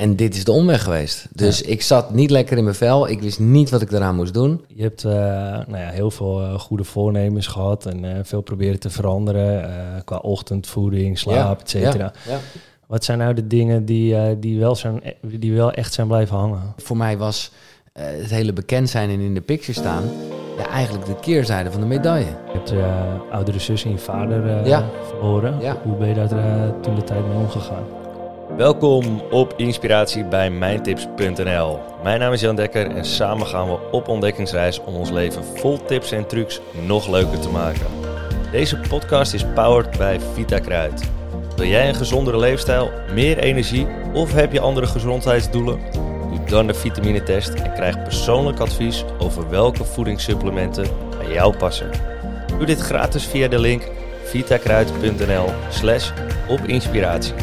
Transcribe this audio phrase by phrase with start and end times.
[0.00, 1.28] En dit is de omweg geweest.
[1.32, 3.08] Dus ik zat niet lekker in mijn vel.
[3.08, 4.64] Ik wist niet wat ik eraan moest doen.
[4.68, 8.80] Je hebt uh, nou ja, heel veel uh, goede voornemens gehad en uh, veel proberen
[8.80, 9.70] te veranderen
[10.04, 12.12] qua ochtendvoeding, slaap, ja, et cetera.
[12.28, 12.38] Ja.
[12.86, 16.74] Wat zijn nou de dingen die, die, wel zijn, die wel echt zijn blijven hangen?
[16.76, 17.52] Voor mij was
[17.92, 20.02] het hele bekend zijn en in de picture staan
[20.70, 22.26] eigenlijk de keerzijde van de medaille.
[22.26, 22.92] Je hebt je
[23.30, 24.64] oudere zus en je vader
[25.08, 25.76] verloren.
[25.82, 26.28] Hoe ben je daar
[26.80, 27.84] toen de tijd mee omgegaan?
[28.56, 31.78] Welkom op Inspiratie bij mijntips.nl.
[32.02, 35.84] Mijn naam is Jan Dekker en samen gaan we op ontdekkingsreis om ons leven vol
[35.84, 37.86] tips en trucs nog leuker te maken.
[38.50, 41.10] Deze podcast is powered bij Vita Kruid.
[41.56, 45.80] Wil jij een gezondere leefstijl, meer energie of heb je andere gezondheidsdoelen?
[46.30, 50.86] Doe dan de vitaminetest en krijg persoonlijk advies over welke voedingssupplementen
[51.18, 51.90] bij jou passen.
[52.46, 53.88] Doe dit gratis via de link
[54.24, 56.10] vitakruid.nl slash
[56.48, 57.34] op inspiratie.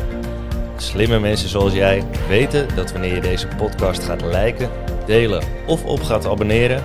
[0.80, 4.70] Slimme mensen zoals jij weten dat wanneer je deze podcast gaat liken,
[5.06, 6.84] delen of op gaat abonneren,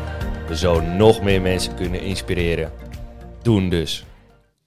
[0.49, 2.73] we zo nog meer mensen kunnen inspireren.
[3.43, 4.07] Doen dus.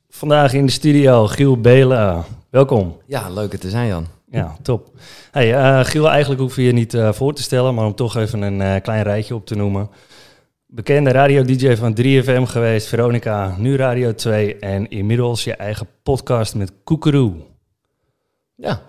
[0.09, 2.23] Vandaag in de studio Giel Belen.
[2.49, 2.97] Welkom.
[3.05, 4.07] Ja, leuk het te zijn Jan.
[4.29, 4.89] Ja, top.
[5.31, 8.15] Hey, uh, Giel, eigenlijk hoef je je niet uh, voor te stellen, maar om toch
[8.15, 9.89] even een uh, klein rijtje op te noemen.
[10.67, 16.73] Bekende radio-dj van 3FM geweest, Veronica, nu Radio 2 en inmiddels je eigen podcast met
[16.83, 17.33] Koekeroe.
[18.55, 18.81] Ja,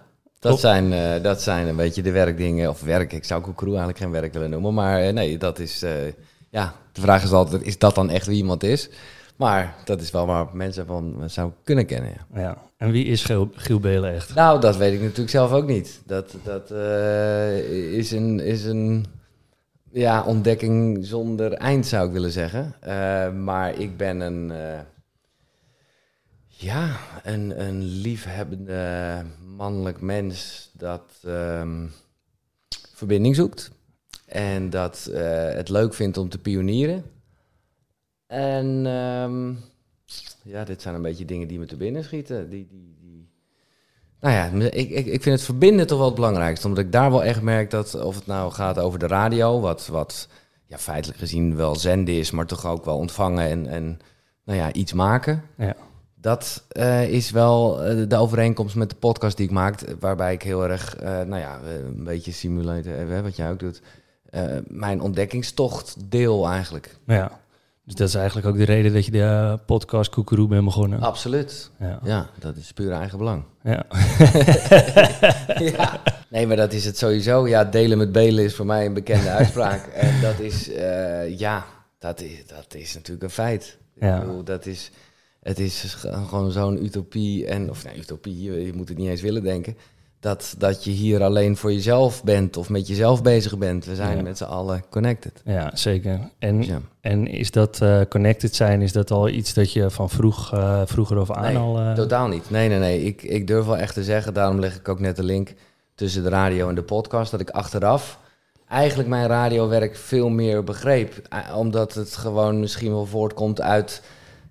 [0.49, 3.99] dat zijn, uh, dat zijn een beetje de werkdingen, of werk, ik zou Koekeroe eigenlijk
[3.99, 5.91] geen werk willen noemen, maar uh, nee, dat is, uh,
[6.51, 8.89] ja, de vraag is altijd, is dat dan echt wie iemand is?
[9.37, 12.41] Maar dat is wel waar mensen van zou kunnen kennen, ja.
[12.41, 12.57] ja.
[12.77, 14.35] En wie is Giel, Giel Belen echt?
[14.35, 16.01] Nou, dat weet ik natuurlijk zelf ook niet.
[16.07, 16.71] Dat, dat
[17.91, 19.07] is een, is een
[19.91, 22.75] ja, ontdekking zonder eind, zou ik willen zeggen.
[23.45, 24.53] maar ik ben een...
[26.59, 29.23] ja, een, een liefhebbende
[29.57, 31.93] mannelijk mens dat um,
[32.95, 33.71] verbinding zoekt.
[34.27, 35.19] En dat uh,
[35.49, 37.05] het leuk vindt om te pionieren.
[38.27, 39.59] En um,
[40.43, 42.51] ja, dit zijn een beetje dingen die me te binnen schieten.
[42.51, 43.31] Die, die, die...
[44.21, 46.67] Nou ja, ik, ik, ik vind het verbinden toch wel het belangrijkste.
[46.67, 49.87] Omdat ik daar wel echt merk dat of het nou gaat over de radio, wat,
[49.87, 50.29] wat
[50.67, 53.99] ja, feitelijk gezien wel zenden is, maar toch ook wel ontvangen en, en
[54.45, 55.43] nou ja, iets maken.
[55.57, 55.77] Ja.
[56.27, 60.43] Dat uh, is wel uh, de overeenkomst met de podcast die ik maak, waarbij ik
[60.43, 63.83] heel erg, uh, nou ja, een beetje simuleren, wat jij ook doet,
[64.69, 66.97] mijn ontdekkingstocht deel eigenlijk.
[67.07, 67.41] Ja,
[67.85, 71.01] dus dat is eigenlijk ook de reden dat je de podcast Koekeroe bent begonnen.
[71.01, 71.71] Absoluut.
[71.79, 72.01] Ja.
[72.03, 73.45] ja, dat is puur eigen belang.
[73.63, 73.85] Ja.
[75.77, 76.01] ja.
[76.29, 77.49] Nee, maar dat is het sowieso.
[77.49, 79.87] Ja, delen met belen is voor mij een bekende uitspraak.
[80.07, 80.71] en dat is,
[81.39, 81.65] ja,
[81.99, 83.79] dat is, dat is natuurlijk een feit.
[84.01, 84.15] Ja.
[84.15, 84.91] Ik bedoel, dat is
[85.47, 85.97] het is
[86.29, 87.47] gewoon zo'n utopie.
[87.47, 89.77] En, of nee, utopie, je moet het niet eens willen denken.
[90.21, 93.85] Dat, dat je hier alleen voor jezelf bent of met jezelf bezig bent.
[93.85, 95.43] We zijn met z'n allen connected.
[95.45, 96.31] Ja, zeker.
[96.39, 100.55] En, en is dat uh, connected zijn, is dat al iets dat je van vroeg,
[100.55, 101.81] uh, vroeger of aan nee, al...
[101.81, 101.93] Uh...
[101.93, 102.51] totaal niet.
[102.51, 103.05] Nee, nee, nee.
[103.05, 105.55] Ik, ik durf wel echt te zeggen, daarom leg ik ook net de link
[105.95, 108.19] tussen de radio en de podcast, dat ik achteraf
[108.69, 111.29] eigenlijk mijn radiowerk veel meer begreep.
[111.55, 114.03] Omdat het gewoon misschien wel voortkomt uit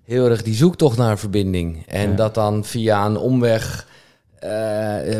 [0.06, 1.86] heel erg die zoektocht naar verbinding.
[1.86, 3.88] En dat dan via een omweg
[4.34, 4.50] uh,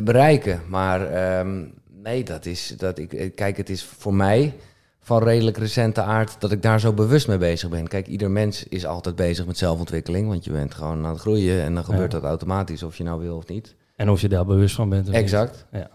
[0.04, 0.60] bereiken.
[0.68, 2.74] Maar um, nee, dat is.
[2.78, 4.54] Dat ik, kijk, het is voor mij
[5.00, 7.88] van redelijk recente aard dat ik daar zo bewust mee bezig ben.
[7.88, 10.28] Kijk, ieder mens is altijd bezig met zelfontwikkeling.
[10.28, 13.20] Want je bent gewoon aan het groeien en dan gebeurt dat automatisch of je nou
[13.20, 13.74] wil of niet.
[13.96, 15.08] En of je daar bewust van bent.
[15.08, 15.66] exact.
[15.72, 15.90] Ja.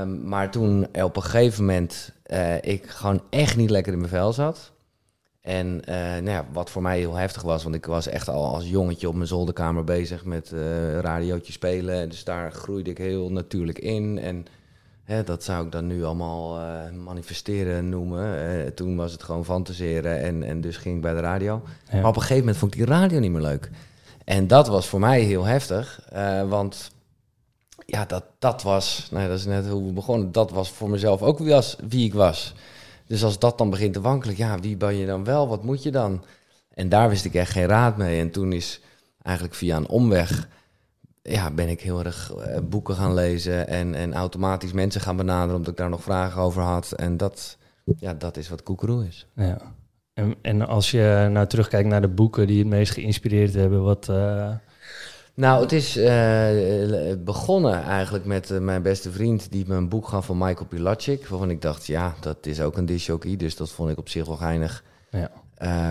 [0.00, 4.10] Um, maar toen op een gegeven moment uh, ik gewoon echt niet lekker in mijn
[4.10, 4.72] vel zat.
[5.44, 8.54] En uh, nou ja, wat voor mij heel heftig was, want ik was echt al
[8.54, 12.08] als jongetje op mijn zolderkamer bezig met uh, radiootje spelen.
[12.08, 14.18] Dus daar groeide ik heel natuurlijk in.
[14.18, 14.46] En
[15.02, 18.74] hè, dat zou ik dan nu allemaal uh, manifesteren noemen.
[18.74, 21.62] toen was het gewoon fantaseren en, en dus ging ik bij de radio.
[21.92, 23.70] Maar op een gegeven moment vond ik die radio niet meer leuk.
[24.24, 26.08] En dat was voor mij heel heftig,
[26.48, 26.90] want
[27.86, 31.22] ja, dat, dat was, nou, dat is net hoe we begonnen, dat was voor mezelf
[31.22, 32.54] ook wie, was, wie ik was.
[33.06, 35.48] Dus als dat dan begint te wankelen, ja, wie ben je dan wel?
[35.48, 36.24] Wat moet je dan?
[36.74, 38.20] En daar wist ik echt geen raad mee.
[38.20, 38.80] En toen is
[39.22, 40.48] eigenlijk via een omweg,
[41.22, 45.56] ja, ben ik heel erg uh, boeken gaan lezen en, en automatisch mensen gaan benaderen
[45.56, 46.92] omdat ik daar nog vragen over had.
[46.92, 47.56] En dat,
[47.98, 49.26] ja, dat is wat Koekeroe is.
[49.34, 49.58] Ja.
[50.12, 54.08] En, en als je nou terugkijkt naar de boeken die het meest geïnspireerd hebben, wat...
[54.08, 54.54] Uh
[55.34, 60.08] nou, het is uh, begonnen eigenlijk met uh, mijn beste vriend die me een boek
[60.08, 61.26] gaf van Michael Pilacic.
[61.26, 64.26] Waarvan ik dacht, ja, dat is ook een disjockey, dus dat vond ik op zich
[64.26, 64.84] wel geinig.
[65.10, 65.30] Ja.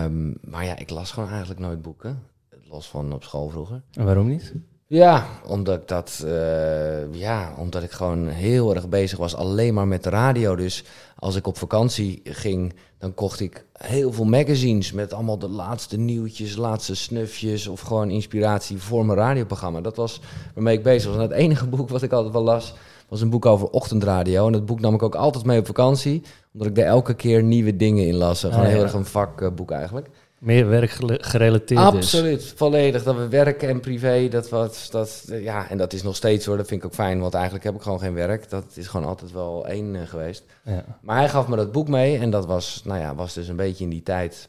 [0.04, 2.22] Um, maar ja, ik las gewoon eigenlijk nooit boeken.
[2.68, 3.82] Los van op school vroeger.
[3.92, 4.54] En waarom niet?
[4.86, 9.86] Ja, omdat ik dat, eh, ja, omdat ik gewoon heel erg bezig was alleen maar
[9.86, 10.56] met de radio.
[10.56, 10.84] Dus
[11.18, 15.96] als ik op vakantie ging, dan kocht ik heel veel magazines met allemaal de laatste
[15.96, 19.80] nieuwtjes, laatste snufjes of gewoon inspiratie voor mijn radioprogramma.
[19.80, 20.20] Dat was
[20.54, 21.16] waarmee ik bezig was.
[21.16, 22.74] En het enige boek wat ik altijd wel las,
[23.08, 24.46] was een boek over ochtendradio.
[24.46, 26.22] En dat boek nam ik ook altijd mee op vakantie,
[26.52, 28.40] omdat ik er elke keer nieuwe dingen in las.
[28.40, 30.08] Gewoon Ah, heel erg een vakboek eigenlijk.
[30.44, 31.78] Meer werkgerelateerd dus.
[31.78, 33.02] Absoluut, volledig.
[33.02, 36.56] Dat we werken en privé, dat was, dat, ja, en dat is nog steeds hoor,
[36.56, 38.50] dat vind ik ook fijn, want eigenlijk heb ik gewoon geen werk.
[38.50, 40.44] Dat is gewoon altijd wel één eh, geweest.
[40.64, 40.84] Ja.
[41.00, 43.56] Maar hij gaf me dat boek mee en dat was, nou ja, was dus een
[43.56, 44.46] beetje in die tijd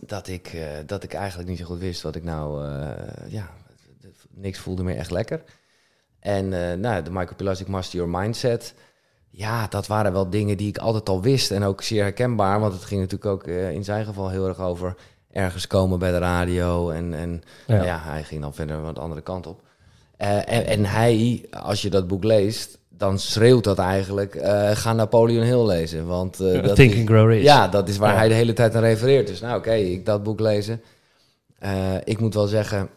[0.00, 2.90] dat ik, eh, dat ik eigenlijk niet zo goed wist wat ik nou, eh,
[3.28, 3.50] ja,
[4.30, 5.42] niks voelde meer echt lekker.
[6.20, 6.48] En
[6.80, 8.74] nou, de Microplastic Master Your Mindset,
[9.30, 12.72] ja, dat waren wel dingen die ik altijd al wist en ook zeer herkenbaar, want
[12.72, 14.94] het ging natuurlijk ook eh, in zijn geval heel erg over
[15.32, 17.82] ergens komen bij de radio en, en Ja.
[17.84, 19.60] ja, hij ging dan verder wat de andere kant op.
[20.16, 24.92] Eh, en, en hij, als je dat boek leest, dan schreeuwt dat eigenlijk, eh, ga
[24.92, 26.06] Napoleon Hill lezen.
[26.06, 27.42] Want eh, dat Think is- and Grow Rich.
[27.42, 28.16] ja, dat is waar Ja.
[28.18, 29.26] hij de hele tijd aan refereert.
[29.26, 30.82] Dus nou oké, ik dat boek lezen.
[32.04, 32.88] Ik moet wel zeggen,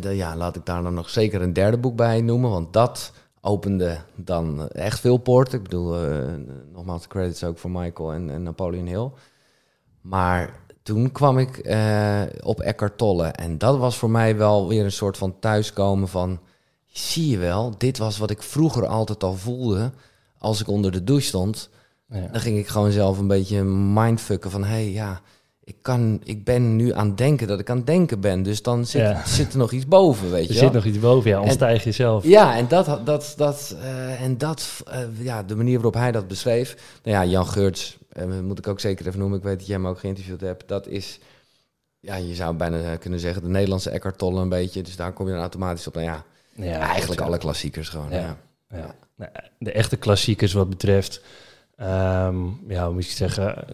[0.00, 3.12] de- ja, laat ik daar dan nog zeker een derde boek bij noemen, want dat
[3.46, 5.58] opende dan echt veel poorten.
[5.58, 6.32] Ik bedoel, eh,
[6.72, 9.10] nogmaals de credits ook voor Michael en, en Napoleon Hill.
[10.00, 14.84] Maar toen kwam ik eh, op Eckhart Tolle en dat was voor mij wel weer
[14.84, 16.40] een soort van thuiskomen van...
[16.86, 19.92] Zie je wel, dit was wat ik vroeger altijd al voelde
[20.38, 21.70] als ik onder de douche stond.
[22.08, 22.28] Ja.
[22.28, 24.64] Dan ging ik gewoon zelf een beetje mindfucken van...
[24.64, 25.20] hé, hey, ja,
[25.68, 28.42] ik, kan, ik ben nu aan het denken dat ik aan het denken ben.
[28.42, 29.26] Dus dan zit, Ja.
[29.26, 30.72] zit er nog iets boven, weet Er je zit wel.
[30.72, 32.24] nog iets boven, ja, ontstijg jezelf.
[32.24, 36.28] Ja, en dat, dat, dat, eh, en dat eh, ja, de manier waarop hij dat
[36.28, 36.98] beschreef...
[37.02, 39.38] Nou ja, Jan Geurts, eh, moet ik ook zeker even noemen.
[39.38, 40.68] Ik weet dat jij hem ook geïnterviewd hebt.
[40.68, 41.18] Dat is,
[42.00, 43.42] ja, je zou bijna kunnen zeggen...
[43.42, 44.82] de Nederlandse Eckhart Tolle een beetje.
[44.82, 45.94] Dus daar kom je dan automatisch op.
[45.94, 46.24] Nou ja,
[46.54, 48.10] Ja, eigenlijk alle klassiekers gewoon.
[48.10, 48.36] Ja.
[48.68, 48.94] Ja.
[49.16, 51.20] Nou, de echte klassiekers wat betreft,
[51.76, 52.36] ehm,
[52.68, 53.64] ja, hoe moet je zeggen,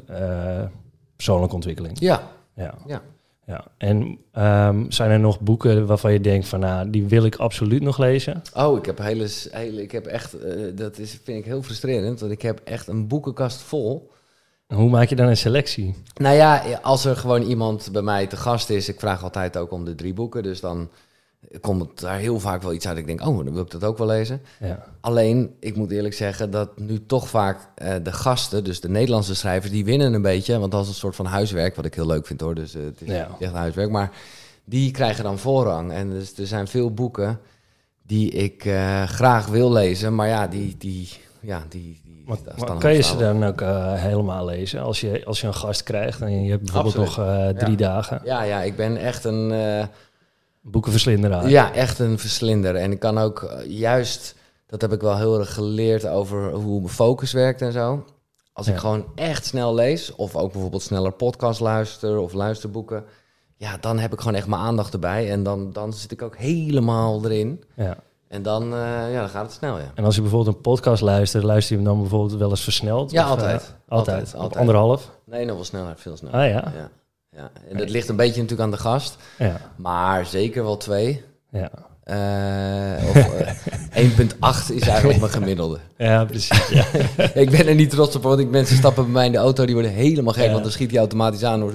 [1.23, 1.97] persoonlijke ontwikkeling.
[2.01, 2.31] ja.
[2.55, 2.75] Ja.
[2.87, 3.03] Ja.
[3.47, 3.65] ja.
[3.77, 7.83] En ehm, zijn er nog boeken waarvan je denkt van, nou, die wil ik absoluut
[7.83, 8.43] nog lezen?
[8.55, 12.21] Oh, ik heb hele, hele ik heb echt, eh, dat is, vind ik heel frustrerend,
[12.21, 14.11] want ik heb echt een boekenkast vol.
[14.67, 15.95] En hoe maak je dan een selectie?
[16.15, 19.71] Nou ja, als er gewoon iemand bij mij te gast is, ik vraag altijd ook
[19.71, 20.91] om de drie boeken, dus dan
[21.61, 22.99] komt daar heel vaak wel iets uit.
[22.99, 24.43] Ik denk, oh, dan wil ik dat ook wel lezen.
[24.61, 24.85] Ja.
[25.01, 29.35] Alleen, ik moet eerlijk zeggen dat nu toch vaak eh, de gasten, dus de Nederlandse
[29.35, 30.59] schrijvers, die winnen een beetje.
[30.59, 32.55] Want dat is een soort van huiswerk, wat ik heel leuk vind hoor.
[32.55, 33.29] Dus eh, het is Ja.
[33.39, 33.91] echt huiswerk.
[33.91, 34.11] Maar
[34.65, 35.93] die krijgen dan voorrang.
[35.93, 37.41] En dus, er zijn veel boeken
[38.03, 40.15] die ik eh, graag wil lezen.
[40.15, 40.75] Maar ja, die...
[40.79, 41.09] die
[41.41, 43.61] ja, die, die Maar, daar maar staan kan je ze dan ook
[44.01, 44.81] helemaal lezen?
[44.83, 47.29] Als je, als je een gast krijgt en je hebt bijvoorbeeld Absoluut.
[47.47, 47.77] nog drie Ja.
[47.77, 48.21] dagen.
[48.25, 49.53] Ja, ja, ik ben echt een...
[50.65, 51.49] eh, Boekenverslinderaar.
[51.49, 52.75] Ja, echt een verslinder.
[52.77, 54.35] En ik kan ook eh, juist,
[54.67, 58.05] dat heb ik wel heel erg geleerd over hoe mijn focus werkt en zo.
[58.53, 63.05] Als ik gewoon echt snel lees, of ook bijvoorbeeld sneller podcast luister of luisterboeken,
[63.57, 65.31] ja, dan heb ik gewoon echt mijn aandacht erbij.
[65.31, 67.65] En dan, dan zit ik ook helemaal erin.
[67.77, 67.97] Ja.
[68.29, 69.91] En dan, eh, ja, dan gaat het snel, ja.
[69.95, 73.11] En als je bijvoorbeeld een podcast luistert, luister je hem dan bijvoorbeeld wel eens versneld?
[73.11, 73.61] Ja, Of, altijd.
[73.63, 74.17] eh, altijd.
[74.17, 74.61] Altijd, Op altijd.
[74.61, 75.11] anderhalf?
[75.25, 76.41] Nee, nog wel sneller, veel sneller.
[76.41, 76.73] Ah ja?
[76.77, 76.91] Ja,
[77.37, 77.51] ja.
[77.71, 79.61] En dat ligt een beetje natuurlijk aan de gast, Ja.
[79.77, 81.23] maar zeker wel twee.
[81.51, 81.71] Ja,
[82.03, 83.55] Eh, of, eh,
[84.03, 85.79] 1,8 is eigenlijk mijn gemiddelde.
[85.99, 86.69] ja precies.
[86.69, 86.85] Ja.
[87.35, 89.65] ik ben er niet trots op, want ik, mensen stappen bij mij in de auto,
[89.65, 90.51] die worden helemaal gek, Ja.
[90.51, 91.61] want dan schiet hij automatisch aan.
[91.61, 91.73] Hoor.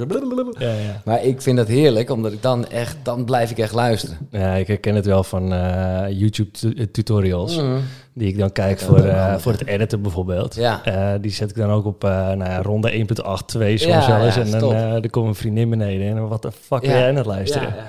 [0.60, 1.02] Ja.
[1.06, 4.18] Maar ik vind dat heerlijk, omdat ik dan echt, dan blijf ik echt luisteren.
[4.32, 7.56] ja, ik herken het wel van eh, YouTube-tutorials.
[7.58, 7.78] Mhm.
[8.18, 10.56] Die ik dan kijk voor, eh, voor het editen bijvoorbeeld.
[10.56, 10.86] Ja.
[10.86, 14.24] Eh, die zet ik dan ook op eh, nou ja, ronde 1.8, 2 soms Ja,
[14.26, 16.08] ja, en dan er komt een vriendin beneden.
[16.08, 17.68] En wat de fuck ben jij aan het luisteren?
[17.68, 17.88] ja, ja, ja,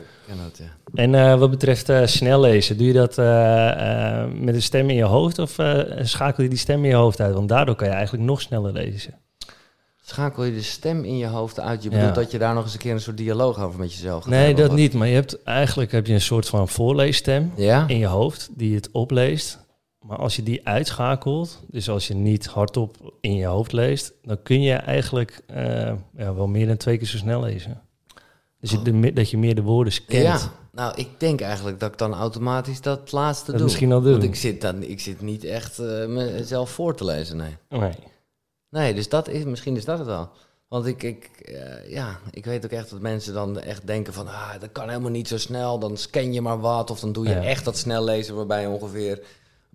[0.00, 1.12] ik ken dat, ja.
[1.22, 3.16] En wat betreft snel lezen, doe je dat
[4.40, 5.56] met een stem in je hoofd of
[6.02, 7.34] schakel je die stem in je hoofd uit?
[7.34, 9.14] Want daardoor kan je eigenlijk nog sneller lezen.
[10.06, 11.82] Schakel je de stem in je hoofd uit?
[11.82, 14.22] Je bedoelt dat je daar nog eens een keer een soort dialoog over met jezelf
[14.22, 14.76] gaat Nee, dat wat?
[14.76, 14.94] niet.
[14.94, 17.52] Maar je hebt, eigenlijk heb je een soort van voorleesstem
[17.86, 19.63] in je hoofd die het opleest.
[20.06, 24.42] Maar als je die uitschakelt, dus als je niet hardop in je hoofd leest, dan
[24.42, 27.82] kun je eigenlijk eh, ja, wel meer dan twee keer zo snel lezen.
[28.60, 28.84] Dus je, Oh.
[28.84, 30.22] de dat je meer de woorden scant.
[30.22, 30.38] Ja,
[30.72, 33.64] nou, ik denk eigenlijk dat ik dan automatisch dat laatste Dat doe.
[33.64, 34.10] misschien al doen.
[34.12, 37.56] Want ik zit, dan, ik zit niet echt eh, mezelf voor te lezen, nee.
[37.68, 37.92] Nee.
[38.70, 40.28] Nee, dus dat is, misschien is dat het wel.
[40.68, 44.26] Want ik, ik, eh, ja, ik weet ook echt dat mensen dan echt denken van...
[44.28, 46.90] Ah, dat kan helemaal niet zo snel, dan scan je maar wat...
[46.90, 47.42] of dan doe je Ja.
[47.42, 49.20] echt dat snel lezen waarbij je ongeveer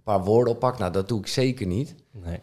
[0.10, 0.80] paar woorden oppakt.
[0.80, 1.96] Nou, dat doe ik zeker niet.
[2.12, 2.40] nee.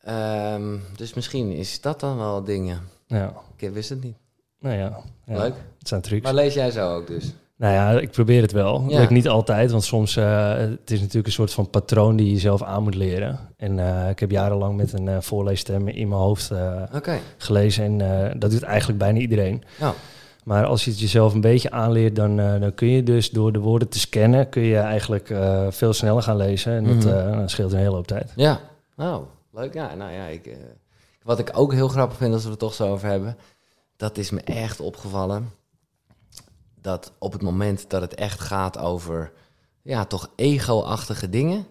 [0.00, 2.80] Ehm, dus misschien is dat dan wel dingen.
[3.06, 3.32] Ja.
[3.56, 4.16] Ik wist het niet.
[4.60, 5.00] Nou ja.
[5.24, 5.38] ja.
[5.38, 5.54] Leuk.
[5.78, 6.22] Het zijn trucs.
[6.22, 7.34] Maar lees jij zo ook dus?
[7.56, 8.84] Nou ja, ik probeer het wel.
[8.88, 8.98] Ja.
[8.98, 12.38] lukt niet altijd, want soms uh, het is natuurlijk een soort van patroon die je
[12.38, 13.38] zelf aan moet leren.
[13.56, 16.50] En uh, ik heb jarenlang met een uh, voorleesstem in mijn hoofd
[16.94, 17.20] okay.
[17.36, 19.62] gelezen en dat doet eigenlijk bijna iedereen.
[19.78, 19.94] Ja.
[20.44, 23.58] Maar als je het jezelf een beetje aanleert, dan, dan kun je dus door de
[23.58, 25.26] woorden te scannen, kun je eigenlijk
[25.74, 26.72] veel sneller gaan lezen.
[26.72, 27.38] En dat, Mhm.
[27.40, 28.32] dat scheelt een hele hoop tijd.
[28.36, 28.60] Ja,
[28.96, 29.74] nou, leuk.
[29.74, 30.56] Ja, nou ja, ik,
[31.22, 33.36] wat ik ook heel grappig vind als we het toch zo over hebben,
[33.96, 35.50] dat is me echt opgevallen
[36.80, 39.32] dat op het moment dat het echt gaat over
[39.82, 41.66] ja, toch ego-achtige dingen,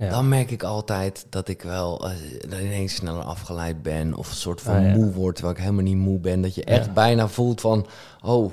[0.00, 0.08] ja.
[0.10, 4.60] dan merk ik altijd dat ik wel uh, ineens sneller afgeleid ben of een soort
[4.60, 4.94] van Ah, ja.
[4.94, 6.40] moe word terwijl ik helemaal niet moe ben.
[6.40, 6.92] Dat je echt Ja.
[6.92, 7.86] bijna voelt van,
[8.24, 8.52] oh,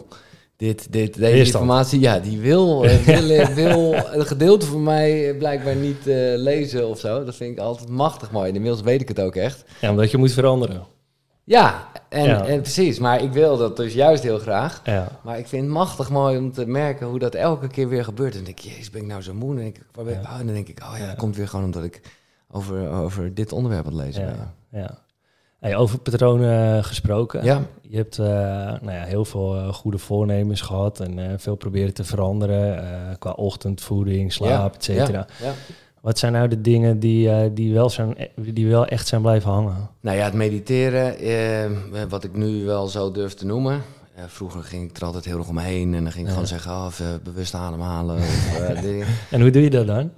[0.57, 1.63] dit, dit, deze Weerstand.
[1.63, 6.15] informatie, ja, die wil, eh, wil, wil een gedeelte van mij eh, blijkbaar niet eh,
[6.35, 7.23] lezen of zo.
[7.23, 8.49] Dat vind ik altijd machtig mooi.
[8.49, 9.63] En inmiddels weet ik het ook echt.
[9.81, 10.83] Ja, omdat je moet veranderen.
[11.49, 12.45] Ja, en, Ja.
[12.45, 12.99] en precies.
[12.99, 14.81] Maar ik wil dat dus juist heel graag.
[14.83, 15.07] Ja.
[15.23, 18.31] Maar ik vind het machtig mooi om te merken hoe dat elke keer weer gebeurt.
[18.31, 19.49] En dan denk ik, jezus, ben ik nou zo moe?
[19.49, 20.21] En dan denk ik, waar ben ik?
[20.23, 20.29] Ja.
[20.33, 22.01] Oh, en dan denk ik, oh ja, dat komt weer gewoon omdat ik
[22.51, 24.53] over, over dit onderwerp aan het lezen ben.
[24.81, 24.97] Ja.
[25.59, 27.43] Hey, over patronen gesproken.
[27.43, 27.61] Ja.
[27.81, 31.93] Je hebt eh, nou ja, heel veel eh, goede voornemens gehad en eh, veel proberen
[31.93, 35.25] te veranderen eh, qua ochtendvoeding, slaap, et cetera.
[36.07, 39.51] Wat zijn nou de dingen die, eh, die, wel zijn, die wel echt zijn blijven
[39.51, 39.89] hangen?
[40.01, 43.81] Nou ja, het mediteren, eh, wat ik nu wel zo durf te noemen.
[44.15, 46.31] Eh, vroeger ging ik er altijd heel erg omheen en dan ging ik Ja.
[46.31, 48.15] gewoon zeggen, oh, even bewust ademhalen.
[48.17, 48.55] Of.
[49.31, 50.11] En hoe doe je dat dan?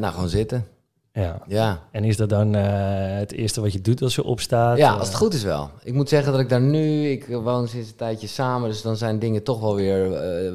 [0.00, 0.66] Nou, gewoon zitten.
[1.12, 1.42] Ja.
[1.46, 1.82] Ja.
[1.92, 4.78] En is dat dan het eerste wat je doet als je opstaat?
[4.78, 5.70] Ja, als het goed is wel.
[5.82, 8.96] Ik moet zeggen dat ik daar nu, ik woon sinds een tijdje samen, dus dan
[8.96, 10.10] zijn dingen toch wel weer,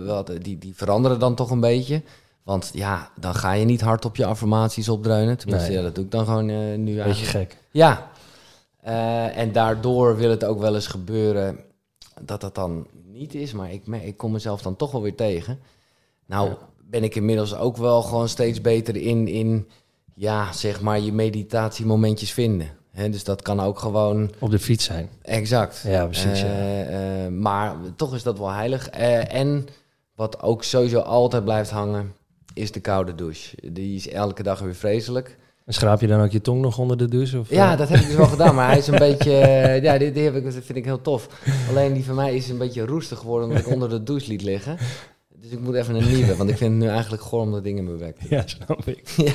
[0.06, 2.02] wat, die, die veranderen dan toch een beetje.
[2.44, 5.38] Want ja, dan ga je niet hard op je affirmaties opdreunen.
[5.38, 5.78] Tenminste, Nee.
[5.78, 7.30] ja, dat doe ik dan gewoon eh, nu Beetje eigenlijk.
[7.52, 7.58] gek.
[7.72, 8.10] Ja.
[8.82, 11.60] Eh, en daardoor wil het ook wel eens gebeuren
[12.22, 13.54] dat dat dan niet is.
[13.54, 15.60] Maar ik, ik kom mezelf dan toch wel weer tegen.
[16.26, 16.58] Nou, Ja.
[16.90, 19.68] ben ik inmiddels ook wel gewoon steeds beter in, in
[20.16, 22.68] ja, zeg maar, je meditatiemomentjes vinden.
[22.94, 25.10] Dus dat kan ook gewoon Op de fiets zijn.
[25.22, 25.84] Exact.
[25.88, 26.42] Ja, precies.
[26.42, 26.84] ja.
[26.84, 28.90] Eh, maar toch is dat wel heilig.
[28.90, 29.68] En
[30.16, 32.14] wat ook sowieso altijd blijft hangen,
[32.54, 33.56] is de koude douche.
[33.72, 35.38] Die is elke dag weer vreselijk.
[35.66, 37.40] En schraap je dan ook je tong nog onder de douche?
[37.40, 37.78] Of, Ja, eh?
[37.78, 39.38] dat heb ik dus wel gedaan, maar hij is een beetje...
[39.38, 41.28] eh, ja, die, die heb ik, dat vind ik heel tof.
[41.70, 44.42] Alleen die van mij is een beetje roestig geworden omdat ik onder de douche liet
[44.42, 44.78] liggen.
[45.42, 47.84] Dus ik moet even een nieuwe, want ik vind het nu eigenlijk gewoon omdat dingen
[47.84, 48.18] me bek.
[48.30, 49.10] Ja, snap ik.
[49.26, 49.32] Ja.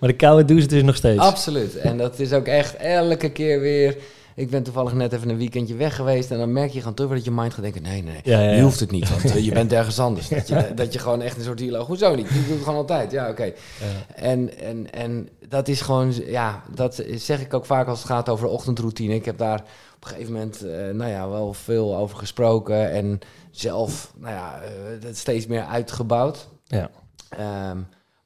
[0.00, 1.20] Maar de koude douche dus nog steeds.
[1.20, 1.76] Absoluut.
[1.76, 3.96] En dat is ook echt elke keer weer...
[4.34, 7.10] Ik ben toevallig net even een weekendje weg geweest en dan merk je gewoon terug
[7.10, 7.82] dat je mind gaat denken...
[7.82, 8.36] Nee, nee, nee.
[8.36, 10.28] Ja, Nu hoeft het niet, want eh, je bent ergens anders.
[10.28, 11.86] Dat je, dat je gewoon echt een soort dialoog...
[11.86, 12.28] Hoezo niet?
[12.32, 13.10] Die doe ik gewoon altijd.
[13.10, 13.44] Ja, oké.
[13.44, 13.52] Ja.
[14.14, 16.12] En, en, en dat is gewoon...
[16.26, 19.14] Ja, dat zeg ik ook vaak als het gaat over de ochtendroutine.
[19.14, 19.58] Ik heb daar
[19.94, 22.90] op een gegeven moment eh, nou ja, wel veel over gesproken...
[22.90, 23.18] en
[23.50, 24.70] zelf nou ja, eh,
[25.06, 26.48] het steeds meer uitgebouwd.
[26.64, 26.90] Ja.
[27.28, 27.78] Ehm,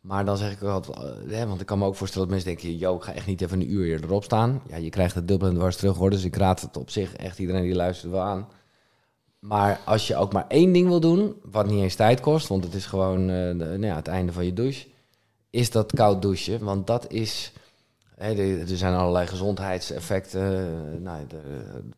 [0.05, 2.55] maar dan zeg ik altijd, eh, hè, want ik kan me ook voorstellen dat mensen
[2.55, 4.63] denken, yo, ik ga echt niet even een uur hier erop staan.
[4.69, 7.17] Ja, je krijgt het dubbel en dwars terug hoor, dus ik raad het op zich
[7.17, 8.49] echt iedereen die luistert wel aan.
[9.39, 12.65] Maar als je ook maar één ding wil doen, wat niet eens tijd kost, want
[12.65, 14.87] het is gewoon eh, nou ja, het einde van je douche,
[15.51, 16.65] is dat koud douchen.
[16.65, 17.53] Want dat is,
[18.15, 21.41] hè, er zijn allerlei gezondheidseffecten, eh, nou, de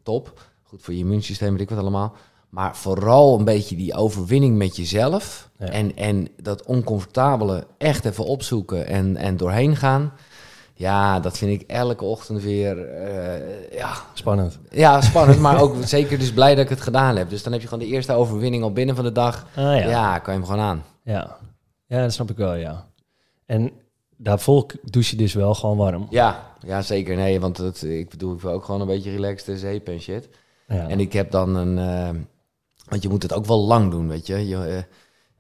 [0.02, 2.14] top, goed voor je immuunsysteem, weet ik wat allemaal.
[2.56, 5.50] Maar vooral een beetje die overwinning met jezelf.
[5.58, 5.66] Ja.
[5.66, 10.12] En, en dat oncomfortabele echt even opzoeken en, en doorheen gaan.
[10.74, 12.84] Ja, dat vind ik elke ochtend weer.
[12.88, 14.58] eh, ja, Spannend.
[14.70, 15.40] ja, spannend.
[15.40, 17.30] maar ook zeker dus blij dat ik het gedaan heb.
[17.30, 19.46] Dus dan heb je gewoon de eerste overwinning al binnen van de dag.
[19.56, 19.72] Ah, ja.
[19.74, 20.18] Ja, ja.
[20.18, 20.84] kan je hem gewoon aan.
[21.04, 21.36] Ja.
[21.86, 22.86] dat snap ik wel, ja.
[23.46, 23.70] En
[24.16, 26.06] daarvoor douche je dus wel gewoon warm.
[26.10, 27.16] Ja, ja zeker.
[27.16, 30.00] Nee, want het, ik bedoel, ik wil ook gewoon een beetje relaxed en zeep en
[30.00, 30.28] shit.
[30.68, 30.88] Ja.
[30.88, 31.78] En ik heb dan een.
[31.78, 32.20] eh,
[32.88, 34.48] want je moet het ook wel lang doen, weet je.
[34.48, 34.82] Je, eh,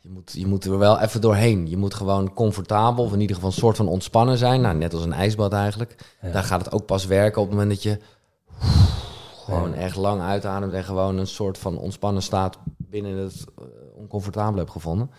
[0.00, 1.68] je, moet, je moet er wel even doorheen.
[1.68, 4.60] Je moet gewoon comfortabel, of in ieder geval een soort van ontspannen zijn.
[4.60, 5.94] Nou, net als een ijsbad eigenlijk.
[6.22, 6.30] Ja.
[6.30, 7.98] Daar gaat het ook pas werken op het moment dat je
[9.44, 14.58] gewoon echt lang uitademt en gewoon een soort van ontspannen staat binnen het eh, oncomfortabele
[14.58, 15.10] hebt gevonden.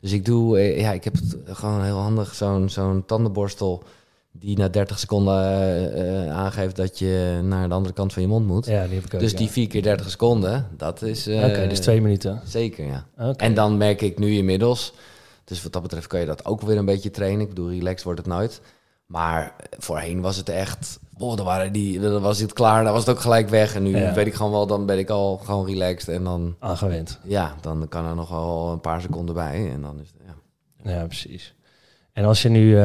[0.00, 3.82] Dus ik doe, eh, ja, ik heb het gewoon heel handig, zo'n zo'n tandenborstel
[4.32, 8.28] die na 30 seconden eh, eh, aangeeft dat je naar de andere kant van je
[8.28, 8.66] mond moet.
[8.66, 9.20] Ja, die heb ik ook.
[9.20, 9.38] Dus ja.
[9.38, 11.26] die vier keer 30 seconden, dat is...
[11.26, 12.40] eh, Oké, dus twee minuten.
[12.44, 13.06] Zeker, ja.
[13.36, 14.92] En dan merk ik nu inmiddels...
[15.44, 17.40] Dus wat dat betreft kan je dat ook weer een beetje trainen.
[17.40, 18.60] Ik bedoel, relaxed wordt het nooit.
[19.06, 20.98] Maar voorheen was het echt...
[21.18, 23.74] Oh, dan, waren die, dan was het klaar, dan was het ook gelijk weg.
[23.74, 24.12] En nu Ja.
[24.14, 26.14] weet ik gewoon wel, dan ben ik al gewoon relaxed.
[26.14, 27.18] En dan, Aangewend.
[27.24, 29.70] ja, dan kan er nog wel een paar seconden bij.
[29.72, 30.22] En dan is het,
[30.82, 30.90] ja.
[30.92, 31.54] Ja, precies.
[32.12, 32.76] En als je nu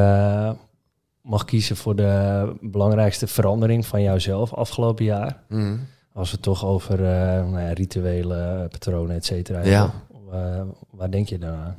[1.26, 5.76] mag kiezen voor de belangrijkste verandering van jouzelf afgelopen jaar, Mhm.
[6.12, 9.92] als we het toch over eh, nou ja, rituelen, patronen, et cetera Ja.
[10.12, 11.76] hebben, Waar, denk je dan aan?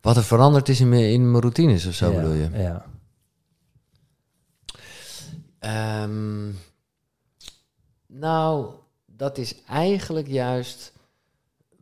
[0.00, 2.48] Wat er veranderd is in mijn, in mijn routines of zo ja, bedoel je?
[2.52, 2.84] Ja.
[5.58, 6.50] Ehm,
[8.06, 8.66] nou,
[9.06, 10.92] dat is eigenlijk juist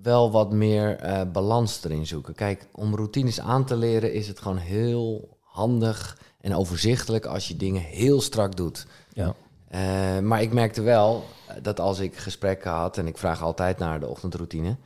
[0.02, 2.34] wel wat meer eh, balans erin zoeken.
[2.34, 7.56] Kijk, om routines aan te leren is het gewoon heel handig en overzichtelijk als je
[7.56, 8.86] dingen heel strak doet.
[9.12, 9.34] Ja.
[9.68, 11.24] Eh, maar ik merkte wel
[11.62, 14.76] dat als ik gesprekken had, en ik vraag altijd naar de ochtendroutine,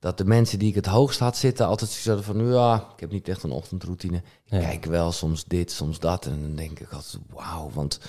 [0.00, 3.00] dat de mensen die ik het hoogst had zitten altijd zoiets hadden van, ja, ik
[3.00, 4.16] heb niet echt een ochtendroutine.
[4.16, 6.26] Ik kijk wel soms dit, soms dat.
[6.26, 8.00] En dan denk ik altijd, wauw, want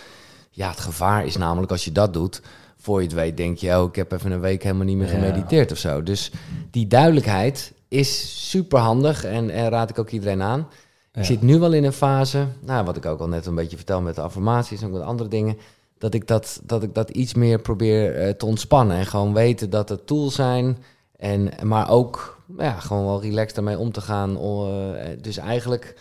[0.50, 2.42] ja, het gevaar is namelijk als je dat doet,
[2.78, 5.08] voor je het weet denk je, oh, ik heb even een week helemaal niet meer
[5.08, 5.14] Ja.
[5.14, 6.04] gemediteerd of zo.
[6.04, 6.32] Dus
[6.72, 10.68] die duidelijkheid is super handig en, en raad ik ook iedereen aan.
[11.13, 11.20] Ja.
[11.20, 13.75] Ik zit nu wel in een fase, nou, wat ik ook al net een beetje
[13.75, 15.58] vertel met de affirmaties en ook met andere dingen,
[15.98, 18.98] dat ik dat, dat, ik dat iets meer probeer eh, te ontspannen.
[18.98, 20.77] En gewoon weten dat het tools zijn,
[21.17, 24.38] en, maar ook ja, gewoon wel relaxed daarmee om te gaan.
[24.38, 25.96] Eh, dus eigenlijk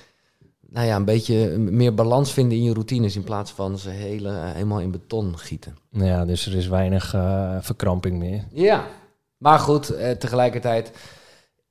[0.73, 4.31] nou ja, een beetje meer balans vinden in je routines in plaats van ze hele,
[4.31, 5.77] helemaal in beton gieten.
[5.91, 8.45] Ja, dus er is weinig eh, verkramping meer.
[8.53, 8.87] Ja,
[9.37, 10.93] maar goed, eh, tegelijkertijd,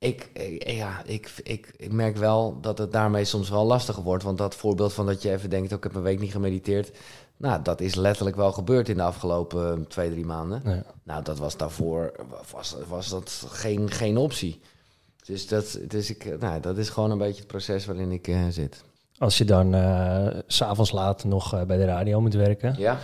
[0.02, 4.24] ik, ja, ik, ik, ik merk wel dat het daarmee soms wel lastiger wordt.
[4.24, 6.90] Want dat voorbeeld van dat je even denkt, oh, ik heb een week niet gemediteerd.
[7.36, 10.62] Nou, dat is letterlijk wel gebeurd in de afgelopen eh, twee, drie maanden.
[10.64, 10.82] Ja.
[11.02, 12.12] Nou, dat was daarvoor,
[12.50, 14.60] was, was dat geen, geen optie.
[15.24, 18.28] Dus, dat, dus ik, eh, nou, dat is gewoon een beetje het proces waarin ik
[18.28, 18.84] eh, zit.
[19.18, 19.74] Als je dan
[20.46, 22.98] s s'avonds laat nog bij de radio moet werken, Ja?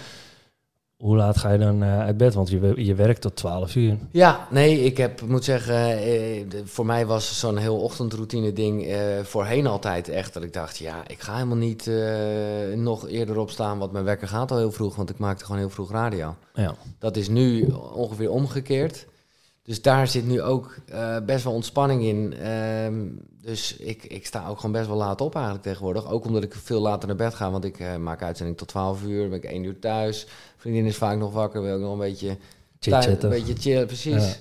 [0.98, 2.34] Hoe laat ga je dan eh, uit bed?
[2.34, 3.98] Want je, je werkt tot 12 uur.
[4.10, 8.98] Ja, nee, ik heb, moet zeggen, eh, voor mij was zo'n heel ochtendroutine ding eh,
[9.22, 11.90] voorheen altijd echt dat ik dacht, ja, ik ga helemaal niet
[12.74, 15.70] nog eerder opstaan, want mijn wekker gaat al heel vroeg, want ik maakte gewoon heel
[15.70, 16.36] vroeg radio.
[16.54, 16.74] Ja.
[16.98, 19.06] Dat is nu ongeveer omgekeerd.
[19.62, 20.74] Dus daar zit nu ook
[21.26, 22.34] best wel ontspanning in.
[22.34, 23.06] Ehm,
[23.40, 26.10] dus ik, ik sta ook gewoon best wel laat op eigenlijk tegenwoordig.
[26.10, 29.28] Ook omdat ik veel later naar bed ga, want ik maak uitzending tot 12 uur,
[29.28, 30.26] ben ik 1 uur thuis.
[30.58, 32.36] Vriendin is vaak nog wakker, wil ik nog een beetje
[32.80, 33.22] Chit-chatten.
[33.32, 34.24] Een beetje chill, precies.
[34.28, 34.34] Ja.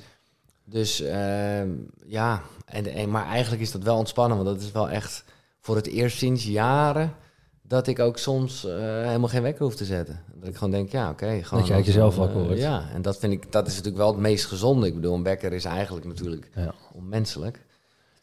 [0.66, 1.70] Dus ehm,
[2.06, 5.24] ja, en, en, maar eigenlijk is dat wel ontspannen, want dat is wel echt
[5.60, 7.14] voor het eerst sinds jaren
[7.62, 10.24] dat ik ook soms eh, helemaal geen wekker hoef te zetten.
[10.36, 11.40] Dat ik gewoon denk, ja, oké.
[11.44, 12.60] gewoon je uit als- jezelf wakker wordt.
[12.60, 14.88] Ja, en dat vind ik, dat is natuurlijk wel het meest gezonde.
[14.88, 16.74] Ik bedoel, een wekker is eigenlijk natuurlijk Ja.
[16.94, 17.66] onmenselijk.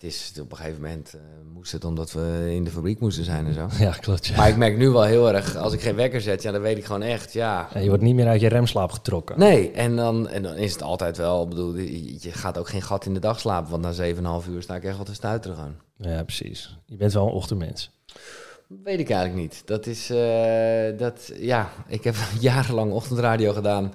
[0.04, 1.20] Is op een gegeven moment eh,
[1.54, 3.68] moest het omdat we in de fabriek moesten zijn en zo.
[3.84, 4.26] ja, klopt.
[4.26, 4.36] Ja.
[4.36, 6.76] Maar ik merk nu wel heel erg, als ik geen wekker zet, ja, dan weet
[6.76, 9.38] ik gewoon echt, ja, Ja, je wordt niet meer uit je remslaap getrokken.
[9.38, 12.82] Nee, en dan, en dan is het altijd wel, ik bedoel, je gaat ook geen
[12.82, 15.56] gat in de dag slapen, want na 7,5 uur sta ik echt wel te stuiteren
[15.56, 15.74] gewoon.
[15.96, 16.78] Ja, precies.
[16.86, 17.90] Je bent wel een ochtendmens.
[18.82, 19.62] Weet ik eigenlijk niet.
[19.64, 23.92] Dat is, eh, dat, ja, ik heb jarenlang ochtendradio gedaan,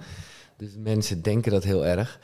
[0.57, 2.19] dus mensen denken dat heel erg.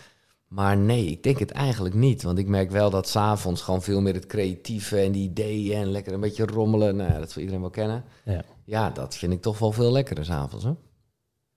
[0.47, 4.01] Maar nee, ik denk het eigenlijk niet, want ik merk wel dat s'avonds gewoon veel
[4.01, 7.41] meer het creatieve en die ideeën en lekker een beetje rommelen, nou ja, dat zal
[7.41, 8.03] iedereen wel kennen.
[8.25, 8.43] Ja.
[8.65, 10.65] Ja, dat vind ik toch wel veel lekkerder s'avonds.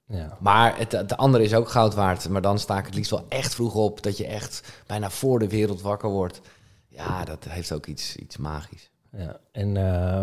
[0.06, 0.36] Ja.
[0.40, 2.28] Maar het, het andere is ook goud waard.
[2.28, 4.02] Maar dan sta ik het liefst wel echt vroeg op.
[4.02, 6.40] Dat je echt bijna voor de wereld wakker wordt.
[6.88, 8.90] Ja, dat heeft ook iets, iets magisch.
[9.12, 9.40] ja.
[9.52, 10.22] En eh,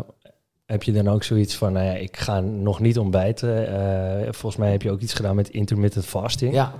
[0.65, 3.67] heb je dan ook zoiets van, nou ja, ik ga nog niet ontbijten.
[3.67, 6.53] Eh, volgens mij heb je ook iets gedaan met intermittent fasting.
[6.53, 6.73] Ja,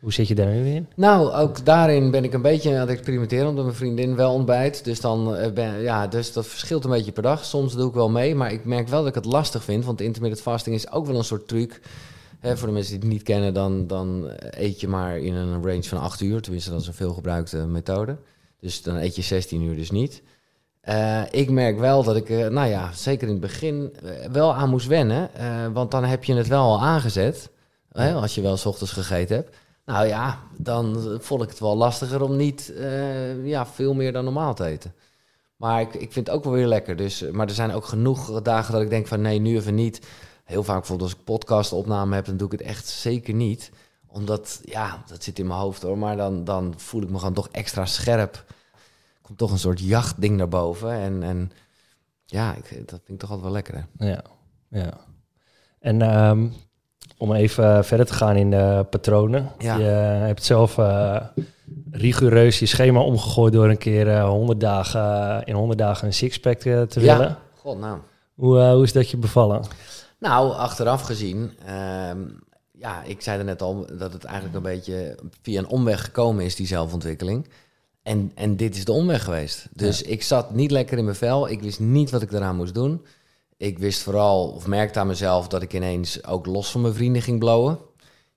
[0.00, 0.88] Hoe zit je daar nu in?
[0.96, 3.48] nou, ook daarin ben ik een beetje aan het experimenteren.
[3.48, 4.84] Omdat mijn vriendin wel ontbijt.
[4.84, 7.44] Dus, dan, eh, ja, dus dat verschilt een beetje per dag.
[7.44, 8.34] Soms doe ik wel mee.
[8.34, 9.84] Maar ik merk wel dat ik het lastig vind.
[9.84, 11.80] Want intermittent fasting is ook wel een soort truc.
[12.42, 15.82] Voor de mensen die het niet kennen, dan, dan eet je maar in een range
[15.82, 16.40] van 8 uur.
[16.40, 18.16] Tenminste, dat is een veel gebruikte methode.
[18.60, 20.22] Dus dan eet je 16 uur dus niet.
[20.80, 23.92] Eh, ik merk wel dat ik, eh, nou ja, zeker in het begin
[24.32, 25.30] wel aan moest wennen.
[25.72, 27.50] want dan heb je het wel al aangezet.
[27.92, 29.56] Als je wel s ochtends gegeten hebt.
[29.90, 34.24] Nou ja, dan vond ik het wel lastiger om niet eh, ja, veel meer dan
[34.24, 34.94] normaal te eten.
[35.56, 36.96] Maar ik, ik vind het ook wel weer lekker.
[36.96, 40.06] Dus, maar er zijn ook genoeg dagen dat ik denk van nee, nu even niet.
[40.44, 43.70] Heel vaak bijvoorbeeld als ik podcastopname heb, dan doe ik het echt zeker niet.
[44.06, 45.98] Omdat, ja, dat zit in mijn hoofd hoor.
[45.98, 48.44] Maar dan, dan voel ik me gewoon toch extra scherp.
[49.22, 50.92] Komt toch een soort jachtding naar boven.
[50.92, 51.52] En, en
[52.24, 54.06] ja, ik, dat vind ik toch altijd wel lekker hè.
[54.06, 54.22] Ja,
[54.68, 55.06] ja.
[55.78, 56.48] En ehm,
[57.20, 59.50] om even verder te gaan in de patronen.
[59.58, 59.76] Ja.
[59.76, 59.84] Je
[60.26, 61.16] hebt zelf eh,
[61.90, 66.62] rigoureus je schema omgegooid door een keer eh 100 dagen, in 100 dagen een sixpack
[66.64, 67.16] eh, te Ja.
[67.18, 67.36] willen.
[67.56, 67.98] God nou.
[68.34, 69.62] Hoe, eh, hoe is dat je bevallen?
[70.18, 72.18] Nou, achteraf gezien, ehm,
[72.72, 76.44] ja, ik zei er net al dat het eigenlijk een beetje via een omweg gekomen
[76.44, 77.48] is, die zelfontwikkeling.
[78.02, 79.68] En, en dit is de omweg geweest.
[79.72, 81.48] Dus ik zat niet lekker in mijn vel.
[81.48, 83.04] Ik wist niet wat ik eraan moest doen.
[83.60, 87.22] Ik wist vooral, of merkte aan mezelf, dat ik ineens ook los van mijn vrienden
[87.22, 87.78] ging blowen.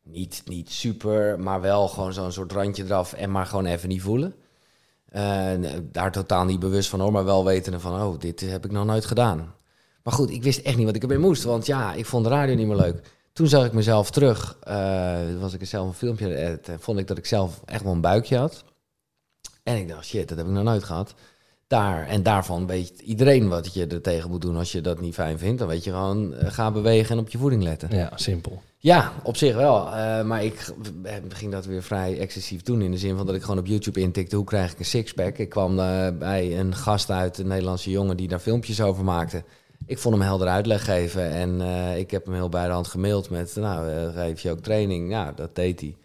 [0.01, 4.01] Niet, niet super, maar wel gewoon zo'n soort randje eraf en maar gewoon even niet
[4.01, 4.35] voelen.
[5.05, 8.71] Eh, daar totaal niet bewust van hoor, maar wel wetende van, oh, dit heb ik
[8.71, 9.55] nog nooit gedaan.
[10.03, 12.29] Maar goed, ik wist echt niet wat ik ermee moest, want ja, ik vond de
[12.29, 13.09] radio niet meer leuk.
[13.33, 17.17] Toen zag ik mezelf terug, uh, was ik zelf een filmpje en vond ik dat
[17.17, 18.63] ik zelf echt wel een buikje had.
[19.63, 21.13] En ik dacht, shit, dat heb ik nog nooit gehad.
[21.73, 25.13] Daar, en daarvan weet iedereen wat je er tegen moet doen als je dat niet
[25.13, 25.59] fijn vindt.
[25.59, 27.89] Dan weet je gewoon, uh, ga bewegen en op je voeding letten.
[27.91, 28.61] Ja, simpel.
[28.77, 29.87] Ja, op zich wel.
[29.87, 30.73] Uh, maar ik
[31.27, 32.81] ging dat weer vrij excessief doen.
[32.81, 35.37] In de zin van dat ik gewoon op YouTube intikte, hoe krijg ik een sixpack?
[35.37, 39.43] Ik kwam uh, bij een gast uit, een Nederlandse jongen, die daar filmpjes over maakte.
[39.85, 41.61] Ik vond hem helder uitleg geven en
[41.97, 45.09] ik heb hem heel bij de hand gemaild met, nou, geef je ook training?
[45.09, 45.95] Ja, dat deed hij.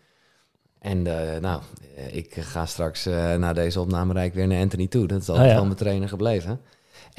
[0.79, 1.03] En
[1.41, 1.63] nou,
[2.11, 3.05] ik ga straks
[3.39, 5.07] na deze opname rijk weer naar Anthony toe.
[5.07, 5.59] Dat is altijd oh, ja.
[5.59, 6.61] wel mijn trainer gebleven.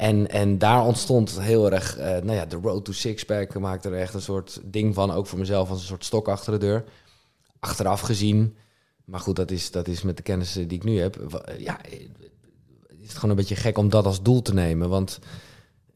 [0.00, 3.98] En, en daar ontstond heel erg, uh, nou ja, de road to sixpack maakte er
[3.98, 6.84] echt een soort ding van, ook voor mezelf als een soort stok achter de deur.
[7.58, 8.56] Achteraf gezien,
[9.04, 11.84] maar goed, dat is, dat is met de kennis die ik nu heb, ja,
[13.00, 14.88] is het gewoon een beetje gek om dat als doel te nemen.
[14.88, 15.18] Want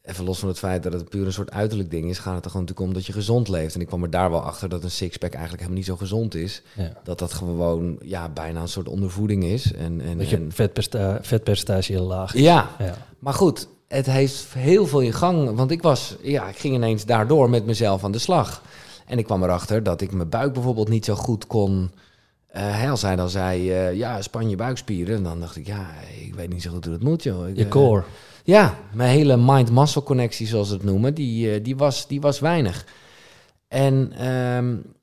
[0.04, 2.44] even los van het feit dat het puur een soort uiterlijk ding is, gaat het
[2.44, 3.74] er gewoon natuurlijk om dat je gezond leeft.
[3.74, 6.34] En ik kwam er daar wel achter dat een sixpack eigenlijk helemaal niet zo gezond
[6.34, 6.62] is.
[6.76, 6.92] Ja.
[7.04, 9.72] Dat dat gewoon ja, bijna een soort ondervoeding is.
[9.72, 10.52] En, en, dat je en...
[11.22, 12.40] vetpercentage heel laag is.
[12.40, 12.70] Ja.
[12.78, 15.56] ja, maar goed, het heeft heel veel in gang.
[15.56, 18.62] Want ik was, ja, ik ging ineens daardoor met mezelf aan de slag.
[19.06, 21.90] En ik kwam erachter dat ik mijn buik bijvoorbeeld niet zo goed kon.
[22.56, 25.22] Uh, als hij dan zei, uh, ja, span je buikspieren.
[25.22, 25.86] Dan dacht ik, ja,
[26.24, 27.48] ik weet niet zo goed hoe dat moet, joh.
[27.48, 28.00] Ik, je core.
[28.00, 28.06] Uh,
[28.44, 32.86] ja, mijn hele mind-muscle connectie, zoals ze het noemen, die, die, was, die was weinig.
[33.68, 34.94] En um,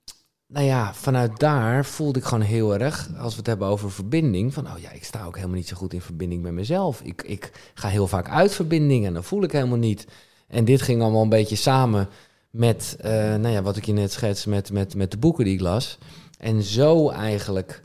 [0.47, 4.53] nou ja, vanuit daar voelde ik gewoon heel erg, als we het hebben over verbinding,
[4.53, 7.01] van oh ja, ik sta ook helemaal niet zo goed in verbinding met mezelf.
[7.01, 10.07] Ik, ik ga heel vaak uit verbinding en dan voel ik helemaal niet.
[10.47, 12.09] En dit ging allemaal een beetje samen
[12.49, 15.53] met, uh, nou ja, wat ik je net schets met, met, met de boeken die
[15.53, 15.97] ik las.
[16.37, 17.81] En zo eigenlijk,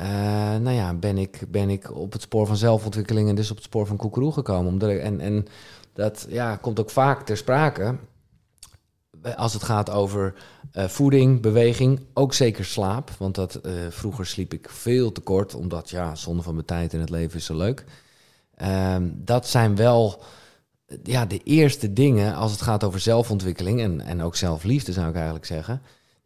[0.00, 0.04] uh,
[0.56, 3.64] nou ja, ben ik, ben ik op het spoor van zelfontwikkeling en dus op het
[3.64, 4.72] spoor van koekeroe gekomen.
[4.72, 5.46] Omdat en, en
[5.92, 7.98] dat ja, komt ook vaak ter sprake
[9.36, 10.34] als het gaat over
[10.72, 13.10] uh, voeding, beweging, ook zeker slaap.
[13.10, 16.92] Want dat, uh, vroeger sliep ik veel te kort, omdat ja, zonde van mijn tijd
[16.92, 17.84] in het leven is zo leuk.
[18.62, 20.22] Um, dat zijn wel
[21.02, 25.14] ja, de eerste dingen als het gaat over zelfontwikkeling en, en ook zelfliefde, zou ik
[25.14, 25.82] eigenlijk zeggen.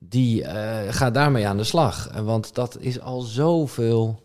[0.09, 2.21] Die uh, gaat daarmee aan de slag.
[2.23, 4.23] Want dat is al zoveel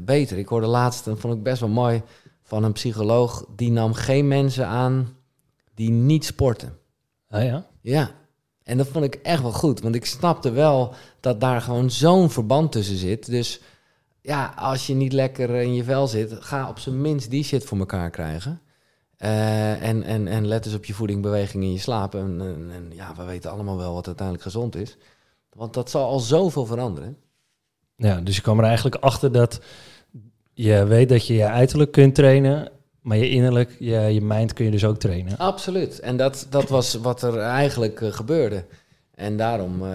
[0.00, 0.38] beter.
[0.38, 2.02] Ik hoorde laatst, en vond ik best wel mooi,
[2.42, 3.44] van een psycholoog.
[3.56, 5.16] Die nam geen mensen aan
[5.74, 6.78] die niet sporten.
[7.28, 7.66] Ah ja?
[7.80, 8.10] Ja.
[8.62, 12.30] En dat vond ik echt wel goed, want ik snapte wel dat daar gewoon zo'n
[12.30, 13.26] verband tussen zit.
[13.26, 13.60] Dus
[14.20, 17.64] ja, als je niet lekker in je vel zit, ga op zijn minst die shit
[17.64, 18.60] voor elkaar krijgen.
[19.18, 22.14] Uh, en, en, en let eens op je voeding, beweging en je slaap.
[22.14, 24.96] En, en, en, ja, we weten allemaal wel wat uiteindelijk gezond is.
[25.52, 27.16] Want dat zal al zoveel veranderen.
[27.96, 29.60] Ja, dus je kwam er eigenlijk achter dat
[30.52, 32.70] je weet dat je je uiterlijk kunt trainen.
[33.00, 35.38] Maar je innerlijk, je, je mind kun je dus ook trainen.
[35.38, 36.00] Absoluut.
[36.00, 38.64] En dat, dat was wat er eigenlijk uh, gebeurde.
[39.14, 39.88] En daarom, uh,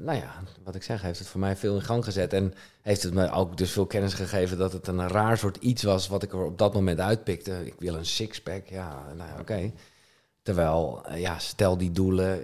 [0.00, 2.32] nou ja, wat ik zeg, heeft het voor mij veel in gang gezet.
[2.32, 5.82] En heeft het me ook dus veel kennis gegeven dat het een raar soort iets
[5.82, 7.66] was wat ik er op dat moment uitpikte.
[7.66, 9.72] Ik wil een sixpack, ja, nou oké.
[10.42, 12.40] Terwijl, uh, ja, stel die doelen,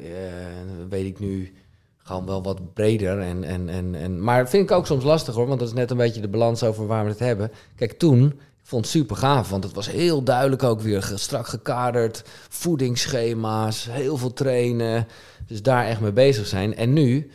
[0.89, 1.53] weet ik nu
[1.97, 3.21] gewoon wel wat breder.
[3.21, 5.91] En, en, en, en, maar vind ik ook soms lastig hoor, want dat is net
[5.91, 7.51] een beetje de balans over waar we het hebben.
[7.77, 12.23] Kijk, toen vond het super gaaf, want het was heel duidelijk ook weer strak gekaderd.
[12.49, 15.07] Voedingsschema's, heel veel trainen.
[15.47, 16.77] Dus daar echt mee bezig zijn.
[16.77, 17.31] En nu,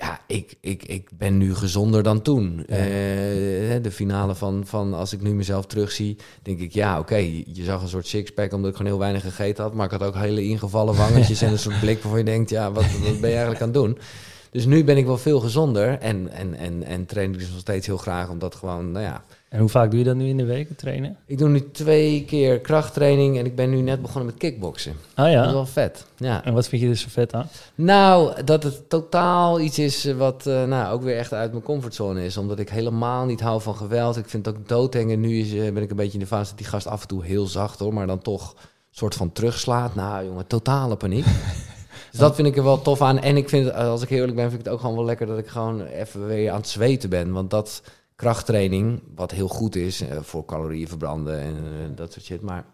[0.00, 2.64] ja, ik, ik, ik ben nu gezonder dan toen.
[2.66, 2.76] Ja.
[2.76, 7.44] Uh, de finale van, van, als ik nu mezelf terugzie, denk ik, ja, oké, okay,
[7.52, 9.74] je zag een soort sixpack omdat ik gewoon heel weinig gegeten had.
[9.74, 12.72] Maar ik had ook hele ingevallen wangetjes en een soort blik waarvan je denkt, ja,
[12.72, 13.98] wat, wat ben je eigenlijk aan het doen?
[14.50, 17.60] Dus nu ben ik wel veel gezonder en, en, en, en train ik dus nog
[17.60, 20.36] steeds heel graag, omdat gewoon, nou ja en hoe vaak doe je dat nu in
[20.36, 21.16] de week, trainen?
[21.26, 24.96] Ik doe nu twee keer krachttraining en ik ben nu net begonnen met kickboksen.
[25.14, 25.38] Ah ja?
[25.38, 26.06] Dat is wel vet.
[26.16, 26.44] Ja.
[26.44, 27.48] En wat vind je dus zo vet aan?
[27.74, 32.24] Nou, dat het totaal iets is wat uh, nou, ook weer echt uit mijn comfortzone
[32.24, 32.36] is.
[32.36, 34.16] Omdat ik helemaal niet hou van geweld.
[34.16, 35.20] Ik vind het ook doodhengen.
[35.20, 37.08] Nu is, uh, ben ik een beetje in de fase dat die gast af en
[37.08, 38.54] toe heel zacht hoor, maar dan toch
[38.90, 39.94] soort van terugslaat.
[39.94, 41.26] Nou jongen, totale paniek.
[42.10, 43.18] Dus dat vind ik er wel tof aan.
[43.18, 45.26] En ik vind, als ik heel eerlijk ben, vind ik het ook gewoon wel lekker
[45.26, 47.32] dat ik gewoon even weer aan het zweten ben.
[47.32, 47.82] Want dat
[48.20, 52.40] krachttraining, wat heel goed is uh, voor calorieën verbranden en uh, dat soort shit.
[52.40, 52.64] Maar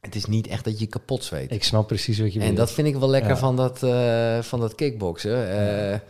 [0.00, 1.50] het is niet echt dat je kapot zweet.
[1.50, 2.50] Ik snap precies wat je bedoelt.
[2.50, 3.36] En dat vind ik wel lekker ja.
[3.36, 5.38] van, dat, uh, van dat kickboksen.
[5.38, 6.02] Ja.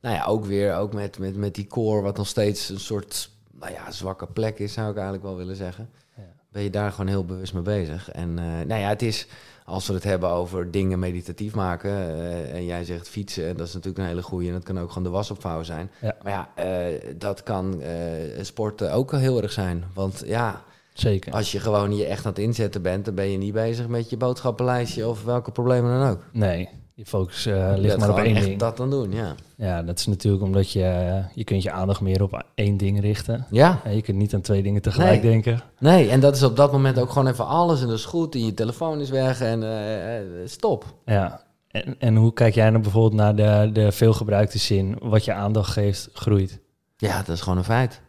[0.00, 3.30] Nou ja, ook weer ook met, met, met die core, wat nog steeds een soort
[3.52, 5.90] nou ja, zwakke plek is, zou ik eigenlijk wel willen zeggen.
[6.16, 6.22] Ja.
[6.50, 8.10] ben je daar gewoon heel bewust mee bezig.
[8.10, 9.26] En eh, nou ja, het is,
[9.68, 13.74] als we het hebben over dingen meditatief maken, eh, en jij zegt fietsen, dat is
[13.74, 15.90] natuurlijk een hele goede, en dat kan ook gewoon de wasopvouw zijn.
[16.00, 16.16] Ja.
[16.22, 19.84] Maar ja, eh, dat kan eh sporten ook heel erg zijn.
[19.94, 21.32] Want ja, Zeker.
[21.32, 24.10] als je gewoon je echt aan het inzetten bent, dan ben je niet bezig met
[24.10, 26.20] je boodschappenlijstje of welke problemen dan ook.
[26.32, 28.58] Nee, je focus eh, Je ligt maar op één ding.
[28.58, 29.34] dat dan doen, ja.
[29.56, 33.00] Ja, dat is natuurlijk omdat je, eh, je kunt je aandacht meer op één ding
[33.00, 33.46] richten.
[33.50, 35.30] Ja, Ja, je kunt niet aan twee dingen tegelijk Nee.
[35.30, 35.60] denken.
[35.78, 38.34] nee, en dat is op dat moment ook gewoon even alles en dat is goed
[38.34, 40.84] en je telefoon is weg en eh, eh, stop.
[41.04, 41.42] Ja.
[41.68, 45.72] En, en hoe kijk jij dan bijvoorbeeld naar de, de veelgebruikte zin, wat je aandacht
[45.72, 46.58] geeft, groeit?
[46.96, 48.00] Ja, dat is gewoon een feit.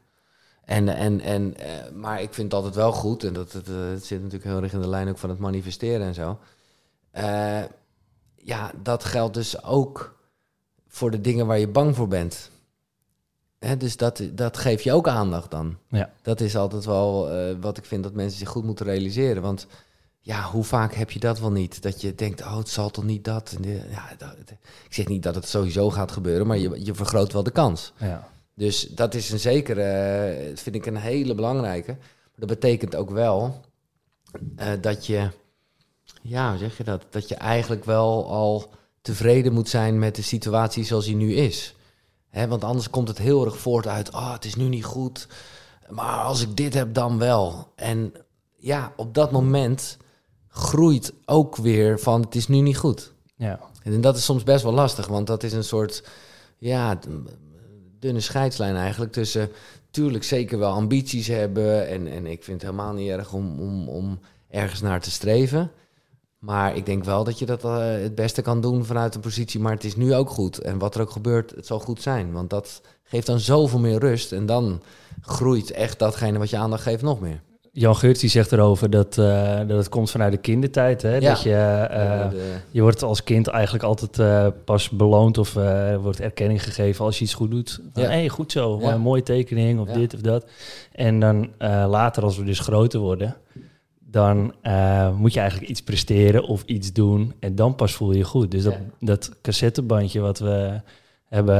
[0.65, 3.73] En, en, en, eh, maar ik vind het altijd wel goed, en dat, het, eh,
[3.91, 6.39] het zit natuurlijk heel erg in de lijn ook van het manifesteren en zo.
[7.11, 7.59] Eh,
[8.43, 10.17] ja, dat geldt dus ook
[10.87, 12.49] voor de dingen waar je bang voor bent.
[13.77, 15.77] Dus dat, dat geeft je ook aandacht dan.
[15.89, 16.13] Ja.
[16.21, 19.41] Dat is altijd wel eh, wat ik vind dat mensen zich goed moeten realiseren.
[19.41, 19.67] Want
[20.19, 21.81] ja, hoe vaak heb je dat wel niet?
[21.81, 23.55] Dat je denkt, oh, het zal toch niet dat.
[23.61, 24.35] De- ja, dat
[24.83, 27.93] ik zeg niet dat het sowieso gaat gebeuren, maar je, je vergroot wel de kans.
[27.97, 28.27] Ja.
[28.53, 31.97] Dus dat is een zekere, eh, vind ik een hele belangrijke.
[32.35, 33.61] Dat betekent ook wel
[34.55, 35.29] eh, dat je,
[36.29, 37.05] ja, hoe zeg je dat?
[37.09, 38.69] Dat je eigenlijk wel al
[39.01, 41.75] tevreden moet zijn met de situatie zoals die nu is.
[42.29, 45.27] Hè, want anders komt het heel erg voort uit, oh, het is nu niet goed.
[45.89, 47.71] Maar als ik dit heb, dan wel.
[47.75, 48.13] En
[48.57, 49.97] ja, op dat moment
[50.47, 53.13] groeit ook weer van, het is nu niet goed.
[53.35, 53.59] Ja.
[53.83, 56.03] En dat is soms best wel lastig, want dat is een soort
[56.57, 56.99] ja,
[57.99, 59.49] dunne scheidslijn eigenlijk tussen
[59.91, 61.87] tuurlijk zeker wel ambities hebben.
[61.87, 65.71] En, en ik vind het helemaal niet erg om, om, om ergens naar te streven.
[66.39, 69.59] Maar ik denk wel dat je dat eh, het beste kan doen vanuit een positie.
[69.59, 70.57] Maar het is nu ook goed.
[70.57, 72.31] En wat er ook gebeurt, het zal goed zijn.
[72.31, 74.31] Want dat geeft dan zoveel meer rust.
[74.31, 74.81] En dan
[75.21, 77.41] groeit echt datgene wat je aandacht geeft nog meer.
[77.71, 81.01] Jan Geurts die zegt erover dat, eh, dat het komt vanuit de kindertijd.
[81.01, 81.15] Hè?
[81.15, 81.29] Ja.
[81.29, 81.55] Dat je,
[81.89, 82.27] eh,
[82.71, 85.53] je wordt als kind eigenlijk altijd pas beloond of
[86.01, 87.79] wordt erkenning gegeven als je iets goed doet.
[87.93, 88.09] Van, Ja.
[88.09, 88.93] hey, goed zo, Ja.
[88.93, 90.45] een mooie tekening of dit of dat.
[90.91, 91.49] En dan
[91.87, 93.35] later, als we dus groter worden,
[94.11, 97.33] dan eh, moet je eigenlijk iets presteren of iets doen.
[97.39, 98.51] En dan pas voel je je goed.
[98.51, 98.79] Dus dat, Ja.
[98.99, 100.81] dat cassettebandje wat we
[101.25, 101.55] hebben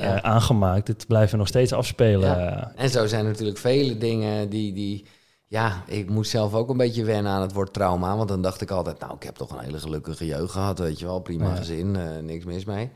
[0.00, 2.28] eh, aangemaakt, het blijven nog steeds afspelen.
[2.38, 2.72] Ja.
[2.76, 5.06] En zo zijn er natuurlijk vele dingen die, die...
[5.46, 8.16] Ja, ik moest zelf ook een beetje wennen aan het woord trauma.
[8.16, 10.78] Want dan dacht ik altijd, nou, ik heb toch een hele gelukkige jeugd gehad.
[10.78, 12.90] Weet je wel, prima gezin, eh, niks mis mee.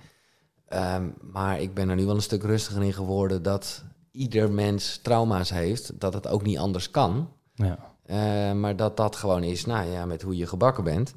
[0.69, 3.43] Ehm, maar ik ben er nu wel een stuk rustiger in geworden...
[3.43, 6.01] dat ieder mens trauma's heeft.
[6.01, 7.29] Dat het ook niet anders kan.
[7.55, 7.79] Ja.
[8.03, 11.15] Eh, maar dat dat gewoon is, nou ja, met hoe je gebakken bent.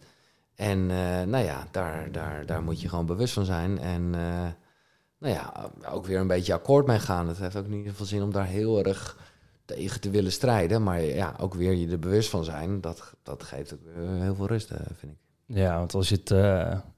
[0.56, 3.80] En eh, nou ja, daar, daar, daar moet je gewoon bewust van zijn.
[3.80, 4.48] En eh,
[5.20, 7.28] nou ja, ook weer een beetje akkoord mee gaan.
[7.28, 9.18] Het heeft ook niet zoveel zin om daar heel erg
[9.66, 10.84] tegen te willen strijden.
[10.84, 12.82] Maar ja, ook weer je er bewust van zijn.
[12.82, 13.80] Dat, dat geeft ook
[14.20, 15.18] heel veel rust, vind ik.
[15.48, 16.32] Ja, want als je het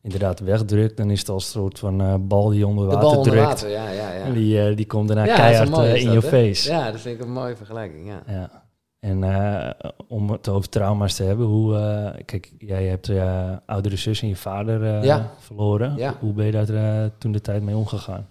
[0.02, 3.18] inderdaad wegdrukt, dan is het als een soort van bal die onder De water bal
[3.18, 3.48] onder drukt.
[3.48, 4.24] water, ja, ja, ja.
[4.24, 6.72] En die, die komt daarna Ja, keihard mooi, in je face.
[6.72, 8.24] Ja, dat vind ik een mooie vergelijking, ja.
[8.28, 8.67] Ja.
[9.00, 11.76] En eh, om het over trauma's te hebben, hoe...
[11.78, 15.30] eh, kijk, jij hebt je oudere zus en je vader eh, Ja.
[15.40, 15.96] verloren.
[15.96, 16.16] Ja.
[16.20, 16.70] Hoe ben je daar
[17.04, 18.28] eh, toen de tijd mee omgegaan?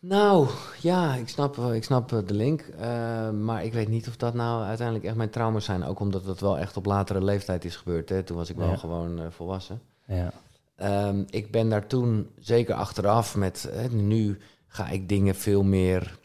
[0.00, 0.46] Nou,
[0.80, 2.60] ja, ik snap, ik snap eh, de link.
[2.78, 5.84] eh, maar ik weet niet of dat nou uiteindelijk echt mijn trauma's zijn.
[5.84, 8.08] Ook omdat dat wel echt op latere leeftijd is gebeurd.
[8.08, 8.22] Hè.
[8.22, 8.76] Toen was ik wel Ja.
[8.76, 9.80] gewoon eh, volwassen.
[10.06, 10.30] Ja.
[10.76, 13.68] Ehm, ik ben daar toen zeker achteraf met...
[13.72, 16.18] Hè, nu ga ik dingen veel meer...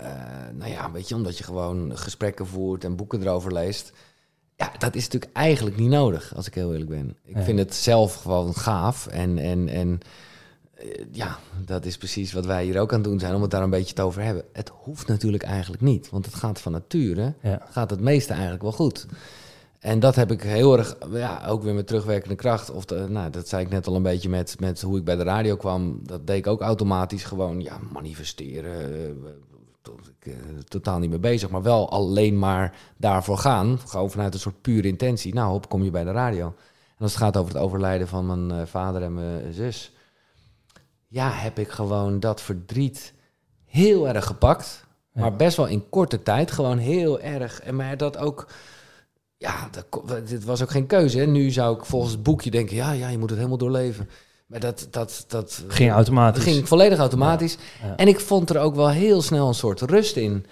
[0.00, 0.10] eh,
[0.54, 3.92] nou ja, weet je, omdat je gewoon gesprekken voert en boeken erover leest.
[4.56, 7.16] Ja, dat is natuurlijk eigenlijk niet nodig, als ik heel eerlijk ben.
[7.24, 7.44] Ik Nee.
[7.44, 9.38] vind het zelf gewoon gaaf en...
[9.38, 10.00] en, en
[10.74, 13.50] eh, ja, dat is precies wat wij hier ook aan het doen zijn, om het
[13.50, 14.44] daar een beetje te over hebben.
[14.52, 17.66] Het hoeft natuurlijk eigenlijk niet, want het gaat van nature, Ja.
[17.70, 19.06] gaat het meeste eigenlijk wel goed.
[19.78, 22.70] En dat heb ik heel erg, ja, ook weer met terugwerkende kracht.
[22.70, 25.16] Of de, nou, dat zei ik net al een beetje met, met hoe ik bij
[25.16, 26.00] de radio kwam.
[26.02, 29.16] Dat deed ik ook automatisch gewoon, ja, manifesteren.
[29.82, 33.78] Eh, tot ik, eh, totaal niet mee bezig, maar wel alleen maar daarvoor gaan.
[33.86, 35.34] Gewoon vanuit een soort pure intentie.
[35.34, 36.46] Nou, hop, kom je bij de radio.
[36.46, 39.92] En als het gaat over het overlijden van mijn eh, vader en mijn zus
[41.10, 43.14] ja, heb ik gewoon dat verdriet
[43.64, 44.86] heel erg gepakt.
[45.12, 45.20] Ja.
[45.20, 46.50] Maar best wel in korte tijd.
[46.50, 47.60] Gewoon heel erg.
[47.60, 48.48] En maar dat ook.
[49.36, 51.18] Ja, dat, dit was ook geen keuze.
[51.18, 51.26] Hè.
[51.26, 54.08] Nu zou ik volgens het boekje denken: ja, ja, je moet het helemaal doorleven.
[54.50, 54.86] Maar dat.
[54.90, 56.44] dat, dat Ging automatisch.
[56.44, 57.56] Het ging volledig automatisch.
[57.82, 57.96] Ja.
[57.96, 60.46] En ik vond er ook wel heel snel een soort rust in.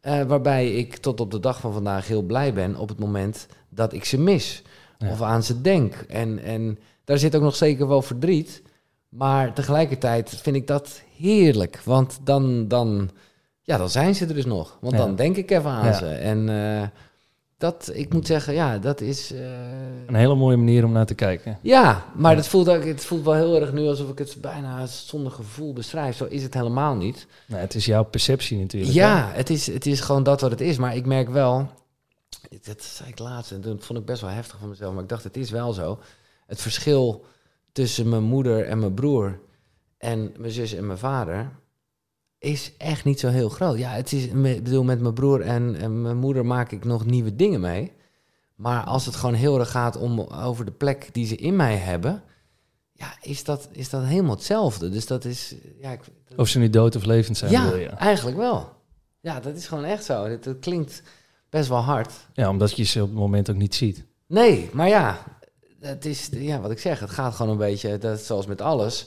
[0.00, 3.46] eh, waarbij ik tot op de dag van vandaag heel blij ben op het moment
[3.68, 4.62] dat ik ze mis.
[4.98, 5.10] Ja.
[5.10, 5.94] Of aan ze denk.
[6.08, 8.62] En, en daar zit ook nog zeker wel verdriet.
[9.08, 11.80] Maar tegelijkertijd vind ik dat heerlijk.
[11.84, 13.10] Want dan, dan,
[13.62, 14.78] ja, dan zijn ze er dus nog.
[14.80, 16.06] Want dan denk ik even aan ze.
[16.06, 16.82] En eh,
[17.58, 19.32] dat, ik moet zeggen, ja, dat is...
[19.32, 19.40] eh,
[20.06, 21.58] Een hele mooie manier om naar te kijken.
[21.62, 22.36] ja, maar Ja.
[22.36, 25.72] Het, voelt ook, het voelt wel heel erg nu alsof ik het bijna zonder gevoel
[25.72, 26.16] beschrijf.
[26.16, 27.26] Zo is het helemaal niet.
[27.46, 28.92] Nou, het is jouw perceptie natuurlijk.
[28.92, 28.98] hè?
[29.00, 30.76] Ja, het is, het is gewoon dat wat het is.
[30.78, 31.70] Maar ik merk wel,
[32.62, 34.92] dat zei ik laatst en toen vond ik best wel heftig van mezelf.
[34.94, 35.98] Maar ik dacht, het is wel zo.
[36.46, 37.24] Het verschil
[37.72, 39.38] tussen mijn moeder en mijn broer
[39.98, 41.50] en mijn zus en mijn vader
[42.38, 43.78] is echt niet zo heel groot.
[43.78, 47.04] Ja, het is, ik bedoel, met mijn broer en, en mijn moeder maak ik nog
[47.06, 47.92] nieuwe dingen mee.
[48.54, 51.76] Maar als het gewoon heel erg gaat om over de plek die ze in mij
[51.76, 52.22] hebben,
[52.92, 54.88] ja, is dat, is dat helemaal hetzelfde.
[54.88, 56.00] Dus dat is, ja, ik,
[56.36, 57.88] Of ze nu dood of levend zijn, ja, wil je.
[57.88, 58.72] eigenlijk wel.
[59.20, 60.24] Ja, dat is gewoon echt zo.
[60.24, 61.02] Het klinkt
[61.50, 62.12] best wel hard.
[62.32, 64.04] Ja, omdat je ze op het moment ook niet ziet.
[64.26, 65.18] Nee, maar ja,
[65.80, 67.00] het is ja, wat ik zeg.
[67.00, 69.06] Het gaat gewoon een beetje, dat, zoals met alles,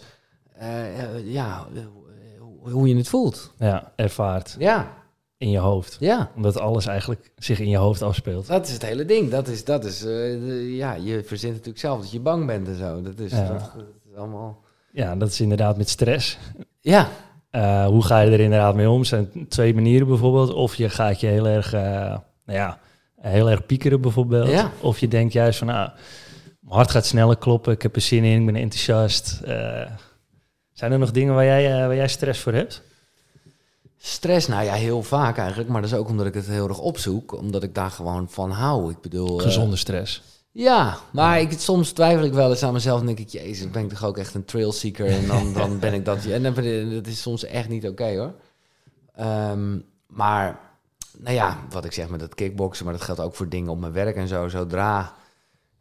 [0.53, 1.67] eh, eh, ja,
[2.61, 3.51] hoe- je het voelt.
[3.57, 4.87] Ja, ervaart Ja,
[5.37, 5.97] in je hoofd.
[5.99, 6.31] ja.
[6.35, 8.47] Omdat alles eigenlijk zich in je hoofd afspeelt.
[8.47, 9.29] Dat is het hele ding.
[9.29, 12.67] Dat is, dat is eh, de- ja, je verzint natuurlijk zelf dat je bang bent
[12.67, 13.01] en zo.
[13.01, 13.47] Dat is, Ja.
[13.47, 14.59] dat, dat is allemaal...
[14.93, 16.37] Ja, dat is inderdaad met stress.
[16.81, 17.07] Ja,
[17.51, 19.03] Eh, hoe ga je er inderdaad mee om?
[19.03, 20.53] Zijn twee manieren bijvoorbeeld.
[20.53, 22.19] Of je gaat je heel erg, eh, nou
[22.59, 22.79] ja,
[23.21, 24.47] heel erg piekeren bijvoorbeeld.
[24.49, 24.71] Ja.
[24.81, 25.89] Of je denkt juist van, nou,
[26.59, 27.73] mijn hart gaat sneller kloppen.
[27.73, 29.41] Ik heb er zin in, ik ben enthousiast.
[30.81, 32.81] Zijn er nog dingen waar jij, eh, waar jij stress voor hebt?
[33.97, 35.69] stress, nou ja, heel vaak eigenlijk.
[35.69, 37.37] Maar dat is ook omdat ik het heel erg opzoek.
[37.37, 38.91] Omdat ik daar gewoon van hou.
[38.91, 39.37] Ik bedoel...
[39.37, 40.21] eh, Gezonde stress.
[40.51, 43.83] Ja, maar ik, soms twijfel ik wel eens aan mezelf en denk ik, jezus, ben
[43.83, 46.25] ik toch ook echt een trailseeker en dan, dan ben ik dat.
[46.25, 46.43] En
[46.93, 48.33] dat is soms echt niet oké hoor.
[49.15, 50.59] Ehm, maar,
[51.17, 53.79] nou ja, wat ik zeg met dat kickboksen, maar dat geldt ook voor dingen op
[53.79, 54.47] mijn werk en zo.
[54.47, 55.13] Zodra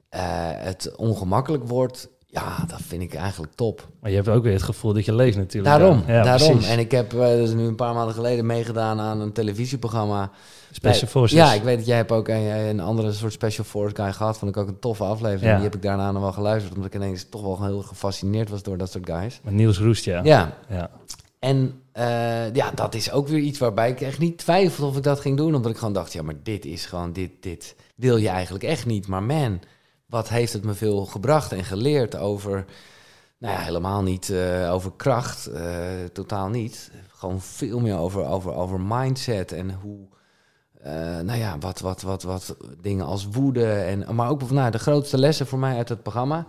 [0.09, 0.21] eh,
[0.55, 3.89] het ongemakkelijk wordt, ja, dat vind ik eigenlijk top.
[4.01, 5.79] Maar je hebt ook weer het gevoel dat je leeft natuurlijk.
[5.79, 6.51] Daarom, Ja, daarom.
[6.51, 6.69] precies.
[6.71, 10.31] En ik heb uh, dus nu een paar maanden geleden meegedaan aan een televisieprogramma.
[10.71, 11.39] Special Forces.
[11.39, 14.39] Ja, ik weet dat jij hebt ook een, een andere soort Special Force guy gehad.
[14.39, 15.51] Vond ik ook een toffe aflevering.
[15.51, 15.55] Ja.
[15.55, 16.75] Die heb ik daarna nog wel geluisterd.
[16.75, 19.41] Omdat ik ineens toch wel heel gefascineerd was door dat soort guys.
[19.43, 20.21] Met Niels Roest, ja.
[20.25, 20.91] Ja, ja.
[21.39, 25.03] en eh, ja, dat is ook weer iets waarbij ik echt niet twijfelde of ik
[25.03, 25.55] dat ging doen.
[25.55, 28.87] Omdat ik gewoon dacht, ja, maar dit is gewoon, dit, dit wil je eigenlijk echt
[28.87, 29.07] niet.
[29.07, 29.61] Maar man,
[30.11, 32.65] wat heeft het me veel gebracht en geleerd over...
[33.39, 35.65] Nou ja, helemaal niet eh, over kracht, eh,
[36.13, 36.91] totaal niet.
[37.09, 39.99] Gewoon veel meer over, over, over mindset en hoe...
[40.81, 44.15] eh, nou ja, wat, wat, wat, wat dingen als woede en...
[44.15, 46.47] Maar ook nou, de grootste lessen voor mij uit het programma...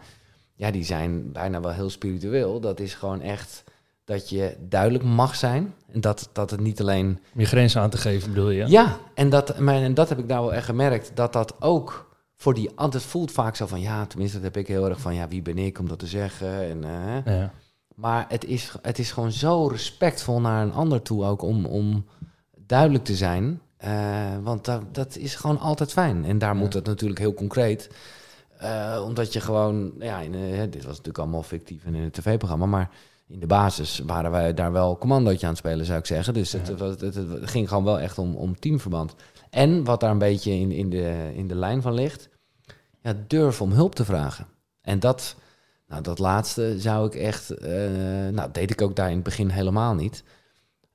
[0.55, 2.59] Ja, die zijn bijna wel heel spiritueel.
[2.59, 3.63] Dat is gewoon echt
[4.05, 5.73] dat je duidelijk mag zijn.
[5.91, 7.19] En dat, dat het niet alleen...
[7.33, 8.67] Om je grenzen aan te geven, bedoel je?
[8.67, 11.11] Ja, en, dat, maar, en dat heb ik nou wel echt gemerkt.
[11.13, 12.10] Dat dat ook
[12.41, 12.69] voor die...
[12.75, 13.81] Het voelt vaak zo van...
[13.81, 15.15] Ja, tenminste, dat heb ik heel erg van...
[15.15, 16.61] Ja, wie ben ik om dat te zeggen?
[16.69, 17.51] En, eh, Ja.
[17.95, 22.05] maar het is, het is gewoon zo respectvol naar een ander toe ook om, om
[22.65, 23.61] duidelijk te zijn.
[23.77, 23.91] Eh,
[24.43, 26.25] want dat, dat is gewoon altijd fijn.
[26.25, 26.59] En daar Ja.
[26.59, 27.89] moet het natuurlijk heel concreet.
[28.57, 30.31] Eh, omdat je gewoon, ja, in,
[30.69, 32.89] dit was natuurlijk allemaal fictief en in het tv-programma, maar
[33.27, 36.33] in de basis waren wij daar wel commandootje aan het spelen, zou ik zeggen.
[36.33, 39.15] Dus het, het, het ging gewoon wel echt om, om teamverband.
[39.49, 42.29] En wat daar een beetje in, in, de, in de lijn van ligt,
[43.01, 44.47] ja, durf om hulp te vragen.
[44.81, 45.35] En dat,
[45.87, 49.49] nou, dat laatste zou ik echt, eh, nou, deed ik ook daar in het begin
[49.49, 50.23] helemaal niet.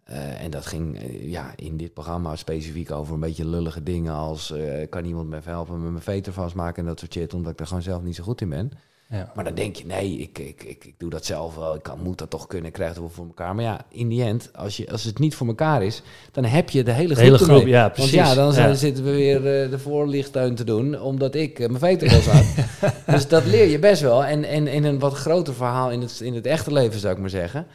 [0.04, 4.12] Eh, en dat ging eh, ja, in dit programma specifiek over een beetje lullige dingen
[4.12, 4.54] als
[4.88, 7.60] kan iemand me even helpen met mijn veter vastmaken en dat soort shit, omdat ik
[7.60, 8.72] er gewoon zelf niet zo goed in ben.
[9.08, 9.32] Ja.
[9.34, 11.98] Maar dan denk je, nee, ik, ik, ik, ik doe dat zelf wel, ik kan,
[12.02, 13.54] moet dat toch kunnen, ik krijg het wel voor elkaar.
[13.54, 16.70] Maar ja, in die end, als, je, als het niet voor elkaar is, dan heb
[16.70, 18.12] je de hele De groep hele ja, Want precies.
[18.12, 18.74] ja, dan Ja.
[18.74, 22.44] zitten we weer eh, de voorlichttuin te doen, omdat ik eh, mijn veter was
[23.14, 24.24] dus dat leer je best wel.
[24.24, 27.20] En, en in een wat groter verhaal in het, in het echte leven, zou ik
[27.20, 27.66] maar zeggen,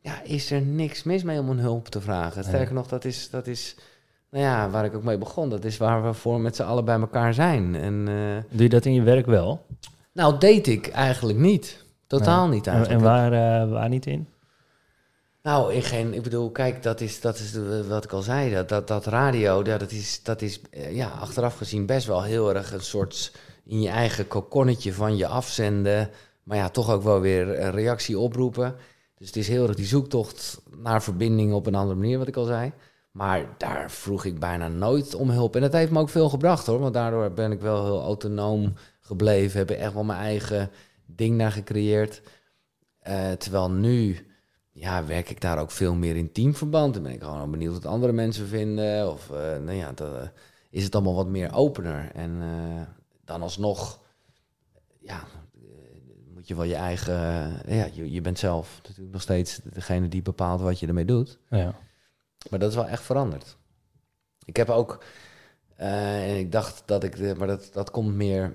[0.00, 2.44] ja, is er niks mis mee om een hulp te vragen.
[2.44, 3.74] Sterker nog, dat is, dat is,
[4.30, 5.48] nou ja, waar ik ook mee begon.
[5.48, 7.74] Dat is waar we voor met z'n allen bij elkaar zijn.
[7.74, 8.14] En, eh,
[8.56, 9.66] Doe je dat in je werk wel?
[10.12, 11.84] Nou, deed ik eigenlijk niet.
[12.06, 13.02] Totaal niet En, eigenlijk.
[13.02, 14.28] en waar, eh, waar niet in?
[15.42, 17.56] Nou, in geen, ik bedoel, kijk, dat is, dat is
[17.88, 18.54] wat ik al zei.
[18.54, 22.54] Dat, dat, dat radio, dat is, dat is eh, ja, achteraf gezien best wel heel
[22.54, 23.32] erg een soort
[23.64, 26.10] in je eigen kokonnetje van je afzenden.
[26.42, 28.74] Maar ja, toch ook wel weer een reactie oproepen.
[29.18, 32.36] Dus het is heel erg die zoektocht naar verbinding op een andere manier, wat ik
[32.36, 32.72] al zei.
[33.10, 35.54] Maar daar vroeg ik bijna nooit om hulp.
[35.54, 36.78] En dat heeft me ook veel gebracht hoor.
[36.78, 38.72] Want daardoor ben ik wel heel autonoom
[39.02, 39.58] gebleven.
[39.58, 40.70] Heb ik echt wel mijn eigen
[41.06, 42.22] ding naar gecreëerd.
[42.98, 44.26] Eh, terwijl nu
[44.72, 46.94] ja, werk ik daar ook veel meer in teamverband.
[46.94, 49.10] Dan ben ik gewoon benieuwd wat andere mensen vinden.
[49.10, 50.28] Of eh, nou ja, dan eh,
[50.70, 52.10] is het allemaal wat meer opener.
[52.14, 52.40] En
[53.24, 54.00] dan alsnog,
[54.98, 55.24] ja,
[56.34, 57.14] moet je wel je eigen...
[57.66, 61.38] ja, je, je bent zelf natuurlijk nog steeds degene die bepaalt wat je ermee doet.
[61.50, 61.74] Ja.
[62.50, 63.56] Maar dat is wel echt veranderd.
[64.44, 65.04] Ik heb ook,
[65.76, 68.52] en ik dacht dat ik, maar dat, dat komt meer.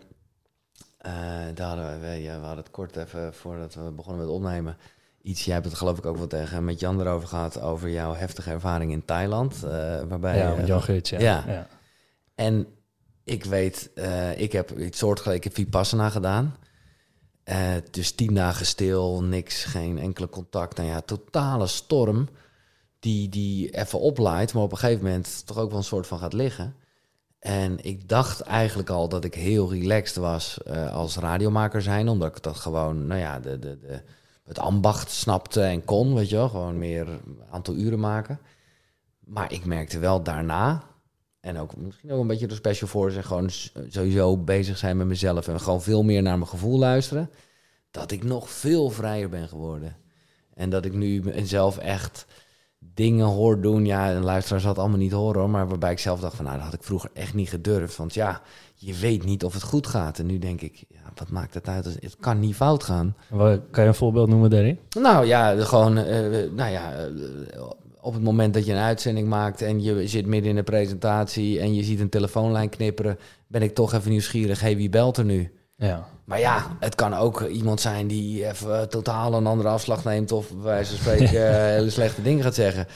[0.97, 1.11] Eh,
[1.53, 4.77] daar hadden we, ja, we hadden het kort even voordat we begonnen met opnemen.
[5.21, 7.61] Iets, jij hebt het geloof ik ook wel tegen met Jan erover gehad.
[7.61, 9.63] Over jouw heftige ervaring in Thailand.
[9.63, 9.69] eh,
[10.07, 11.19] waarbij, ja, eh, met Jan Geurts, ja.
[11.19, 11.43] ja.
[11.47, 11.67] ja.
[12.35, 12.67] En
[13.23, 16.55] ik weet, eh, ik heb iets soortgelijk, ik heb Vipassana gedaan.
[17.43, 20.77] Eh, dus tien dagen stil, niks, geen enkele contact.
[20.77, 22.29] Nou ja, totale storm
[22.99, 26.19] die, die even oplaait, maar op een gegeven moment toch ook wel een soort van
[26.19, 26.75] gaat liggen.
[27.39, 32.37] En ik dacht eigenlijk al dat ik heel relaxed was eh, als radiomaker zijn, omdat
[32.37, 34.01] ik dat gewoon, nou ja, de, de, de,
[34.43, 37.07] het ambacht snapte en kon, weet je wel, gewoon meer
[37.51, 38.39] aantal uren maken.
[39.19, 40.83] Maar ik merkte wel daarna,
[41.39, 44.97] en ook misschien ook een beetje de special forces en gewoon s- sowieso bezig zijn
[44.97, 47.29] met mezelf en gewoon veel meer naar mijn gevoel luisteren,
[47.91, 49.95] dat ik nog veel vrijer ben geworden.
[50.53, 52.25] En dat ik nu mezelf echt
[52.79, 53.85] dingen hoor doen.
[53.85, 56.45] Ja, een luisteraar zal het allemaal niet horen hoor, maar waarbij ik zelf dacht van
[56.45, 57.97] nou, dat had ik vroeger echt niet gedurfd.
[57.97, 58.41] Want ja,
[58.75, 60.19] je weet niet of het goed gaat.
[60.19, 61.85] En nu denk ik, ja, wat maakt het uit?
[61.85, 63.15] Het kan niet fout gaan.
[63.29, 64.79] Wat- Kan je een voorbeeld noemen daarin?
[64.99, 66.19] Nou ja, gewoon, eh,
[66.51, 67.63] nou ja, eh,
[68.01, 71.59] op het moment dat je een uitzending maakt en je zit midden in een presentatie
[71.59, 73.17] en je ziet een telefoonlijn knipperen,
[73.47, 74.59] ben ik toch even nieuwsgierig.
[74.61, 75.51] Hé, wie belt er nu?
[75.75, 76.07] Ja.
[76.27, 80.31] Maar ja, het kan ook iemand zijn die even eh, totaal een andere afslag neemt
[80.31, 82.87] of bij wijze van spreken eh, hele slechte dingen gaat zeggen.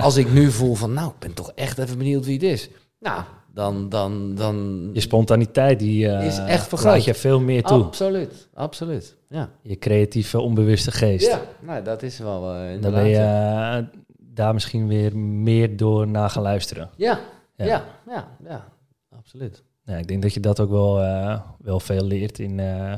[0.00, 2.68] Als ik nu voel van, nou, ik ben toch echt even benieuwd wie het is.
[2.98, 3.22] Nou,
[3.52, 4.88] dan, dan, dan...
[4.92, 7.04] Je spontaniteit die eh, Is echt vergroot.
[7.04, 7.82] je veel meer toe.
[7.82, 9.16] Absoluut, absoluut.
[9.28, 9.50] Ja.
[9.62, 11.26] Je creatieve, onbewuste geest.
[11.26, 13.86] Ja, nou, dat is wel eh Dan ben je
[14.18, 16.90] daar misschien weer meer door naar gaan luisteren.
[16.96, 17.20] Ja,
[17.56, 17.64] Ja.
[17.64, 18.68] ja, ja, ja,
[19.16, 19.62] absoluut.
[19.88, 22.94] Ja, ik denk dat je dat ook wel, eh, wel veel leert in, eh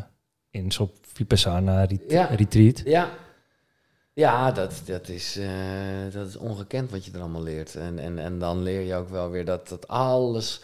[0.50, 2.24] in zo'n Vipassana ret- Ja.
[2.24, 2.82] retreat.
[2.84, 3.08] Ja,
[4.12, 5.48] ja dat, dat, is, eh,
[6.12, 7.74] dat is ongekend wat je er allemaal leert.
[7.74, 10.60] En, en, en dan leer je ook wel weer dat, dat alles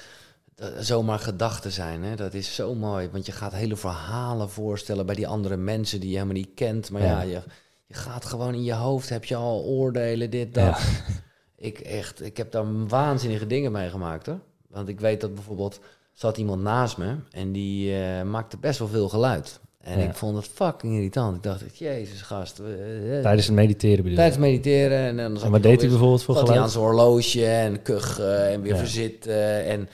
[0.54, 2.02] dat zomaar gedachten zijn.
[2.04, 2.16] Hè?
[2.16, 6.08] Dat is zo mooi, want je gaat hele verhalen voorstellen bij die andere mensen die
[6.08, 6.90] je helemaal niet kent.
[6.90, 7.30] Maar ja, Ja.
[7.30, 7.42] je,
[7.86, 10.64] je gaat gewoon in je hoofd, heb je al oordelen, dit, dat.
[10.64, 10.78] Ja.
[11.58, 14.40] Ik, echt, ik heb daar waanzinnige dingen mee gemaakt hoor.
[14.68, 15.80] Want ik weet dat bijvoorbeeld
[16.16, 19.60] zat iemand naast me en die eh, maakte best wel veel geluid.
[19.82, 20.04] En Ja.
[20.08, 21.36] ik vond het fucking irritant.
[21.36, 22.58] Ik dacht, jezus gast.
[22.58, 24.16] eh, eh, Tijdens het mediteren bedoel?
[24.16, 24.98] Tijdens mediteren.
[24.98, 26.60] En dan zat hij deed hij bijvoorbeeld voor hij geluid?
[26.62, 28.78] aan zijn horloge en kuchen en weer Ja.
[28.78, 29.64] verzitten.
[29.64, 29.88] En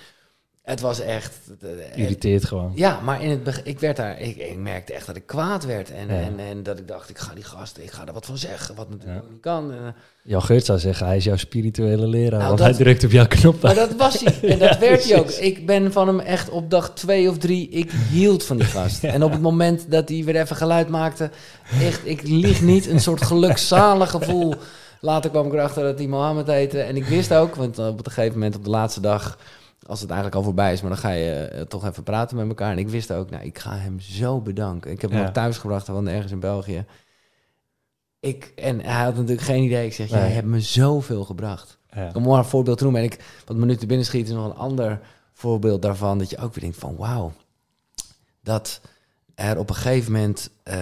[0.62, 1.32] het was echt...
[1.60, 2.72] eh, Irriteert gewoon.
[2.74, 5.64] ja, maar in het begin, ik werd daar, ik, ik merkte echt dat ik kwaad
[5.64, 5.90] werd.
[5.90, 6.14] En, Ja.
[6.22, 8.74] en, en dat ik dacht, ik ga die gasten, ik ga er wat van zeggen,
[8.74, 9.30] wat natuurlijk Ja.
[9.30, 9.72] niet kan.
[9.72, 9.92] En, eh,
[10.24, 12.30] Jan Geurt zou zeggen, hij is jouw spirituele leraar.
[12.38, 13.62] Nou, want dat- hij drukt op jouw knop.
[13.62, 14.38] Maar dat was hij.
[14.52, 15.30] En dat Ja, werd hij ook.
[15.30, 17.68] Ik ben van hem echt op dag twee of drie.
[17.68, 19.04] Ik hield van die gast.
[19.14, 21.30] En op het moment dat hij weer even geluid maakte.
[21.80, 22.86] Echt, ik lieg niet.
[22.86, 24.54] Een soort gelukzalig gevoel.
[25.00, 26.80] Later kwam ik erachter dat hij Mohammed heette.
[26.80, 29.38] En ik wist ook, want op een gegeven moment op de laatste dag.
[29.86, 32.48] Als het eigenlijk al voorbij is, maar dan ga je eh, toch even praten met
[32.48, 32.70] elkaar.
[32.72, 34.90] En ik wist ook, nou, ik ga hem zo bedanken.
[34.90, 35.26] Ik heb hem Ja.
[35.26, 36.84] ook thuis gebracht, want ergens in België.
[38.20, 39.86] Ik, en hij had natuurlijk geen idee.
[39.86, 41.78] Ik zeg, jij hebt me zoveel gebracht.
[41.94, 42.10] Ja.
[42.14, 43.02] Om maar een voorbeeld te noemen.
[43.02, 45.00] En ik, wat me nu te binnen schiet, is nog een ander
[45.32, 46.18] voorbeeld daarvan.
[46.18, 47.32] Dat je ook weer denkt van wauw.
[48.40, 48.80] Dat
[49.34, 50.74] er op een gegeven moment, eh,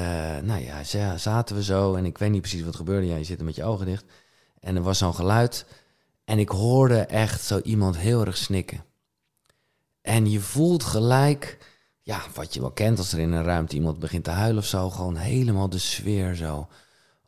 [0.42, 1.94] nou ja, za- zaten we zo.
[1.94, 3.06] En ik weet niet precies wat gebeurde.
[3.06, 4.04] Ja, je zit er met je ogen dicht.
[4.60, 5.66] En er was zo'n geluid.
[6.24, 8.84] En ik hoorde echt zo iemand heel erg snikken.
[10.10, 11.58] En je voelt gelijk,
[12.02, 14.68] ja, wat je wel kent als er in een ruimte iemand begint te huilen of
[14.68, 14.90] zo.
[14.90, 16.68] Gewoon helemaal de sfeer zo.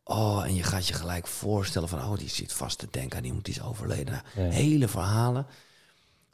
[0.05, 3.25] Oh, en je gaat je gelijk voorstellen van, oh, die zit vast te denken aan
[3.25, 4.23] iemand die is overleden.
[4.37, 4.43] Ja.
[4.43, 5.47] Hele verhalen.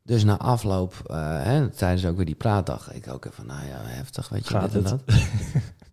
[0.03, 3.81] Dus na afloop, eh, hè, tijdens ook weer die praatdag, ik ook even, nou ja,
[3.83, 5.07] heftig, weet je, Gaat dit en het?
[5.07, 5.17] dat.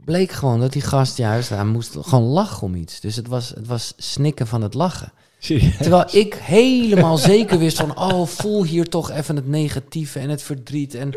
[0.05, 2.99] Bleek gewoon dat die gast juist, hij moest gewoon lachen om iets.
[2.99, 5.11] Dus het was, het was snikken van het lachen.
[5.45, 5.77] Serieus?
[5.77, 10.41] Terwijl ik helemaal zeker wist van, oh, voel hier toch even het negatieve en het
[10.41, 10.95] verdriet.
[10.95, 11.11] En,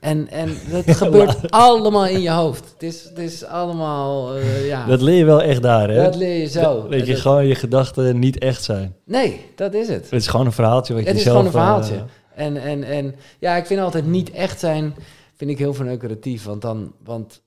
[0.00, 2.64] en, en dat gebeurt allemaal in je hoofd.
[2.72, 6.02] Het is, het is allemaal, eh, ja, Dat leer je wel echt daar, hè?
[6.02, 6.88] dat leer je zo.
[6.88, 8.94] Dat je Dat- gewoon je gedachten niet echt zijn.
[9.04, 10.04] Nee, dat is het.
[10.10, 11.36] Het is gewoon een verhaaltje wat je Het is zelf...
[11.36, 11.94] gewoon een verhaaltje.
[11.94, 14.94] eh, En, en, en ja, ik vind altijd niet echt zijn,
[15.36, 16.44] vind ik heel verneukeratief.
[16.44, 17.42] Want, dan, want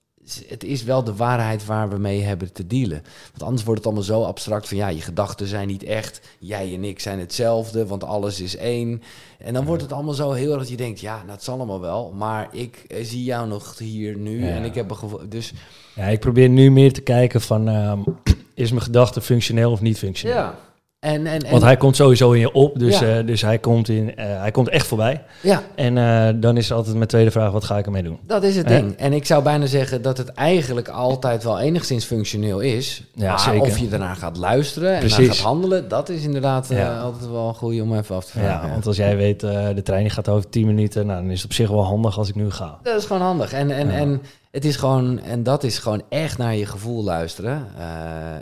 [0.47, 3.03] het is wel de waarheid waar we mee hebben te dealen.
[3.31, 6.21] Want anders wordt het allemaal zo abstract van ja, je gedachten zijn niet echt.
[6.39, 9.01] Jij en ik zijn hetzelfde, want alles is één.
[9.37, 11.55] En dan wordt het allemaal zo heel erg dat je denkt, ja, nou, het zal
[11.55, 12.13] allemaal wel.
[12.17, 14.49] Maar ik eh, zie jou nog hier nu Ja.
[14.55, 15.21] en ik heb een gevoel.
[15.29, 15.53] Dus
[15.95, 17.67] ja, ik probeer nu meer te kijken van...
[17.67, 17.99] ehm,
[18.53, 20.37] is mijn gedachte functioneel of niet functioneel?
[20.37, 20.55] ja,
[21.03, 23.17] En, en, en, Want hij komt sowieso in je op, dus, Ja.
[23.17, 25.23] eh, dus hij, komt in, eh, hij komt echt voorbij.
[25.41, 28.19] ja, En eh, dan is altijd mijn tweede vraag, wat ga ik ermee doen?
[28.27, 28.95] dat is het ding.
[28.97, 33.03] En ik zou bijna zeggen dat het eigenlijk altijd wel enigszins functioneel is.
[33.13, 33.61] Ja, maar zeker.
[33.61, 35.27] of je daarna gaat luisteren en Precies.
[35.27, 36.99] gaat handelen, dat is inderdaad Ja.
[36.99, 38.67] altijd wel goed om even af te vragen.
[38.67, 41.45] Ja, want als jij weet, de trein gaat over 10 minuten, nou, dan is het
[41.45, 42.77] op zich wel handig als ik nu ga.
[42.83, 43.53] Dat is gewoon handig.
[43.53, 47.67] En, en, en het is gewoon, en dat is gewoon echt naar je gevoel luisteren.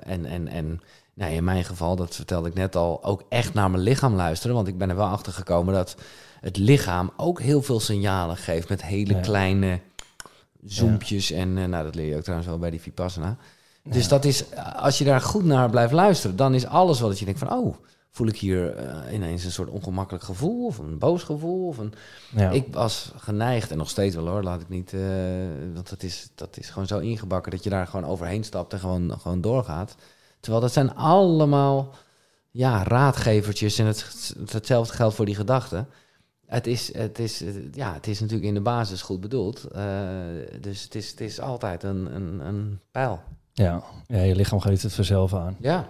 [0.06, 0.82] En, en, en
[1.22, 4.56] nou, in mijn geval, dat vertelde ik net al, ook echt naar mijn lichaam luisteren.
[4.56, 5.96] Want ik ben er wel achter gekomen dat
[6.42, 9.20] het lichaam ook heel veel signalen geeft met hele Ja.
[9.20, 9.80] kleine
[10.64, 11.32] zoompjes.
[11.32, 13.38] En eh, nou, dat leer je ook trouwens wel bij die Vipassana.
[13.84, 14.44] Dus dat is,
[14.76, 17.76] als je daar goed naar blijft luisteren, dan is alles wat je denkt van, oh,
[18.12, 21.94] voel ik hier eh, ineens een soort ongemakkelijk gevoel of een boos gevoel of een
[22.36, 22.50] Ja.
[22.50, 24.94] ik was geneigd, en nog steeds wel hoor, laat ik niet.
[24.94, 25.02] eh,
[25.74, 28.80] want dat is, dat is gewoon zo ingebakken dat je daar gewoon overheen stapt en
[28.80, 29.96] gewoon, gewoon doorgaat.
[30.42, 31.94] Terwijl dat zijn allemaal
[32.52, 35.88] ja, raadgevertjes en het, hetzelfde geldt voor die gedachten.
[36.46, 39.64] Het is, het, is, ja, het is natuurlijk in de basis goed bedoeld.
[39.64, 39.84] eh,
[40.62, 43.20] dus het is, het is altijd een, een, een pijl.
[43.54, 43.84] ja.
[44.08, 45.56] ja, je lichaam geeft het vanzelf aan.
[45.60, 45.88] Ja,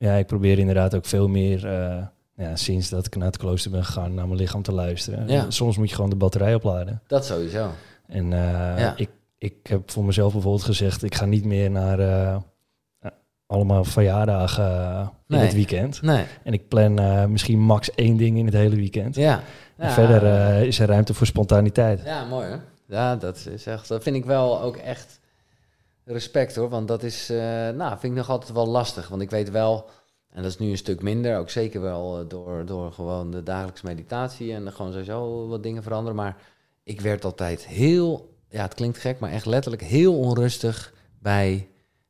[0.00, 2.06] Ja, ik probeer inderdaad ook veel meer, eh,
[2.36, 5.28] ja, sinds dat ik naar het klooster ben gegaan, naar mijn lichaam te luisteren.
[5.28, 5.44] Ja.
[5.44, 7.02] En Soms moet je gewoon de batterij opladen.
[7.06, 7.70] dat sowieso.
[8.06, 8.96] En eh, Ja.
[8.96, 12.42] ik, ik heb voor mezelf bijvoorbeeld gezegd, ik ga niet meer naar
[13.48, 15.40] allemaal verjaardagen eh, in Nee.
[15.44, 16.02] het weekend.
[16.02, 19.14] Nee, En ik plan eh, misschien max één ding in het hele weekend.
[19.14, 19.42] ja.
[19.76, 22.02] En verder eh, is er ruimte voor spontaniteit.
[22.04, 22.56] Ja, mooi hè?
[22.86, 23.88] Ja, dat is echt.
[23.88, 25.20] Dat vind ik wel ook echt
[26.04, 26.68] respect hoor.
[26.68, 27.28] Want dat is,
[27.74, 29.08] nou, vind ik nog altijd wel lastig.
[29.08, 29.90] Want ik weet wel,
[30.32, 33.86] en dat is nu een stuk minder, ook zeker wel door, door gewoon de dagelijkse
[33.86, 36.16] meditatie en gewoon sowieso wat dingen veranderen.
[36.16, 36.36] Maar
[36.82, 41.68] ik werd altijd heel, ja, het klinkt gek, maar echt letterlijk heel onrustig bij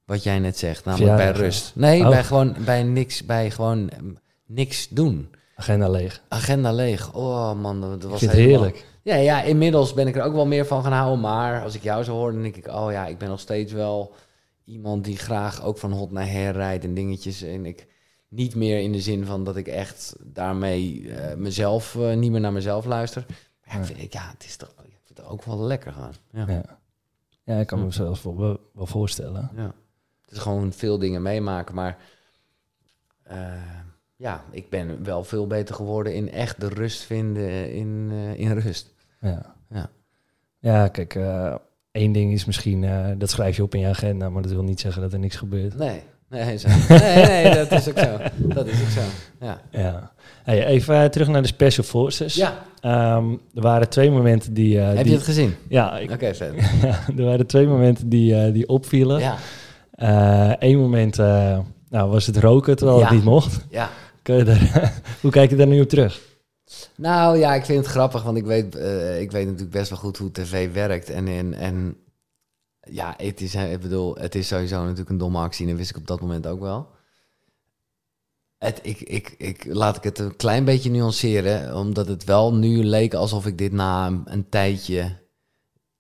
[0.08, 1.72] wat jij net zegt, namelijk bij rust.
[1.74, 2.08] Nee, Oh.
[2.08, 3.98] bij gewoon bij niks, bij gewoon eh,
[4.46, 5.30] niks doen.
[5.56, 6.22] Agenda leeg.
[6.28, 7.14] Agenda leeg.
[7.14, 8.86] Oh man, dat, was helemaal- heerlijk.
[9.02, 11.20] ja, ja, inmiddels ben ik er ook wel meer van gaan houden.
[11.20, 12.66] Maar als ik jou zo hoor, dan denk ik...
[12.68, 14.14] oh ja, ik ben nog steeds wel
[14.64, 17.42] iemand die graag ook van hot naar her rijdt en dingetjes.
[17.42, 17.86] En ik
[18.28, 21.96] niet meer in de zin van dat ik echt daarmee eh, mezelf...
[21.96, 23.24] eh, niet meer naar mezelf luister.
[23.28, 26.12] Maar ja, ik vind, ja, het is toch ik vind het ook wel lekker gaan.
[26.32, 26.44] Ja.
[26.52, 26.78] Ja.
[27.44, 29.50] ja, ik kan me zelfs wel, wel, wel voorstellen.
[29.56, 29.74] ja.
[30.28, 31.96] Het is gewoon veel dingen meemaken, maar...
[33.22, 33.36] eh,
[34.16, 38.58] ja, ik ben wel veel beter geworden in echt de rust vinden in, eh, in
[38.58, 38.94] rust.
[39.20, 39.90] Ja, Ja.
[40.58, 41.54] ja kijk, eh,
[41.92, 42.86] één ding is misschien,
[43.18, 45.36] dat schrijf je op in je agenda, maar dat wil niet zeggen dat er niks
[45.36, 45.76] gebeurt.
[45.76, 46.68] Nee, nee, zo.
[46.88, 48.16] nee, nee, dat is ook zo.
[48.36, 49.00] Dat is ook zo.
[49.40, 49.60] Ja.
[49.70, 50.12] Ja.
[50.42, 52.34] Hey, even terug naar de Special Forces.
[52.34, 52.66] ja.
[52.80, 54.78] Ehm, er waren twee momenten die...
[54.78, 55.54] Heb die- je het gezien?
[55.68, 56.26] Ja, ik, Oké,
[56.82, 59.20] ja, er waren twee momenten die, die opvielen.
[59.20, 59.36] Ja,
[60.58, 63.04] Eén moment eh, nou, was het roken terwijl Ja.
[63.04, 63.66] het niet mocht.
[63.70, 63.90] ja.
[64.22, 66.20] Daar, hoe kijk je daar nu op terug?
[66.96, 69.98] Nou ja, ik vind het grappig, want ik weet, eh, ik weet natuurlijk best wel
[69.98, 71.10] goed hoe tv werkt.
[71.10, 71.96] En, en, en
[72.80, 75.64] ja, het is, eh, ik bedoel, het is sowieso natuurlijk een domme actie.
[75.64, 76.86] En dat wist ik op dat moment ook wel.
[78.58, 82.84] Het, ik, ik, ik, laat ik het een klein beetje nuanceren, omdat het wel nu
[82.84, 85.16] leek alsof ik dit na een, een tijdje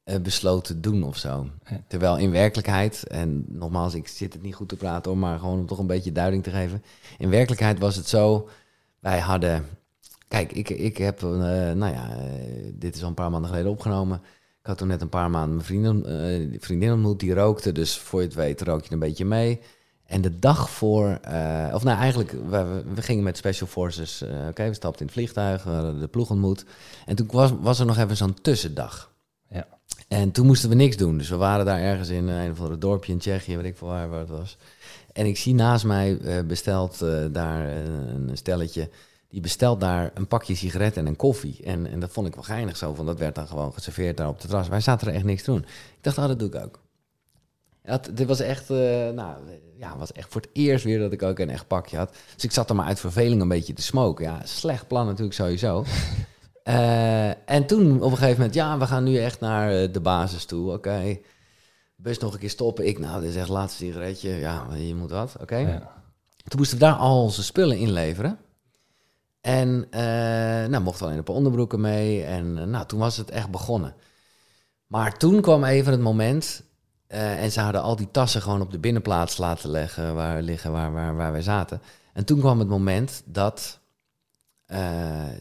[0.08, 1.46] eh, besloot te doen of zo.
[1.88, 5.58] Terwijl in werkelijkheid, en nogmaals, ik zit het niet goed te praten hoor, maar gewoon
[5.58, 6.82] om toch een beetje duiding te geven.
[7.18, 8.48] In werkelijkheid was het zo,
[9.00, 9.66] wij hadden,
[10.28, 11.28] kijk, ik, ik heb, eh,
[11.72, 12.22] nou ja, eh,
[12.74, 14.20] dit is al een paar maanden geleden opgenomen.
[14.60, 18.20] Ik had toen net een paar maanden mijn vriendin, vriendin ontmoet, die rookte, dus voor
[18.20, 19.60] je het weet rook je een beetje mee.
[20.04, 21.20] En de dag voor,
[21.72, 25.64] of nou eigenlijk, we, we- gingen met Special Forces, oké, we stapten in het vliegtuig,
[25.64, 26.64] we hadden de ploeg ontmoet.
[27.06, 29.12] En toen was, was er nog even zo'n tussendag.
[30.08, 31.18] En toen moesten we niks doen.
[31.18, 33.88] Dus we waren daar ergens in een of ander dorpje in Tsjechië, weet ik veel
[33.88, 34.56] waar, waar het was.
[35.12, 37.76] En ik zie naast mij eh, besteld eh, daar eh,
[38.14, 38.90] een stelletje.
[39.28, 41.60] Die bestelt daar een pakje sigaretten en een koffie.
[41.64, 44.28] En, en dat vond ik wel geinig zo, want dat werd dan gewoon geserveerd daar
[44.28, 44.68] op de terras.
[44.68, 45.60] Wij zaten er echt niks te doen.
[45.60, 46.80] Ik dacht, oh, dat doe ik ook.
[47.88, 48.76] Dat, dit was echt, eh,
[49.10, 49.36] nou,
[49.76, 52.14] ja, was echt voor het eerst weer dat ik ook een echt pakje had.
[52.34, 54.24] Dus ik zat er maar uit verveling een beetje te smoken.
[54.24, 55.84] Ja, slecht plan natuurlijk sowieso.
[56.68, 60.00] Eh, en toen op een gegeven moment, ja, we gaan nu echt naar eh, de
[60.00, 60.72] basis toe.
[60.72, 61.18] Oké,
[61.96, 62.86] bus nog een keer stoppen.
[62.86, 64.30] Ik, nou, dit is echt laatste sigaretje.
[64.30, 65.56] Ja, je moet wat, oké.
[65.56, 65.92] Ja.
[66.44, 68.38] Toen moesten we daar al onze spullen inleveren.
[69.40, 70.00] En uh,
[70.68, 72.24] nou, mochten alleen een paar onderbroeken mee.
[72.24, 73.94] En nou, toen was het echt begonnen.
[74.86, 76.62] Maar toen kwam even het moment.
[77.06, 80.92] En ze hadden al die tassen gewoon op de binnenplaats laten leggen, waar, liggen waar,
[80.92, 81.82] waar, waar wij zaten.
[82.12, 83.77] En toen kwam het moment dat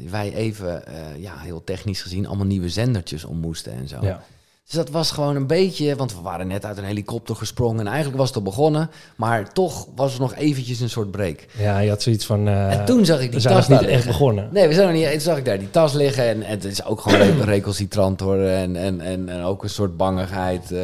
[0.10, 3.98] wij even, uh, ja, heel technisch gezien, allemaal nieuwe zendertjes om moesten en zo.
[4.02, 4.22] Ja.
[4.66, 7.88] Dus dat was gewoon een beetje, want we waren net uit een helikopter gesprongen en
[7.88, 11.46] eigenlijk was het al begonnen, maar toch was er nog eventjes een soort break.
[11.58, 12.48] Ja, je had zoiets van...
[12.48, 14.50] eh, en toen zag ik die we tas niet echt begonnen.
[14.52, 15.12] Nee, we zijn nog niet.
[15.12, 18.20] Toen zag ik daar die tas liggen en, en het is ook gewoon re- recalcitrant
[18.20, 18.40] hoor.
[18.42, 20.80] En, en, en, en ook een soort bangigheid eh,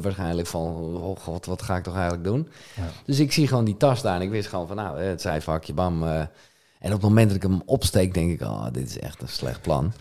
[0.00, 0.60] waarschijnlijk van,
[1.02, 2.48] oh god, wat ga ik toch eigenlijk doen?
[2.76, 2.82] Ja.
[3.04, 5.72] Dus ik zie gewoon die tas daar en ik wist gewoon van, nou, het zijvakje,
[5.72, 6.02] bam.
[6.08, 6.20] eh.
[6.80, 9.28] En op het moment dat ik hem opsteek, denk ik, oh, dit is echt een
[9.28, 9.92] slecht plan.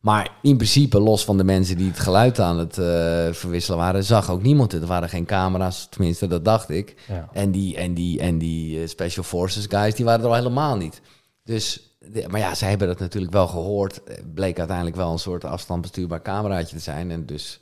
[0.00, 4.04] Maar in principe, los van de mensen die het geluid aan het eh, verwisselen waren,
[4.04, 4.82] zag ook niemand het.
[4.82, 7.02] Er waren geen camera's, tenminste, dat dacht ik.
[7.08, 7.28] Ja.
[7.32, 10.76] En die, en die, en die eh, Special Forces guys, die waren er al helemaal
[10.76, 11.00] niet.
[11.44, 14.04] Dus, de- maar ja, zij hebben dat natuurlijk wel gehoord.
[14.04, 17.10] Eh, Bleek uiteindelijk wel een soort afstandsbestuurbaar cameraatje te zijn.
[17.10, 17.60] En dus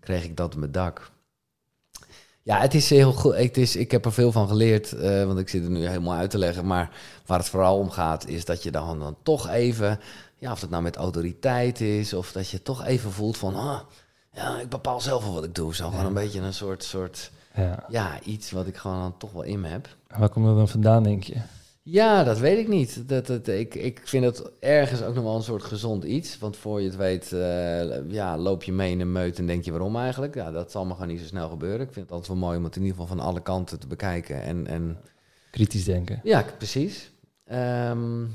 [0.00, 1.10] kreeg ik dat op mijn dak.
[2.42, 3.36] Ja, het is heel goed.
[3.36, 6.16] Het is, ik heb er veel van geleerd, eh, want ik zit er nu helemaal
[6.16, 6.66] uit te leggen.
[6.66, 6.90] Maar
[7.26, 10.00] waar het vooral om gaat, is dat je dan, dan toch even,
[10.36, 13.80] ja, of het nou met autoriteit is, of dat je toch even voelt van, ah,
[14.32, 15.74] ja, ik bepaal zelf wel wat ik doe.
[15.74, 17.84] Zo gewoon een beetje een soort, soort, Ja.
[17.88, 19.88] ja, iets wat ik gewoon dan toch wel in me heb.
[20.16, 21.36] Waar komt dat dan vandaan, denk je?
[21.90, 23.08] Ja, dat weet ik niet.
[23.08, 26.38] Dat, dat, ik, ik vind het ergens ook nog wel een soort gezond iets.
[26.38, 29.64] Want voor je het weet, eh, ja, loop je mee in een meut en denk
[29.64, 30.34] je waarom eigenlijk.
[30.34, 31.80] Ja, dat zal me gewoon niet zo snel gebeuren.
[31.86, 33.86] Ik vind het altijd wel mooi om het in ieder geval van alle kanten te
[33.86, 34.42] bekijken.
[34.42, 34.98] En, en
[35.50, 36.20] Kritisch denken.
[36.22, 37.12] ja, precies.
[37.44, 38.26] Ehm,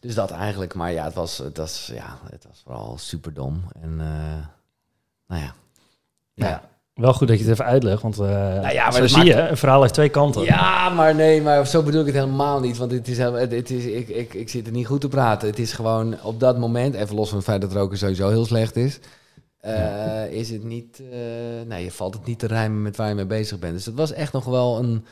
[0.00, 0.74] dus dat eigenlijk.
[0.74, 3.64] Maar ja, het was, het was, ja, het was vooral super dom.
[3.80, 4.46] En eh,
[5.26, 5.54] nou ja.
[6.34, 6.75] Ja.
[6.96, 8.26] Wel goed dat je het even uitlegt, want eh
[8.72, 10.42] ja, maar zo dat zie maakt- je, een verhaal heeft twee kanten.
[10.42, 12.76] Ja, maar nee, maar zo bedoel ik het helemaal niet.
[12.76, 15.48] Want het is, het, is, ik, ik, ik zit er niet goed te praten.
[15.48, 18.44] Het is gewoon op dat moment, even los van het feit dat roken sowieso heel
[18.44, 18.98] slecht is,
[19.60, 21.18] eh, is het niet, eh,
[21.68, 23.72] nee, je valt het niet te rijmen met waar je mee bezig bent.
[23.74, 25.04] Dus het was echt nog wel een,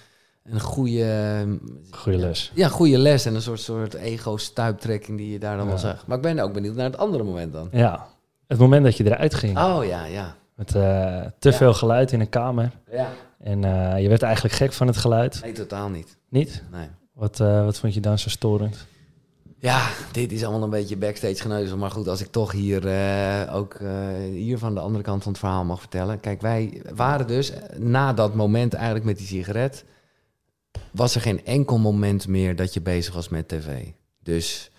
[0.45, 1.45] een goede,
[1.91, 2.51] Goeie les.
[2.55, 5.81] ja, goede les en een soort, soort ego-stuiptrekking die je daar dan wel Ja.
[5.81, 6.07] zag.
[6.07, 7.69] Maar ik ben ook benieuwd naar het andere moment dan.
[7.73, 8.07] Ja,
[8.47, 9.59] het moment dat je eruit ging.
[9.59, 10.35] Oh ja, ja.
[10.55, 11.57] Met eh, te Ja.
[11.57, 12.71] veel geluid in een kamer.
[12.91, 13.09] Ja.
[13.39, 15.41] En eh, je werd eigenlijk gek van het geluid.
[15.43, 16.17] Nee, totaal niet.
[16.29, 16.63] Niet?
[16.73, 16.89] Nee.
[17.13, 18.87] Wat, eh, wat vond je dan zo storend?
[19.59, 21.77] Ja, dit is allemaal een beetje backstage geneuzel.
[21.77, 22.83] Maar goed, als ik toch hier
[23.53, 23.79] ook
[24.31, 26.21] hier van de andere kant van het verhaal mag vertellen.
[26.21, 29.85] Kijk, wij waren dus na dat moment eigenlijk met die sigaret...
[30.93, 33.87] was er geen enkel moment meer dat je bezig was met tv.
[34.23, 34.71] Dus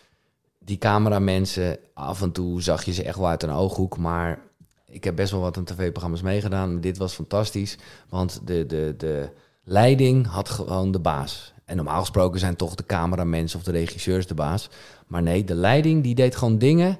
[0.60, 3.98] die cameramensen, af en toe zag je ze echt wel uit een ooghoek.
[3.98, 4.40] Maar
[4.88, 6.82] ik heb best wel wat aan tv-programma's meegedaan.
[6.82, 7.78] Dit was fantastisch,
[8.10, 9.30] want de, de, de
[9.64, 11.54] leiding had gewoon de baas.
[11.66, 14.70] En normaal gesproken zijn toch de cameramensen of de regisseurs de baas.
[15.08, 16.98] Maar nee, de leiding die deed gewoon dingen.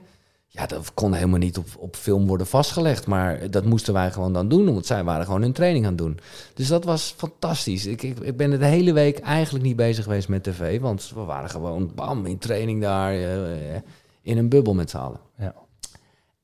[0.48, 3.08] Ja, dat kon helemaal niet op, op film worden vastgelegd.
[3.08, 6.02] Maar dat moesten wij gewoon dan doen, want zij waren gewoon hun training aan het
[6.02, 6.20] doen.
[6.54, 7.86] Dus dat was fantastisch.
[7.86, 10.80] Ik, ik, ik ben de hele week eigenlijk niet bezig geweest met tv.
[10.80, 13.76] Want we waren gewoon bam, in training daar, eh,
[14.22, 15.20] in een bubbel met z'n allen.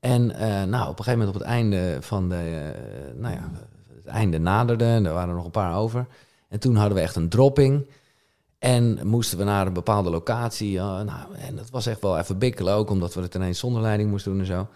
[0.02, 3.50] En eh, nou, op een gegeven moment op het einde van de, eh, nou ja,
[3.94, 6.06] het einde naderde, er waren er nog een paar over.
[6.48, 7.86] En toen hadden we echt een dropping.
[8.58, 10.78] En moesten we naar een bepaalde locatie.
[10.78, 14.10] nou, en dat was echt wel even bikkelen ook, omdat we het ineens zonder leiding
[14.10, 14.66] moesten doen en zo.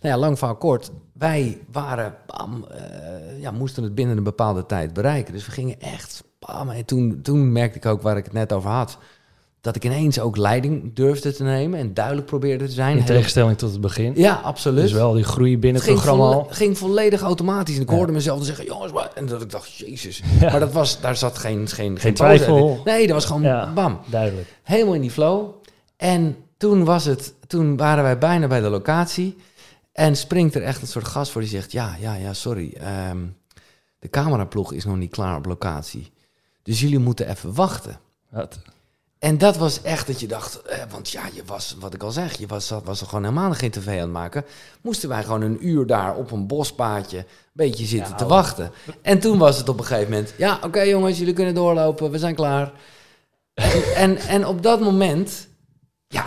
[0.00, 0.90] Nou ja, lang verhaal kort.
[1.12, 5.32] Wij waren, bam, eh, ja, moesten het binnen een bepaalde tijd bereiken.
[5.32, 6.70] Dus we gingen echt, bam.
[6.70, 8.98] En toen, toen merkte ik ook waar ik het net over had.
[9.62, 12.96] Dat ik ineens ook leiding durfde te nemen en duidelijk probeerde te zijn.
[12.98, 14.12] In tegenstelling tot het begin.
[14.16, 14.82] ja, absoluut.
[14.82, 16.46] Dus wel die groei binnen Het programma al.
[16.50, 17.76] ging volledig automatisch.
[17.76, 17.94] En ik Ja.
[17.96, 19.10] hoorde mezelf dan zeggen, jongens, maar...
[19.14, 20.22] En dat ik dacht, jezus.
[20.40, 20.50] Ja.
[20.50, 22.80] Maar dat was, daar zat geen, geen, twijfel.
[22.84, 23.72] Nee, dat was gewoon Ja.
[23.72, 24.00] bam.
[24.06, 24.58] Duidelijk.
[24.62, 25.50] Helemaal in die flow.
[25.96, 27.34] En toen was het...
[27.46, 29.36] Toen waren wij bijna bij de locatie.
[29.92, 31.72] En springt er echt een soort gast voor die zegt...
[31.72, 32.72] Ja, ja, ja, sorry.
[32.80, 33.18] ehm,
[33.98, 36.12] de cameraploeg is nog niet klaar op locatie.
[36.62, 37.98] Dus jullie moeten even wachten.
[38.30, 38.58] Wat?
[39.22, 42.10] En dat was echt dat je dacht, eh, want ja, je was, wat ik al
[42.10, 44.44] zeg, je was, was er gewoon helemaal geen tv aan het maken.
[44.80, 48.72] Moesten wij gewoon een uur daar op een bospaadje een beetje zitten Ja, te wachten.
[49.02, 52.18] En toen was het op een gegeven moment, ja, oké jongens, jullie kunnen doorlopen, we
[52.18, 52.72] zijn klaar.
[53.54, 55.48] En, en, en op dat moment,
[56.08, 56.26] ja,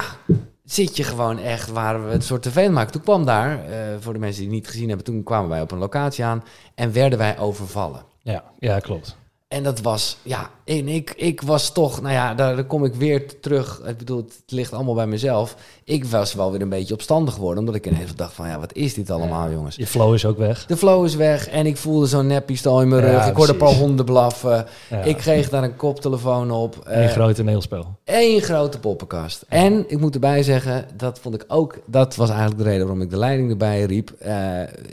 [0.63, 2.91] zit je gewoon echt, waren we het soort tv aan maken.
[2.91, 5.61] Toen kwam daar, eh, voor de mensen die het niet gezien hebben, toen kwamen wij
[5.61, 6.43] op een locatie aan
[6.75, 8.05] en werden wij overvallen.
[8.21, 9.17] Ja, ja, klopt.
[9.47, 12.95] En dat was, ja, en ik, ik was toch, nou ja, daar, daar kom ik
[12.95, 13.81] weer terug.
[13.87, 15.55] Ik bedoel, het ligt allemaal bij mezelf.
[15.83, 18.73] Ik was wel weer een beetje opstandig geworden, omdat ik ineens dacht van, ja, wat
[18.73, 19.75] is dit allemaal, jongens?
[19.75, 20.65] Je flow is ook weg.
[20.65, 23.27] De flow is weg en ik voelde zo'n neppistool in mijn Ja, rug.
[23.27, 24.65] ik hoorde een paar honden blaffen.
[24.89, 25.01] Ja.
[25.01, 26.75] Ik kreeg daar een koptelefoon op.
[26.83, 27.85] Een Eh, groot toneelspel.
[28.05, 29.45] Eén grote poppenkast.
[29.47, 33.01] En ik moet erbij zeggen, dat vond ik ook, dat was eigenlijk de reden waarom
[33.01, 34.09] ik de leiding erbij riep.
[34.19, 34.33] Eh,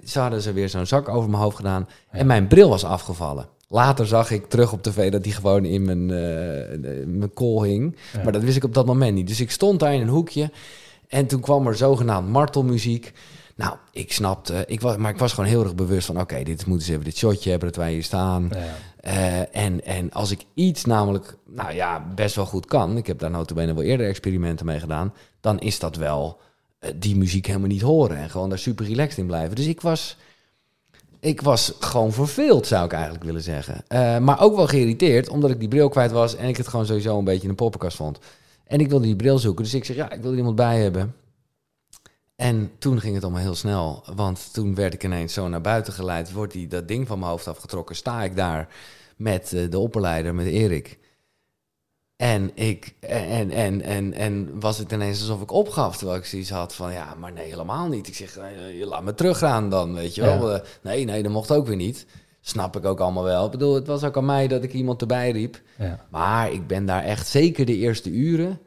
[0.05, 3.47] ze hadden ze weer zo'n zak over mijn hoofd gedaan en mijn bril was afgevallen.
[3.73, 7.63] Later zag ik terug op tv dat die gewoon in mijn, eh, in mijn kool
[7.63, 7.97] hing.
[8.13, 8.23] Ja.
[8.23, 9.27] Maar dat wist ik op dat moment niet.
[9.27, 10.51] Dus ik stond daar in een hoekje
[11.09, 13.13] en toen kwam er zogenaamd martelmuziek.
[13.55, 16.21] Nou, ik snapte, ik was, maar ik was gewoon heel erg bewust van...
[16.21, 18.51] oké, dit moeten ze even dit shotje hebben dat wij hier staan.
[18.53, 18.75] Ja.
[19.01, 22.97] Eh, en, en als ik iets namelijk, nou ja, best wel goed kan...
[22.97, 25.15] ik heb daar notabene wel eerder experimenten mee gedaan...
[25.41, 26.41] dan is dat wel
[26.79, 28.17] eh, die muziek helemaal niet horen...
[28.17, 29.57] en gewoon daar super relaxed in blijven.
[29.57, 30.17] Dus ik was,
[31.23, 33.85] ik was gewoon verveeld, zou ik eigenlijk willen zeggen.
[33.89, 36.37] Eh, maar ook wel geïrriteerd, omdat ik die bril kwijt was...
[36.37, 38.19] en ik het gewoon sowieso een beetje een poppenkast vond.
[38.67, 41.15] En ik wilde die bril zoeken, dus ik zeg, ja, ik wil iemand bij hebben...
[42.37, 45.93] En toen ging het allemaal heel snel, want toen werd ik ineens zo naar buiten
[45.93, 46.33] geleid.
[46.33, 48.69] Wordt die, dat ding van mijn hoofd afgetrokken, sta ik daar
[49.17, 50.99] met eh, de opperleider, met Erik.
[52.17, 56.51] En, ik, en, en, en, en was het ineens alsof ik opgaf, terwijl ik zoiets
[56.51, 58.09] had van, ja, maar nee, helemaal niet.
[58.09, 58.39] Ik zeg,
[58.79, 60.51] je laat me teruggaan dan, weet je wel.
[60.51, 60.57] Ja.
[60.57, 62.07] Eh, nee, nee, dat mocht ook weer niet.
[62.41, 63.45] Snap ik ook allemaal wel.
[63.45, 65.61] Ik bedoel, het was ook aan mij dat ik iemand erbij riep.
[65.79, 66.07] Ja.
[66.11, 68.61] Maar ik ben daar echt zeker de eerste uren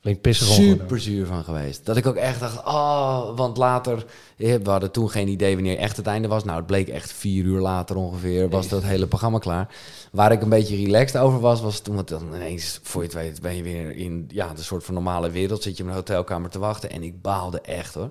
[0.00, 1.86] Flink pissig super zuur van geweest.
[1.86, 4.04] Dat ik ook echt dacht, oh, want later,
[4.36, 6.44] eh, we hadden toen geen idee wanneer echt het einde was.
[6.44, 9.74] Nou, het bleek echt vier uur later ongeveer, was dat hele programma klaar.
[10.12, 13.16] Waar ik een beetje relaxed over was, was toen het dan ineens, voor je het
[13.16, 15.62] weet, ben je weer in ja, de soort van normale wereld.
[15.62, 18.10] Zit je in een hotelkamer te wachten en ik baalde echt hoor.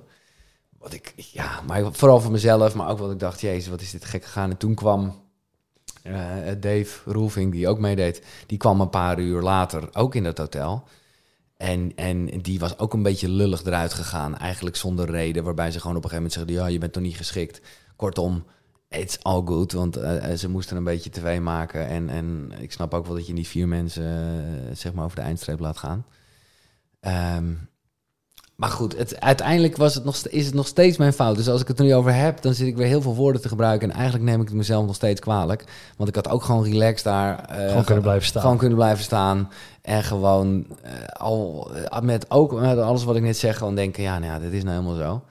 [0.79, 3.91] Wat ik, ja, maar vooral voor mezelf, maar ook wat ik dacht, jezus, wat is
[3.91, 4.49] dit gek gegaan.
[4.49, 5.21] En toen kwam
[6.03, 6.13] eh,
[6.59, 10.83] Dave Roelving, die ook meedeed, die kwam een paar uur later ook in dat hotel.
[11.57, 15.43] En, en die was ook een beetje lullig eruit gegaan, eigenlijk zonder reden.
[15.43, 17.61] Waarbij ze gewoon op een gegeven moment zeiden, ja, je bent nog niet geschikt.
[17.95, 18.45] Kortom,
[18.89, 21.87] it's all good, want eh, ze moesten een beetje tv maken.
[21.87, 25.17] En, en ik snap ook wel dat je niet vier mensen eh, zeg maar over
[25.17, 26.05] de eindstreep laat gaan.
[26.99, 27.53] Ehm,
[28.57, 31.35] maar goed, het, uiteindelijk was het nog, is het nog steeds mijn fout.
[31.35, 33.41] Dus als ik het er nu over heb, dan zit ik weer heel veel woorden
[33.41, 33.89] te gebruiken.
[33.89, 35.63] En eigenlijk neem ik het mezelf nog steeds kwalijk.
[35.97, 37.39] Want ik had ook gewoon relaxed daar...
[37.45, 38.41] eh, Gewoon kunnen blijven staan.
[38.41, 39.49] Gewoon kunnen blijven staan.
[39.81, 44.03] En gewoon eh, al eh, met ook met alles wat ik net zeg, gewoon denken,
[44.03, 45.23] ja, nou ja, dit is nou helemaal zo.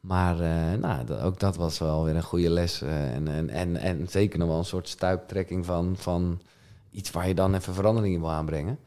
[0.00, 0.36] Maar
[0.78, 2.82] nou, ook dat was wel weer een goede les.
[2.82, 6.40] en, en, en, en zeker nog wel een soort stuiptrekking van, van
[6.90, 8.78] iets waar je dan even verandering in wil aanbrengen.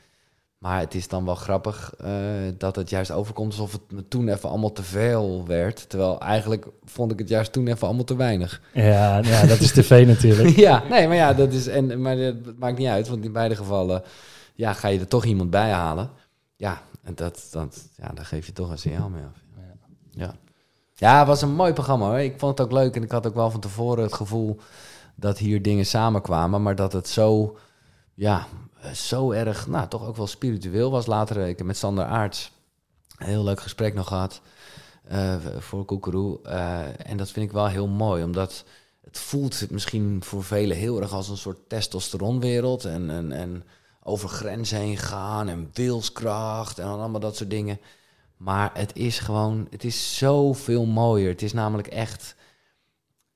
[0.58, 2.12] Maar het is dan wel grappig eh,
[2.58, 5.90] dat het juist overkomt alsof het me toen even allemaal te veel werd.
[5.90, 8.62] Terwijl eigenlijk vond ik het juist toen even allemaal te weinig.
[8.74, 10.56] Ja, ja, dat is tv natuurlijk.
[10.68, 11.68] Ja, nee, maar ja, dat is.
[11.68, 14.04] En, maar dat maakt niet uit, want in beide gevallen
[14.56, 16.10] ja, ga je er toch iemand bij halen.
[16.56, 19.46] Ja, en dat, dat, ja, daar geef je toch een signaal mee af.
[20.12, 20.36] Ja.
[20.94, 22.20] ja, het was een mooi programma hoor.
[22.20, 24.60] Ik vond het ook leuk en ik had ook wel van tevoren het gevoel
[25.16, 27.58] dat hier dingen samenkwamen, maar dat het zo,
[28.14, 28.48] ja,
[28.96, 31.06] zo erg, nou, toch ook wel spiritueel was.
[31.06, 32.52] Later, eh, ik heb met Sander Aarts
[33.18, 34.42] een heel leuk gesprek nog gehad
[35.04, 36.42] eh, voor Koekeroe.
[36.42, 38.64] Eh, en dat vind ik wel heel mooi, omdat
[39.04, 42.86] het voelt misschien voor velen heel erg als een soort testosteronwereld.
[42.86, 43.64] En, en, en
[44.04, 47.80] over grenzen heen gaan en wilskracht en allemaal dat soort dingen.
[48.38, 51.30] Maar het is gewoon, het is zoveel mooier.
[51.30, 52.36] Het is namelijk echt,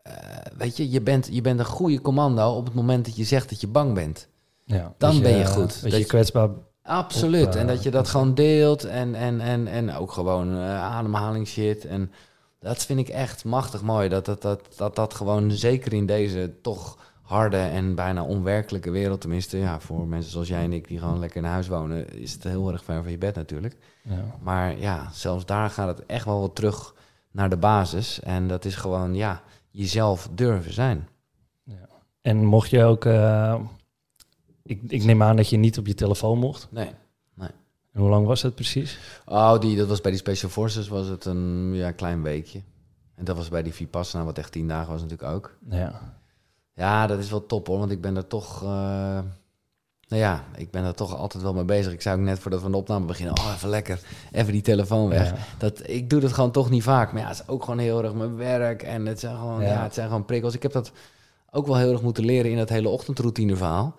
[0.04, 0.14] eh,
[0.58, 3.50] weet je, je bent, je bent een goede commando op het moment dat je zegt
[3.50, 4.28] dat je bang bent.
[4.66, 5.74] Ja, Dan ben je goed.
[5.74, 6.50] Dat Dat je je- kwetsbaar...
[6.84, 7.46] Absoluut.
[7.48, 10.82] Op, eh, en dat je dat gewoon deelt en, en, en, en ook gewoon eh
[10.84, 11.86] ademhalingsshit.
[11.86, 12.12] En
[12.60, 14.10] dat vind ik echt machtig mooi.
[14.10, 19.22] Dat dat, dat, dat dat gewoon, zeker in deze toch harde en bijna onwerkelijke wereld,
[19.22, 22.34] tenminste ja, voor mensen zoals jij en ik die gewoon lekker in huis wonen, is
[22.34, 23.78] het heel erg ver van je bed natuurlijk.
[24.04, 24.24] Ja.
[24.42, 26.96] Maar ja, zelfs daar gaat het echt wel wat terug
[27.32, 28.20] naar de basis.
[28.20, 31.08] En dat is gewoon, ja, jezelf durven zijn.
[32.22, 33.06] En mocht je ook...
[33.06, 33.56] eh,
[34.72, 36.68] ik, ik neem aan dat je niet op je telefoon mocht.
[36.72, 36.90] Nee.
[37.94, 39.00] En hoe lang was dat precies?
[39.26, 42.62] Oh, die, dat was bij die Special Forces was het een ja, klein weekje.
[43.16, 45.58] En dat was bij die Vipassana, wat echt tien dagen was natuurlijk ook.
[45.70, 46.14] Ja.
[46.74, 48.64] Ja, dat is wel top hoor, want ik ben er toch...
[48.64, 48.70] eh,
[50.08, 51.94] nou ja, ik ben er toch altijd wel mee bezig.
[51.94, 54.00] Ik zei ook net voordat we de opname beginnen, oh even lekker,
[54.32, 55.30] even die telefoon weg.
[55.30, 55.38] Ja.
[55.58, 57.12] Dat, ik doe dat gewoon toch niet vaak.
[57.14, 59.68] Maar ja, het is ook gewoon heel erg mijn werk en het zijn gewoon, Ja.
[59.68, 59.84] ja.
[59.84, 60.54] het zijn gewoon prikkels.
[60.54, 60.92] Ik heb dat
[61.50, 63.96] ook wel heel erg moeten leren in dat hele ochtendroutine verhaal.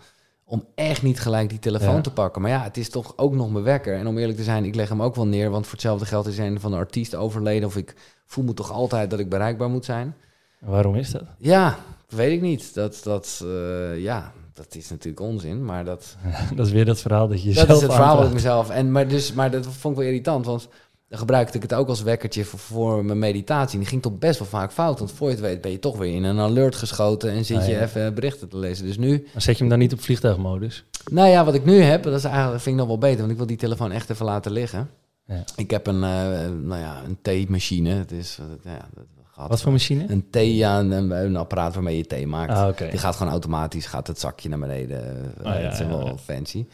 [0.53, 2.01] Om echt niet gelijk die telefoon Ja.
[2.01, 2.43] te pakken.
[2.43, 3.95] Maar ja, het is toch ook nog mijn wekker.
[3.95, 5.51] En om eerlijk te zijn, ik leg hem ook wel neer.
[5.51, 7.69] Want voor hetzelfde geld is een van de artiesten overleden.
[7.69, 7.95] Of ik
[8.27, 10.15] voel me toch altijd dat ik bereikbaar moet zijn.
[10.59, 11.23] Waarom is dat?
[11.39, 11.79] Ja,
[12.09, 12.75] weet ik niet.
[12.75, 15.65] Dat, dat, eh, ja, dat is natuurlijk onzin.
[15.65, 16.17] Maar dat,
[16.57, 18.71] dat is weer dat verhaal dat je dat is het verhaal wat ik mezelf.
[18.71, 20.47] En, maar, dus, maar dat vond ik wel irritant.
[20.47, 20.69] Want
[21.13, 23.73] dan gebruikte ik het ook als wekkertje voor, voor mijn meditatie.
[23.73, 24.99] En die ging toch best wel vaak fout.
[24.99, 27.31] Want voor je het weet ben je toch weer in een alert geschoten.
[27.31, 28.87] En zit Ah, je even berichten te lezen.
[28.87, 30.85] Dus nu, Maar zet je hem dan niet op vliegtuigmodus?
[31.11, 33.19] nou ja, wat ik nu heb, dat is eigenlijk, vind ik nog wel beter.
[33.19, 34.91] Want ik wil die telefoon echt even laten liggen.
[35.27, 35.45] Ja.
[35.57, 37.91] Ik heb een, eh, nou ja, een theemachine.
[37.91, 40.05] Het is, eh, ja, dat gaat Wat voor machine?
[40.09, 42.53] Een thee, ja, een, een apparaat waarmee je thee maakt.
[42.53, 42.77] Ah.
[42.91, 45.33] Die gaat gewoon automatisch, gaat het zakje naar beneden.
[45.43, 46.67] Ah, ja, dat is wel fancy.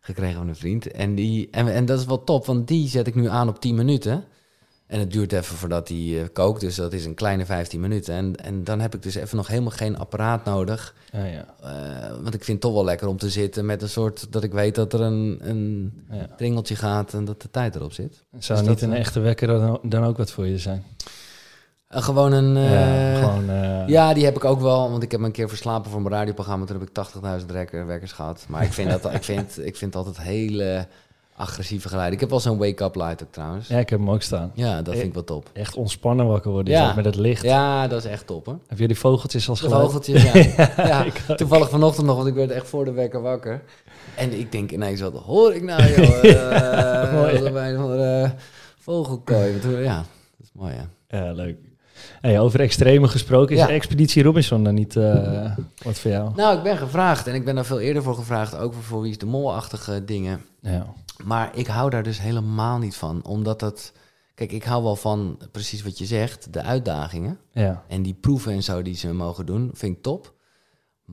[0.00, 0.90] Gekregen van een vriend.
[0.90, 3.60] En, die, en, en dat is wel top, want die zet ik nu aan op
[3.60, 4.24] 10 minuten.
[4.90, 8.14] En het duurt even voordat hij eh, kookt, dus dat is een kleine 15 minuten.
[8.14, 10.94] En, en dan heb ik dus even nog helemaal geen apparaat nodig.
[11.12, 11.54] Ja, ja.
[11.62, 14.32] Eh, want ik vind het toch wel lekker om te zitten met een soort...
[14.32, 15.92] dat ik weet dat er een, een
[16.38, 16.62] ja.
[16.62, 18.24] gaat en dat de tijd erop zit.
[18.38, 20.84] Zou Dus niet dat, een eh, echte wekker dan, dan ook wat voor je zijn?
[21.90, 22.54] Eh, gewoon een...
[22.54, 25.32] ja, eh, gewoon, eh, Ja, die heb ik ook wel, want ik heb me een
[25.32, 26.66] keer verslapen voor mijn radioprogramma.
[26.66, 26.94] Toen heb ik
[27.40, 28.44] 80.000 wekker, wekkers gehad.
[28.48, 30.86] Maar ik vind, dat, ik, vind, ik vind altijd hele
[31.36, 32.14] agressieve geluiden.
[32.14, 33.68] Ik heb wel zo'n wake-up light ook trouwens.
[33.68, 34.52] Ja, ja, ik heb hem ook staan.
[34.54, 35.50] dat vind ik wel top.
[35.52, 36.80] Echt ontspannen wakker worden, Ja.
[36.88, 36.94] ja.
[36.94, 37.42] met het licht.
[37.42, 38.58] Ja, dat is echt top hoor.
[38.66, 39.82] Heb je die vogeltjes als geluid?
[39.84, 40.70] vogeltjes, ja.
[41.26, 41.34] ja.
[41.36, 43.62] Toevallig vanochtend nog, want ik werd echt voor de wekker wakker.
[44.16, 47.12] En ik denk ineens, wat hoor ik nou joh?
[47.20, 47.50] Mooi, hè?
[47.52, 48.32] bij een
[48.78, 49.60] vogelkooi.
[49.60, 50.06] Want, Ja, dat
[50.42, 50.88] is mooi ja.
[51.18, 51.69] Ja, leuk.
[52.20, 53.68] Hey, over extreme gesproken, is Ja.
[53.68, 56.30] Expeditie Robinson dan niet eh, wat voor jou?
[56.36, 58.56] Nou, ik ben gevraagd en ik ben daar veel eerder voor gevraagd.
[58.56, 60.40] Ook voor, voor wie is de molachtige dingen.
[60.60, 60.86] Ja.
[61.24, 63.24] Maar ik hou daar dus helemaal niet van.
[63.24, 63.92] Omdat dat...
[64.34, 66.52] Kijk, ik hou wel van precies wat je zegt.
[66.52, 67.38] De uitdagingen.
[67.52, 67.82] Ja.
[67.88, 70.34] En die proeven en zo die ze mogen doen, vind ik top.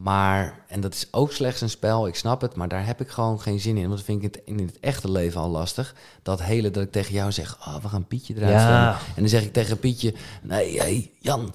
[0.01, 3.09] Maar, en dat is ook slechts een spel, ik snap het, maar daar heb ik
[3.09, 3.83] gewoon geen zin in.
[3.83, 5.95] Want dat vind ik het in het echte leven al lastig.
[6.23, 8.51] Dat hele dat ik tegen jou zeg, oh, we gaan Pietje eruit.
[8.53, 8.89] Ja.
[8.91, 11.53] En dan zeg ik tegen Pietje, nee, hey, Jan.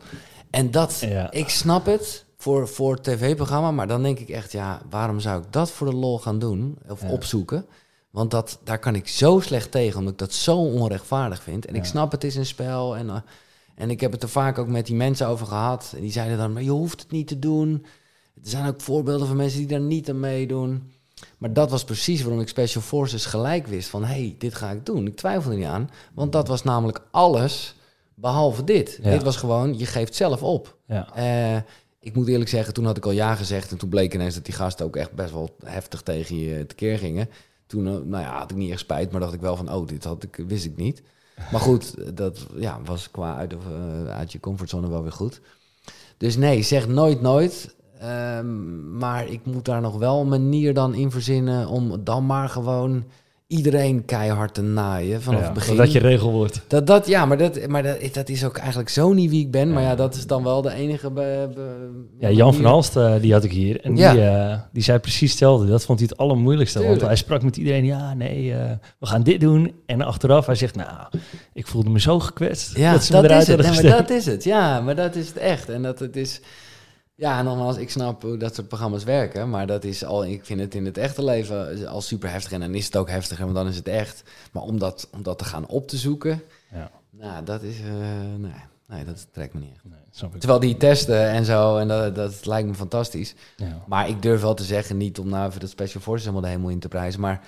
[0.50, 1.30] En dat, Ja.
[1.30, 5.42] ik snap het voor, voor het tv-programma, maar dan denk ik echt, ja, waarom zou
[5.42, 6.78] ik dat voor de lol gaan doen?
[6.88, 7.08] Of Ja.
[7.08, 7.66] opzoeken?
[8.10, 11.66] Want dat, daar kan ik zo slecht tegen, omdat ik dat zo onrechtvaardig vind.
[11.66, 12.96] En ik snap, het is een spel.
[12.96, 13.16] En, eh,
[13.74, 15.92] en ik heb het er vaak ook met die mensen over gehad.
[15.94, 17.84] En die zeiden dan, maar je hoeft het niet te doen.
[18.42, 20.92] Er zijn ook voorbeelden van mensen die daar niet aan meedoen.
[21.38, 24.04] Maar dat was precies waarom ik Special Forces gelijk wist van...
[24.04, 25.06] hé, hey, dit ga ik doen.
[25.06, 25.90] Ik twijfel er niet aan.
[26.14, 27.74] Want dat was namelijk alles
[28.14, 28.98] behalve dit.
[29.02, 29.10] Ja.
[29.10, 30.76] Dit was gewoon, je geeft zelf op.
[30.86, 31.14] Ja.
[31.14, 31.62] Eh,
[32.00, 33.70] ik moet eerlijk zeggen, toen had ik al ja gezegd...
[33.70, 36.98] en toen bleek ineens dat die gasten ook echt best wel heftig tegen je tekeer
[36.98, 37.28] gingen.
[37.66, 39.72] Toen eh, nou ja, had ik niet echt spijt, maar dacht ik wel van...
[39.72, 41.02] oh, dit had ik, wist ik niet.
[41.50, 45.40] Maar goed, dat ja, was qua uit, eh, uit je comfortzone wel weer goed.
[46.16, 47.74] Dus nee, zeg nooit nooit.
[48.02, 51.68] Ehm, maar ik moet daar nog wel een manier dan in verzinnen...
[51.68, 53.04] om dan maar gewoon
[53.46, 55.76] iedereen keihard te naaien vanaf Ja, het begin.
[55.76, 56.60] Dat je regel wordt.
[56.68, 59.50] Dat, dat, ja, maar, dat, maar dat, dat is ook eigenlijk zo niet wie ik
[59.50, 59.72] ben.
[59.72, 61.10] Maar ja, dat is dan wel de enige...
[61.10, 62.64] Be, be- Ja, Jan van.
[62.64, 63.80] Halst, eh, die had ik hier.
[63.80, 64.12] En Ja.
[64.12, 65.66] die, eh, die zei precies hetzelfde.
[65.66, 66.82] Dat vond hij het allermoeilijkste.
[66.86, 67.84] Want hij sprak met iedereen.
[67.84, 69.72] Ja, nee, eh, we gaan dit doen.
[69.86, 70.88] En achteraf, hij zegt, nou,
[71.52, 72.76] ik voelde me zo gekwetst.
[72.76, 73.58] Ja, dat ze dat, me eruit is het.
[73.82, 74.44] Nee, maar dat is het.
[74.44, 75.68] Ja, maar dat is het echt.
[75.68, 76.40] En dat het is...
[77.14, 79.50] Ja, en nogmaals, ik snap hoe dat soort programma's werken.
[79.50, 80.24] Maar dat is al...
[80.24, 82.52] Ik vind het in het echte leven al super heftig.
[82.52, 84.22] En dan is het ook heftiger, want dan is het echt.
[84.52, 86.42] Maar om dat, om dat te gaan op te zoeken...
[86.72, 87.80] Ja, Nou, dat is...
[87.80, 87.84] eh,
[88.38, 88.52] nee,
[88.86, 89.84] nee, dat trekt me niet echt.
[89.84, 90.30] nee.
[90.38, 93.34] Terwijl die testen en zo, en dat, dat lijkt me fantastisch.
[93.56, 93.82] Ja.
[93.86, 96.56] Maar ik durf wel te zeggen, niet om nou even dat Special Forces helemaal de
[96.56, 97.20] hemel in te prijzen.
[97.20, 97.40] Maar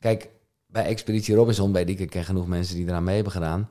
[0.00, 0.28] kijk,
[0.66, 3.68] bij Expeditie Robinson weet ik, ik ken genoeg mensen die eraan mee hebben gedaan.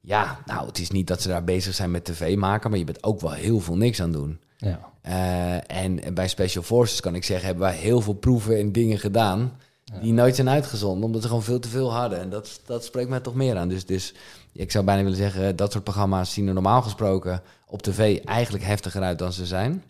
[0.00, 2.84] Ja, nou, het is niet dat ze daar bezig zijn met tv maken, maar je
[2.84, 4.40] bent ook wel heel veel niks aan doen.
[4.62, 4.80] Ja.
[5.02, 8.98] Eh, en bij Special Forces kan ik zeggen, hebben wij heel veel proeven en dingen
[8.98, 9.52] gedaan
[10.00, 12.20] die nooit zijn uitgezonden, omdat ze gewoon veel te veel hadden.
[12.20, 13.68] En dat, dat spreekt mij toch meer aan.
[13.68, 14.14] Dus, dus
[14.52, 18.64] ik zou bijna willen zeggen, dat soort programma's zien er normaal gesproken op tv eigenlijk
[18.64, 19.82] heftiger uit dan ze zijn.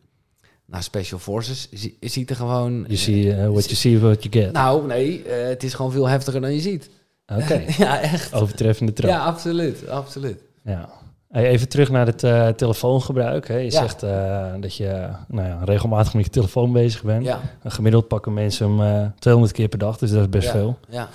[0.64, 2.84] Nou, Special Forces zie- ziet er gewoon...
[2.88, 4.52] Je ziet eh, what you see, what you get.
[4.52, 6.90] Nou, nee, eh, het is gewoon veel heftiger dan je ziet.
[7.26, 8.32] Oké, ja, echt.
[8.34, 9.10] overtreffende trap.
[9.10, 10.38] Ja, absoluut, absoluut.
[10.64, 10.88] Ja.
[11.32, 13.48] Even terug naar het eh, telefoongebruik.
[13.48, 13.56] Hè.
[13.56, 13.70] Je Ja.
[13.70, 17.24] zegt eh, dat je nou ja, regelmatig met je telefoon bezig bent.
[17.24, 20.78] Ja, Gemiddeld pakken mensen hem eh 200 keer per dag, dus dat is best veel.
[20.88, 21.08] Ja.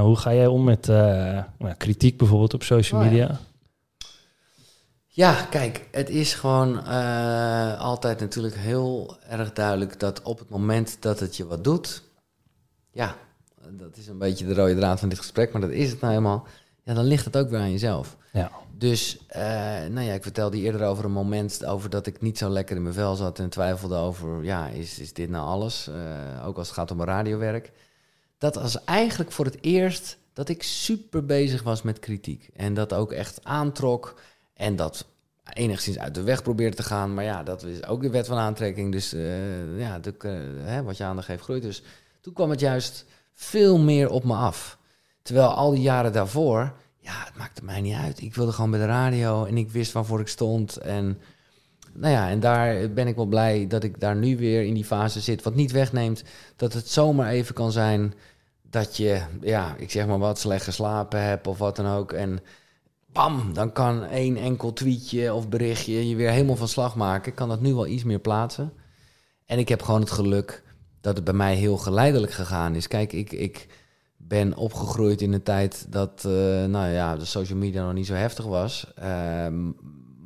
[0.00, 3.12] Hoe ga jij om met nou, kritiek bijvoorbeeld op social Oh, ja.
[3.12, 3.38] media?
[5.06, 6.84] Ja, kijk, het is gewoon
[7.78, 12.02] altijd natuurlijk heel erg duidelijk dat op het moment dat het je wat doet,
[12.92, 13.14] ja,
[13.70, 16.12] dat is een beetje de rode draad van dit gesprek, maar dat is het nou
[16.12, 16.46] helemaal,
[16.88, 18.16] ja, dan ligt het ook weer aan jezelf.
[18.32, 18.50] Ja.
[18.76, 19.42] Dus, eh,
[19.90, 22.82] nou ja, ik vertelde eerder over een moment over dat ik niet zo lekker in
[22.82, 25.88] mijn vel zat en twijfelde over, ja, is, is dit nou alles?
[25.88, 27.72] Eh, ook als het gaat om mijn radiowerk.
[28.38, 32.50] Dat was eigenlijk voor het eerst dat ik super bezig was met kritiek.
[32.56, 34.20] En dat ook echt aantrok
[34.54, 35.06] en dat
[35.52, 37.14] enigszins uit de weg probeerde te gaan.
[37.14, 38.92] Maar ja, dat is ook de wet van aantrekking.
[38.92, 40.14] Dus eh, ja, de,
[40.62, 41.62] hè, wat je aandacht geeft groeit.
[41.62, 41.82] Dus
[42.20, 44.78] toen kwam het juist veel meer op me af.
[45.28, 48.20] Terwijl al die jaren daarvoor, ja, het maakte mij niet uit.
[48.20, 50.76] Ik wilde gewoon bij de radio en ik wist waarvoor ik stond.
[50.76, 51.18] En
[51.92, 54.84] nou ja, en daar ben ik wel blij dat ik daar nu weer in die
[54.84, 55.42] fase zit.
[55.42, 56.24] Wat niet wegneemt
[56.56, 58.14] dat het zomaar even kan zijn
[58.62, 62.12] dat je, ja, ik zeg maar wat, slecht geslapen hebt of wat dan ook.
[62.12, 62.40] En
[63.12, 67.30] bam, dan kan één enkel tweetje of berichtje je weer helemaal van slag maken.
[67.30, 68.72] Ik kan dat nu wel iets meer plaatsen.
[69.46, 70.62] En ik heb gewoon het geluk
[71.00, 72.88] dat het bij mij heel geleidelijk gegaan is.
[72.88, 73.66] Kijk, ik, ik
[74.28, 76.32] ben opgegroeid in een tijd dat eh,
[76.64, 78.92] nou ja, de social media nog niet zo heftig was.
[78.94, 79.70] Ehm,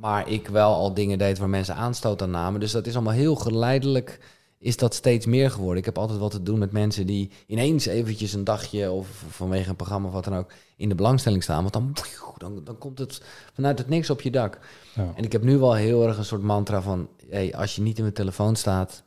[0.00, 2.60] maar ik wel al dingen deed waar mensen aanstoot aan namen.
[2.60, 4.20] Dus dat is allemaal heel geleidelijk
[4.62, 5.78] is dat steeds meer geworden.
[5.78, 9.68] Ik heb altijd wat te doen met mensen die ineens eventjes een dagje of vanwege
[9.70, 11.60] een programma of wat dan ook in de belangstelling staan.
[11.60, 11.94] Want dan,
[12.36, 13.22] dan, dan komt het
[13.54, 14.58] vanuit het niks op je dak.
[14.94, 15.12] Ja.
[15.14, 17.96] En ik heb nu wel heel erg een soort mantra van, hey, als je niet
[17.96, 19.02] in mijn telefoon staat,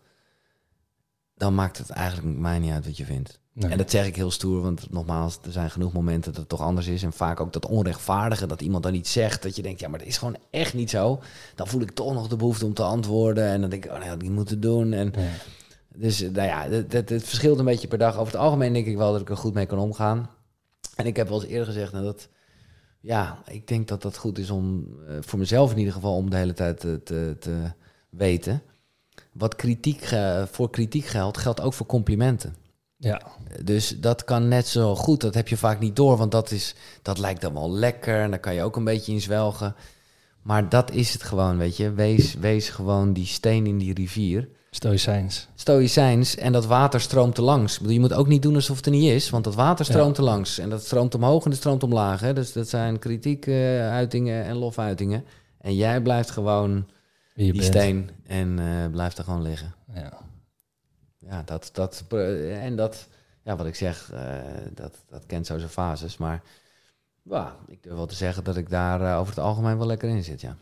[1.35, 3.39] dan maakt het eigenlijk mij niet uit wat je vindt.
[3.59, 6.61] En dat zeg ik heel stoer, want nogmaals, er zijn genoeg momenten dat het toch
[6.61, 7.03] anders is.
[7.03, 9.99] En vaak ook dat onrechtvaardige, dat iemand dan iets zegt, dat je denkt, ja, maar
[9.99, 11.21] dat is gewoon echt niet zo.
[11.55, 13.45] Dan voel ik toch nog de behoefte om te antwoorden.
[13.45, 14.93] En dan denk ik, oh nee, dat niet moeten doen.
[14.93, 15.13] En
[15.95, 18.17] Dus nou ja, het, het, het, verschilt een beetje per dag.
[18.17, 20.29] Over het algemeen denk ik wel dat ik er goed mee kan omgaan.
[20.95, 22.29] En ik heb wel eens eerder gezegd, nou, dat,
[22.99, 26.29] ja, ik denk dat dat goed is om, uh, voor mezelf in ieder geval, om
[26.29, 27.71] de hele tijd te, te, te
[28.09, 28.61] weten.
[29.31, 30.09] Wat kritiek,
[30.51, 32.64] voor kritiek geldt, geldt ook voor complimenten.
[32.97, 33.21] Ja.
[33.63, 35.21] Dus dat kan net zo goed.
[35.21, 38.21] Dat heb je vaak niet door, want dat, is, dat lijkt dan wel lekker.
[38.21, 39.75] En daar kan je ook een beetje in zwelgen.
[40.41, 41.93] Maar dat is het gewoon, weet je.
[41.93, 44.49] Wees, wees gewoon die steen in die rivier.
[44.69, 45.47] Stoïcijns.
[45.55, 46.35] Stoïcijns.
[46.35, 47.79] En dat water stroomt er langs.
[47.87, 50.23] Je moet ook niet doen alsof het er niet is, want dat water stroomt er
[50.23, 50.59] langs.
[50.59, 52.19] En dat stroomt omhoog en dat stroomt omlaag.
[52.19, 52.33] Hè?
[52.33, 55.23] Dus dat zijn kritiekuitingen en lofuitingen.
[55.61, 56.87] En jij blijft gewoon
[57.35, 59.75] die steen en uh, blijft er gewoon liggen.
[59.93, 60.25] Ja
[61.29, 62.03] ja, dat, dat,
[62.49, 63.07] en dat,
[63.43, 64.19] ja, wat ik zeg, uh,
[64.73, 66.17] dat, dat kent zo zijn fases.
[66.17, 66.43] Maar
[67.21, 70.09] ja, ik durf wel te zeggen dat ik daar uh, over het algemeen wel lekker
[70.09, 70.57] in zit, ja.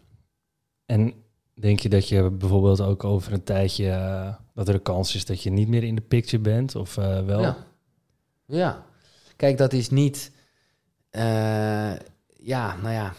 [0.85, 1.13] En
[1.53, 5.25] denk je dat je bijvoorbeeld ook over een tijdje, uh, dat er een kans is
[5.25, 7.41] dat je niet meer in de picture bent, of wel?
[7.41, 7.57] Ja.
[8.45, 8.85] ja,
[9.35, 10.31] kijk, dat is niet,
[12.37, 13.13] ja, nou ja,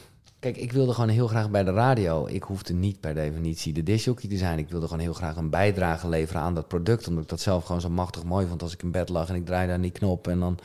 [0.45, 2.27] Kijk, ik wilde gewoon heel graag bij de radio.
[2.27, 4.59] Ik hoefde niet per definitie de disjockey te zijn.
[4.59, 7.09] Ik wilde gewoon heel graag een bijdrage leveren aan dat product.
[7.09, 8.63] Omdat ik dat zelf gewoon zo machtig mooi vond.
[8.63, 10.29] Als ik in bed lag en ik draaide aan die knop.
[10.29, 10.59] En dan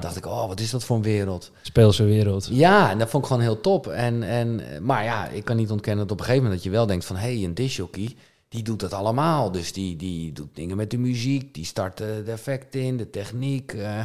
[0.00, 1.50] dacht ik, oh, wat is dat voor een wereld?
[1.62, 2.48] Speelse wereld.
[2.50, 3.86] Ja, en dat vond ik gewoon heel top.
[3.86, 6.78] En, en, maar ja, ik kan niet ontkennen dat op een gegeven moment dat je
[6.78, 7.16] wel denkt van...
[7.16, 8.16] hé, hey, een disjockey,
[8.48, 9.52] die doet dat allemaal.
[9.52, 11.54] Dus die, die doet dingen met de muziek.
[11.54, 13.72] Die start de, effecten in, de techniek.
[13.72, 14.02] Uh,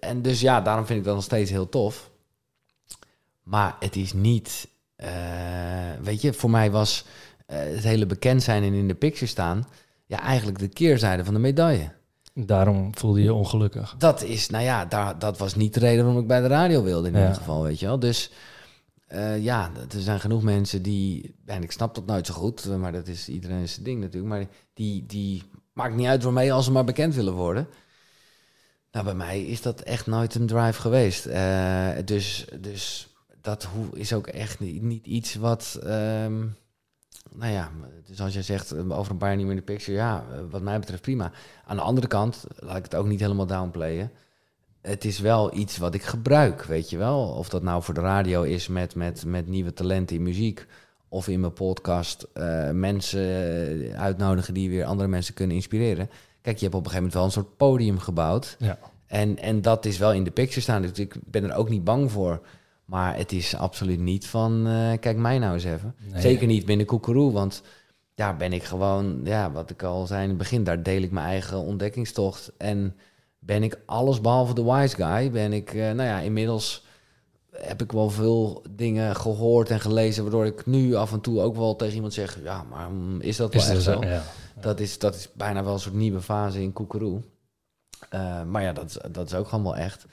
[0.00, 2.10] en dus ja, daarom vind ik dat nog steeds heel tof.
[3.50, 5.08] Maar het is niet, uh,
[6.02, 7.04] weet je, voor mij was
[7.46, 9.66] uh, het hele bekend zijn en in de picture staan,
[10.06, 11.92] ja, eigenlijk de keerzijde van de medaille.
[12.34, 13.94] Daarom voelde je ongelukkig.
[13.98, 16.82] Dat is, nou ja, daar, dat was niet de reden waarom ik bij de radio
[16.82, 17.98] wilde in ieder geval, weet je wel.
[17.98, 18.30] Dus
[19.12, 22.92] uh, ja, er zijn genoeg mensen die, en ik snap dat nooit zo goed, maar
[22.92, 25.42] dat is iedereen zijn ding natuurlijk, maar die, die
[25.72, 27.68] maakt niet uit waarmee als ze maar bekend willen worden.
[28.92, 31.26] Nou, bij mij is dat echt nooit een drive geweest.
[31.26, 33.09] Uh, dus, dus
[33.40, 35.80] dat is ook echt niet, niet iets wat.
[35.84, 36.56] Um,
[37.34, 37.70] nou ja,
[38.06, 40.24] dus als je zegt eh, over een paar jaar niet meer in de picture, ja,
[40.32, 41.32] eh, wat mij betreft prima.
[41.64, 44.10] Aan de andere kant, laat ik het ook niet helemaal downplayen.
[44.80, 47.28] Het is wel iets wat ik gebruik, weet je wel.
[47.28, 50.66] Of dat nou voor de radio is met, met, met nieuwe talenten in muziek.
[51.08, 53.20] Of in mijn podcast uh, mensen
[53.96, 56.10] uitnodigen die weer andere mensen kunnen inspireren.
[56.42, 58.56] Kijk, je hebt op een gegeven moment wel een soort podium gebouwd.
[58.58, 58.78] Ja.
[59.06, 60.82] En, en dat is wel in de picture staan.
[60.82, 62.40] Dus ik ben er ook niet bang voor.
[62.90, 65.94] Maar het is absoluut niet van, uh, kijk mij nou eens even.
[66.14, 67.62] Zeker niet binnen Koekeroe, want
[68.14, 71.10] daar ben ik gewoon, ja, wat ik al zei in het begin, daar deel ik
[71.10, 72.52] mijn eigen ontdekkingstocht.
[72.56, 72.96] En
[73.38, 76.84] ben ik alles behalve de wise guy, ben ik, uh, nou ja, inmiddels
[77.50, 81.56] heb ik wel veel dingen gehoord en gelezen, waardoor ik nu af en toe ook
[81.56, 84.04] wel tegen iemand zeg, ja, maar mm, is dat wel echt zo?
[84.04, 84.22] Ja.
[84.60, 87.20] Dat, is, dat is bijna wel een soort nieuwe fase in Koekeroe.
[88.14, 90.06] Uh, maar ja, dat, dat is ook gewoon wel echt.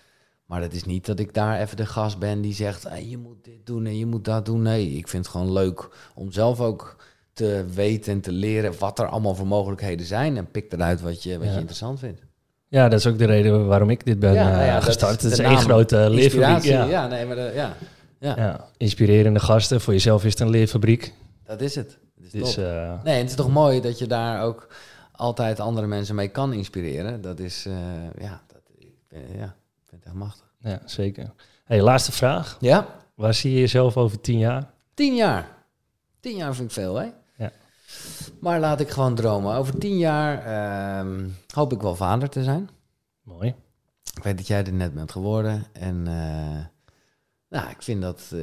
[0.47, 3.17] Maar het is niet dat ik daar even de gast ben die zegt: hey, je
[3.17, 4.61] moet dit doen en je moet dat doen.
[4.61, 6.95] Nee, ik vind het gewoon leuk om zelf ook
[7.33, 10.37] te weten en te leren wat er allemaal voor mogelijkheden zijn.
[10.37, 12.21] En pik eruit wat je, wat je interessant vindt.
[12.67, 15.21] Ja, dat is ook de reden waarom ik dit ben ja, nou ja, gestart.
[15.21, 16.63] Het is één grote leerfabriek.
[16.63, 17.07] Ja.
[17.07, 17.75] nee, maar de, ja.
[18.19, 18.67] Ja.
[18.77, 19.81] Inspirerende gasten.
[19.81, 21.13] Voor jezelf is het een leerfabriek.
[21.43, 21.97] Dat is het.
[22.15, 24.67] Het is dus, uh, nee, het is toch mooi dat je daar ook
[25.11, 27.21] altijd andere mensen mee kan inspireren.
[27.21, 27.73] Dat is, uh,
[28.19, 28.61] ja, dat,
[29.37, 29.55] ja
[29.89, 30.53] vind het echt machtig.
[30.59, 31.33] Ja, zeker.
[31.65, 32.57] Hey, laatste vraag.
[32.59, 32.87] Ja?
[33.15, 34.71] Waar zie je jezelf over tien jaar?
[34.93, 35.57] Tien jaar.
[36.19, 37.09] Tien jaar vind ik veel, hè?
[37.37, 37.51] Ja.
[38.39, 39.55] Maar laat ik gewoon dromen.
[39.55, 42.69] Over tien jaar ehm, hoop ik wel vader te zijn.
[43.21, 43.55] Mooi.
[44.15, 45.65] Ik weet dat jij er net bent geworden.
[45.73, 46.65] En uh,
[47.49, 48.29] nou, ik vind dat...
[48.33, 48.41] Uh,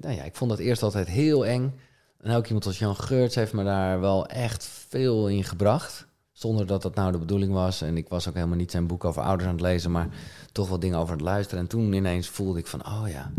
[0.00, 1.80] nou ja, ik vond dat eerst altijd heel eng.
[2.20, 6.06] En ook iemand als Jan Geurts heeft me daar wel echt veel in gebracht.
[6.40, 7.82] Zonder dat dat nou de bedoeling was.
[7.82, 10.08] En ik was ook helemaal niet zijn boek over ouders aan het lezen, maar
[10.52, 11.60] toch wel dingen over het luisteren.
[11.60, 13.32] En toen ineens voelde ik van, oh ja.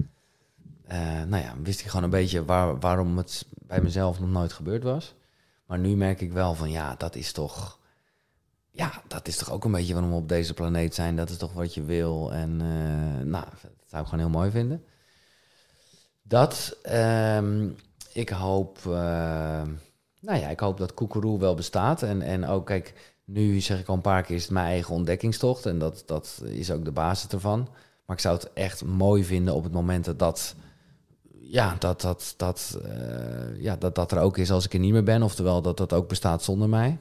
[0.91, 4.53] Uh, nou ja, wist ik gewoon een beetje waar, waarom het bij mezelf nog nooit
[4.53, 5.13] gebeurd was.
[5.65, 7.79] Maar nu merk ik wel van, ja, dat is toch...
[8.71, 11.15] ja, dat is toch ook een beetje waarom we op deze planeet zijn.
[11.15, 12.33] Dat is toch wat je wil.
[12.33, 14.83] En eh, nou, dat zou ik gewoon heel mooi vinden.
[16.21, 17.69] Dat, ehm,
[18.13, 19.61] ik hoop, uh,
[20.21, 22.03] nou ja, ik hoop dat Koekeroe wel bestaat.
[22.03, 24.95] En, en ook, kijk, nu zeg ik al een paar keer, is het mijn eigen
[24.95, 25.65] ontdekkingstocht.
[25.65, 27.67] En dat, dat is ook de basis ervan.
[28.05, 30.55] Maar ik zou het echt mooi vinden op het moment dat dat,
[31.31, 34.91] ja, dat, dat, dat, uh, ja, dat, dat er ook is als ik er niet
[34.93, 35.23] meer ben.
[35.23, 36.97] Oftewel dat dat ook bestaat zonder mij.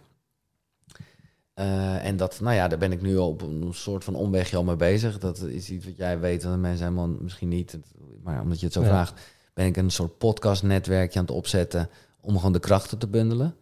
[1.55, 4.65] Uh, en dat, nou ja, daar ben ik nu op een soort van omwegje al
[4.65, 5.19] mee bezig.
[5.19, 7.79] Dat is iets wat jij weet en mensen helemaal misschien niet.
[8.23, 8.87] Maar omdat je het zo ja.
[8.87, 9.21] vraagt,
[9.55, 11.91] ben ik een soort podcastnetwerkje aan het opzetten
[12.21, 13.55] om gewoon de krachten te bundelen.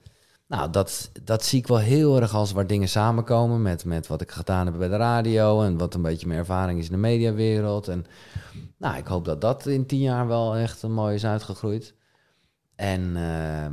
[0.46, 4.20] Nou, dat, dat zie ik wel heel erg als waar dingen samenkomen met, met wat
[4.20, 6.98] ik gedaan heb bij de radio en wat een beetje mijn ervaring is in de
[6.98, 7.88] mediawereld.
[7.88, 8.06] En
[8.76, 11.94] nou, ik hoop dat dat in tien jaar wel echt mooi is uitgegroeid.
[12.74, 13.66] En uh,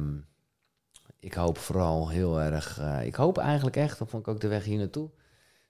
[1.20, 4.48] ik hoop vooral heel erg, uh, ik hoop eigenlijk echt, dat vond ik ook de
[4.48, 5.10] weg hier naartoe.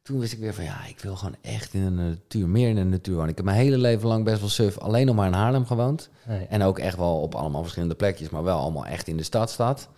[0.06, 2.76] Toen wist ik weer van ja, ik wil gewoon echt in de natuur, meer in
[2.76, 3.30] de natuur wonen.
[3.30, 6.10] Ik heb mijn hele leven lang best wel suf alleen nog maar in Haarlem gewoond.
[6.28, 6.46] Nee.
[6.46, 9.90] En ook echt wel op allemaal verschillende plekjes, maar wel allemaal echt in de stadstad.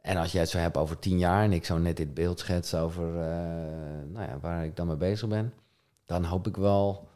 [0.00, 2.38] En als jij het zo hebt over tien jaar en ik zo net dit beeld
[2.38, 3.14] schets over uh,
[4.12, 5.52] nou ja, waar ik dan mee bezig ben,
[6.06, 7.08] dan hoop ik wel,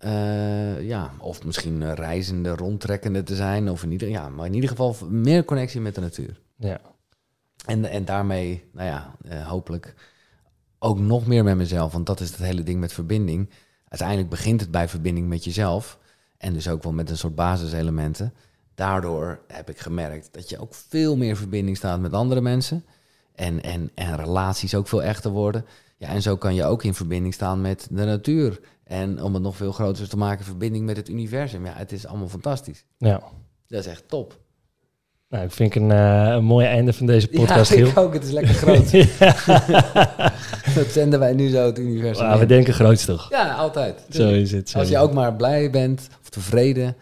[0.00, 4.70] uh, ja, of misschien reizende, rondtrekkende te zijn, of in ieder, ja, maar in ieder
[4.70, 6.40] geval meer connectie met de natuur.
[6.56, 6.80] Ja.
[7.66, 9.94] En, en daarmee, nou ja, uh, hopelijk
[10.78, 13.50] ook nog meer met mezelf, want dat is het hele ding met verbinding.
[13.88, 15.98] Uiteindelijk begint het bij verbinding met jezelf
[16.38, 18.32] en dus ook wel met een soort basiselementen
[18.76, 22.84] daardoor heb ik gemerkt dat je ook veel meer verbinding staat met andere mensen.
[23.34, 25.64] En, en, en relaties ook veel echter worden.
[25.96, 28.60] Ja, en zo kan je ook in verbinding staan met de natuur.
[28.84, 31.64] En om het nog veel groter te maken, verbinding met het universum.
[31.64, 32.84] Ja, het is allemaal fantastisch.
[32.98, 33.22] Ja.
[33.66, 34.40] Dat is echt top.
[35.36, 38.14] Nou, ik vind een, uh, een mooi einde van deze podcast, Ja, ik ook.
[38.14, 38.90] Het is lekker groot.
[40.78, 42.26] dat zenden wij nu zo het universum.
[42.26, 43.30] Maar we denken groots toch?
[43.30, 44.06] Ja, altijd.
[44.10, 44.68] Zo is het.
[44.68, 46.96] Zo Als je ook maar blij bent of tevreden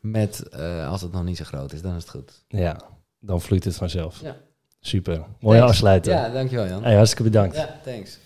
[0.00, 2.44] met uh, als het nog niet zo groot is, dan is het goed.
[2.48, 2.80] Ja,
[3.20, 4.20] dan vloeit het vanzelf.
[4.22, 4.36] Ja.
[4.80, 5.22] Super.
[5.40, 6.12] Mooi afsluiten.
[6.12, 6.82] Ja, dankjewel Jan.
[6.82, 7.56] Hey, hartstikke bedankt.
[7.56, 8.18] Ja, thanks.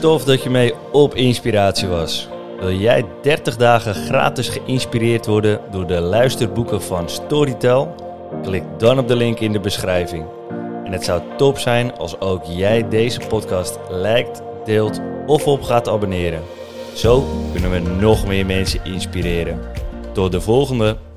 [0.00, 2.28] Tof dat je mee op inspiratie was.
[2.58, 8.08] Wil jij 30 dagen gratis geïnspireerd worden door de luisterboeken van Storytel?
[8.42, 10.24] Klik dan op de link in de beschrijving.
[10.84, 15.88] En het zou top zijn als ook jij deze podcast liked, deelt of op gaat
[15.88, 16.42] abonneren.
[16.94, 19.60] Zo kunnen we nog meer mensen inspireren.
[20.12, 21.09] Tot de volgende!